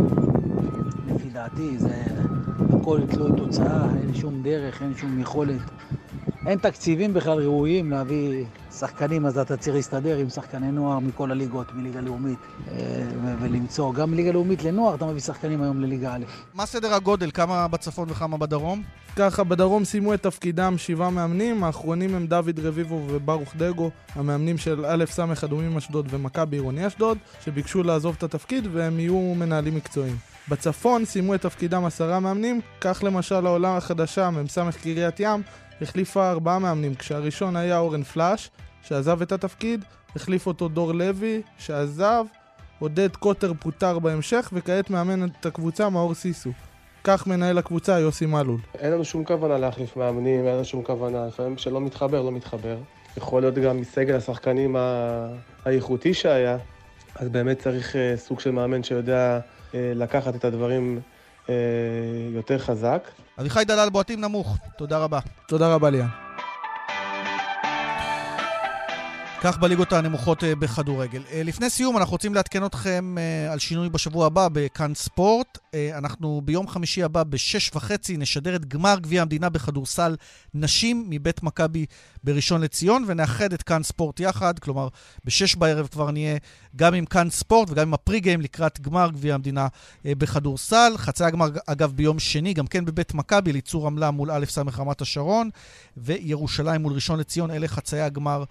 לפי 1.06 1.28
דעתי 1.28 1.78
זה 1.78 2.02
הכל 2.80 3.00
תלוי 3.10 3.30
תוצאה, 3.36 3.84
אין 4.02 4.14
שום 4.14 4.42
דרך, 4.42 4.82
אין 4.82 4.92
שום 4.96 5.20
יכולת. 5.20 5.60
אין 6.46 6.58
תקציבים 6.58 7.14
בכלל 7.14 7.38
ראויים 7.42 7.90
להביא 7.90 8.44
שחקנים, 8.78 9.26
אז 9.26 9.38
אתה 9.38 9.56
צריך 9.56 9.76
להסתדר 9.76 10.16
עם 10.16 10.28
שחקני 10.28 10.72
נוער 10.72 10.98
מכל 10.98 11.30
הליגות, 11.30 11.66
מליגה 11.74 12.00
לאומית, 12.00 12.38
אה, 12.68 12.76
ולמצוא. 13.40 13.94
גם 13.94 14.14
ליגה 14.14 14.32
לאומית 14.32 14.64
לנוער 14.64 14.94
אתה 14.94 15.06
מביא 15.06 15.20
שחקנים 15.20 15.62
היום 15.62 15.80
לליגה 15.80 16.14
א'. 16.14 16.24
מה 16.54 16.66
סדר 16.66 16.94
הגודל? 16.94 17.30
כמה 17.30 17.68
בצפון 17.68 18.10
וכמה 18.10 18.36
בדרום? 18.36 18.82
ככה, 19.16 19.44
בדרום 19.44 19.84
סיימו 19.84 20.14
את 20.14 20.22
תפקידם 20.22 20.74
שבעה 20.78 21.10
מאמנים, 21.10 21.64
האחרונים 21.64 22.14
הם 22.14 22.26
דוד 22.26 22.60
רביבו 22.62 23.02
וברוך 23.08 23.56
דגו, 23.56 23.90
המאמנים 24.14 24.58
של 24.58 24.86
א' 24.86 25.04
ס' 25.06 25.44
אדומים 25.44 25.76
אשדוד 25.76 26.06
ומכבי 26.10 26.56
עירוני 26.56 26.86
אשדוד, 26.86 27.18
שביקשו 27.44 27.82
לעזוב 27.82 28.14
את 28.18 28.22
התפקיד 28.22 28.68
והם 28.72 29.00
יהיו 29.00 29.34
מנהלים 29.36 29.74
מקצועיים. 29.74 30.16
בצפון 30.48 31.04
סיימו 31.04 31.34
את 31.34 31.42
תפקידם 31.42 31.84
עשרה 31.84 32.20
מאמנים, 32.20 32.60
כך 32.80 33.04
למשל 33.04 33.46
העולם 33.46 33.76
החדשה, 33.76 34.30
מ"ס 34.30 34.58
קריית 34.82 35.20
ים, 35.20 35.42
החליפה 35.82 36.30
ארבעה 36.30 36.58
מאמנים, 36.58 36.94
כשהראשון 36.94 37.56
היה 37.56 37.78
אורן 37.78 38.02
פלאש, 38.02 38.50
שעזב 38.82 39.22
את 39.22 39.32
התפקיד, 39.32 39.84
החליף 40.16 40.46
אותו 40.46 40.68
דור 40.68 40.92
לוי, 40.92 41.42
שעזב, 41.58 42.24
עודד 42.78 43.16
קוטר 43.16 43.52
פוטר 43.60 43.98
בהמשך, 43.98 44.50
וכעת 44.52 44.90
מאמן 44.90 45.24
את 45.24 45.46
הקבוצה 45.46 45.88
מאור 45.88 46.14
סיסו. 46.14 46.50
כך 47.04 47.26
מנהל 47.26 47.58
הקבוצה 47.58 48.00
יוסי 48.00 48.26
מלול. 48.26 48.60
אין 48.78 48.92
לנו 48.92 49.04
שום 49.04 49.24
כוונה 49.24 49.58
להחליף 49.58 49.96
מאמנים, 49.96 50.46
אין 50.46 50.54
לנו 50.54 50.64
שום 50.64 50.82
כוונה. 50.82 51.26
לפעמים 51.26 51.56
כשלא 51.56 51.80
מתחבר, 51.80 52.22
לא 52.22 52.32
מתחבר. 52.32 52.76
יכול 53.16 53.42
להיות 53.42 53.54
גם 53.54 53.80
מסגל 53.80 54.16
השחקנים 54.16 54.76
האיכותי 55.64 56.14
שהיה, 56.14 56.58
אז 57.14 57.28
באמת 57.28 57.58
צריך 57.58 57.96
אה, 57.96 58.16
סוג 58.16 58.40
של 58.40 58.50
מאמן 58.50 58.82
שיודע 58.82 59.38
אה, 59.74 59.92
לקחת 59.94 60.34
את 60.34 60.44
הדברים 60.44 61.00
אה, 61.48 61.54
יותר 62.34 62.58
חזק. 62.58 63.08
אביחי 63.40 63.64
דלל, 63.64 63.88
בועטים 63.90 64.20
נמוך. 64.20 64.56
תודה 64.78 64.98
רבה. 64.98 65.18
תודה 65.48 65.74
רבה, 65.74 65.90
ליאן. 65.90 66.06
כך 69.42 69.58
בליגות 69.58 69.92
הנמוכות 69.92 70.44
אה, 70.44 70.54
בכדורגל. 70.54 71.22
אה, 71.32 71.42
לפני 71.44 71.70
סיום, 71.70 71.96
אנחנו 71.98 72.12
רוצים 72.12 72.34
לעדכן 72.34 72.64
אתכם 72.64 73.16
על 73.52 73.58
שינוי 73.58 73.88
בשבוע 73.88 74.26
הבא 74.26 74.48
בכאן 74.52 74.94
ספורט. 74.94 75.58
אנחנו 75.94 76.40
ביום 76.44 76.68
חמישי 76.68 77.02
הבא 77.02 77.22
בשש 77.22 77.70
וחצי 77.74 78.16
נשדר 78.16 78.56
את 78.56 78.64
גמר 78.64 78.98
גביע 79.00 79.22
המדינה 79.22 79.48
בכדורסל 79.48 80.16
נשים 80.54 81.06
מבית 81.08 81.42
מכבי 81.42 81.86
בראשון 82.24 82.60
לציון, 82.60 83.04
ונאחד 83.06 83.52
את 83.52 83.62
כאן 83.62 83.82
ספורט 83.82 84.20
יחד, 84.20 84.58
כלומר, 84.58 84.88
בשש 85.24 85.54
בערב 85.54 85.86
כבר 85.86 86.10
נהיה 86.10 86.36
גם 86.76 86.94
עם 86.94 87.04
כאן 87.04 87.30
ספורט 87.30 87.70
וגם 87.70 87.88
עם 87.88 87.94
הפרי 87.94 88.20
גיים 88.20 88.40
לקראת 88.40 88.80
גמר 88.80 89.10
גביע 89.12 89.34
המדינה 89.34 89.68
בכדורסל. 90.04 90.92
חצי 90.96 91.24
הגמר, 91.24 91.48
אגב, 91.66 91.92
ביום 91.92 92.18
שני, 92.18 92.54
גם 92.54 92.66
כן 92.66 92.84
בבית 92.84 93.14
מכבי, 93.14 93.52
ליצור 93.52 93.86
עמלה 93.86 94.10
מול 94.10 94.30
א' 94.30 94.44
ס' 94.48 94.58
רמת 94.58 95.00
השרון, 95.00 95.50
וירושלים 95.96 96.82
מול 96.82 96.92
ראשון 96.92 97.18
לציון, 97.18 97.50
אלה 97.50 97.68
חצאי 97.68 98.00
הגמר 98.00 98.44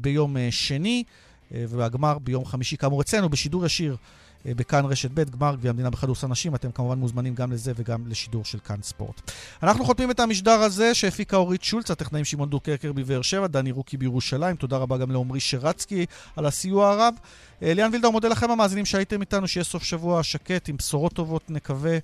ביום 0.00 0.36
שני, 0.50 1.04
והגמר 1.50 2.18
ביום 2.18 2.44
חמישי, 2.44 2.76
כאמור 2.76 3.00
אצלנו, 3.00 3.28
בשידור 3.28 3.66
ישיר 3.66 3.92
אה, 3.92 3.96
בכאן 4.44 4.84
רשת 4.84 5.10
ב', 5.14 5.30
גמר 5.30 5.54
גביע 5.54 5.70
המדינה 5.70 5.90
בכדורסל 5.90 6.26
נשים. 6.26 6.54
אתם 6.54 6.72
כמובן 6.72 6.98
מוזמנים 6.98 7.34
גם 7.34 7.52
לזה 7.52 7.72
וגם 7.76 8.06
לשידור 8.06 8.44
של 8.44 8.58
כאן 8.58 8.76
ספורט. 8.82 9.30
אנחנו 9.62 9.84
חותמים 9.84 10.10
את 10.10 10.20
המשדר 10.20 10.60
הזה 10.60 10.94
שהפיקה 10.94 11.36
אורית 11.36 11.62
שולץ, 11.62 11.90
הטכנאים 11.90 12.24
שמעון 12.24 12.50
דוקרקר 12.50 12.92
בבאר 12.92 13.22
שבע, 13.22 13.46
דני 13.46 13.70
רוקי 13.72 13.96
בירושלים. 13.96 14.56
תודה 14.56 14.76
רבה 14.76 14.98
גם 14.98 15.10
לעמרי 15.10 15.40
שרצקי 15.40 16.06
על 16.36 16.46
הסיוע 16.46 16.90
הרב. 16.90 17.14
אה, 17.62 17.74
ליאן 17.74 17.90
וילדאו 17.92 18.10
מודה 18.10 18.28
לכם 18.28 18.50
המאזינים 18.50 18.86
שהייתם 18.86 19.20
איתנו, 19.20 19.48
שיהיה 19.48 19.64
סוף 19.64 19.82
שבוע 19.82 20.22
שקט 20.22 20.68
עם 20.68 20.76
בשורות 20.76 21.12
טובות, 21.12 21.50
נקווה. 21.50 21.98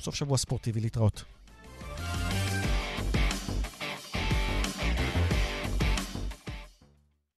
סוף 0.00 0.14
שבוע 0.14 0.38
ספורטיבי, 0.38 0.80
להתראות. 0.80 1.24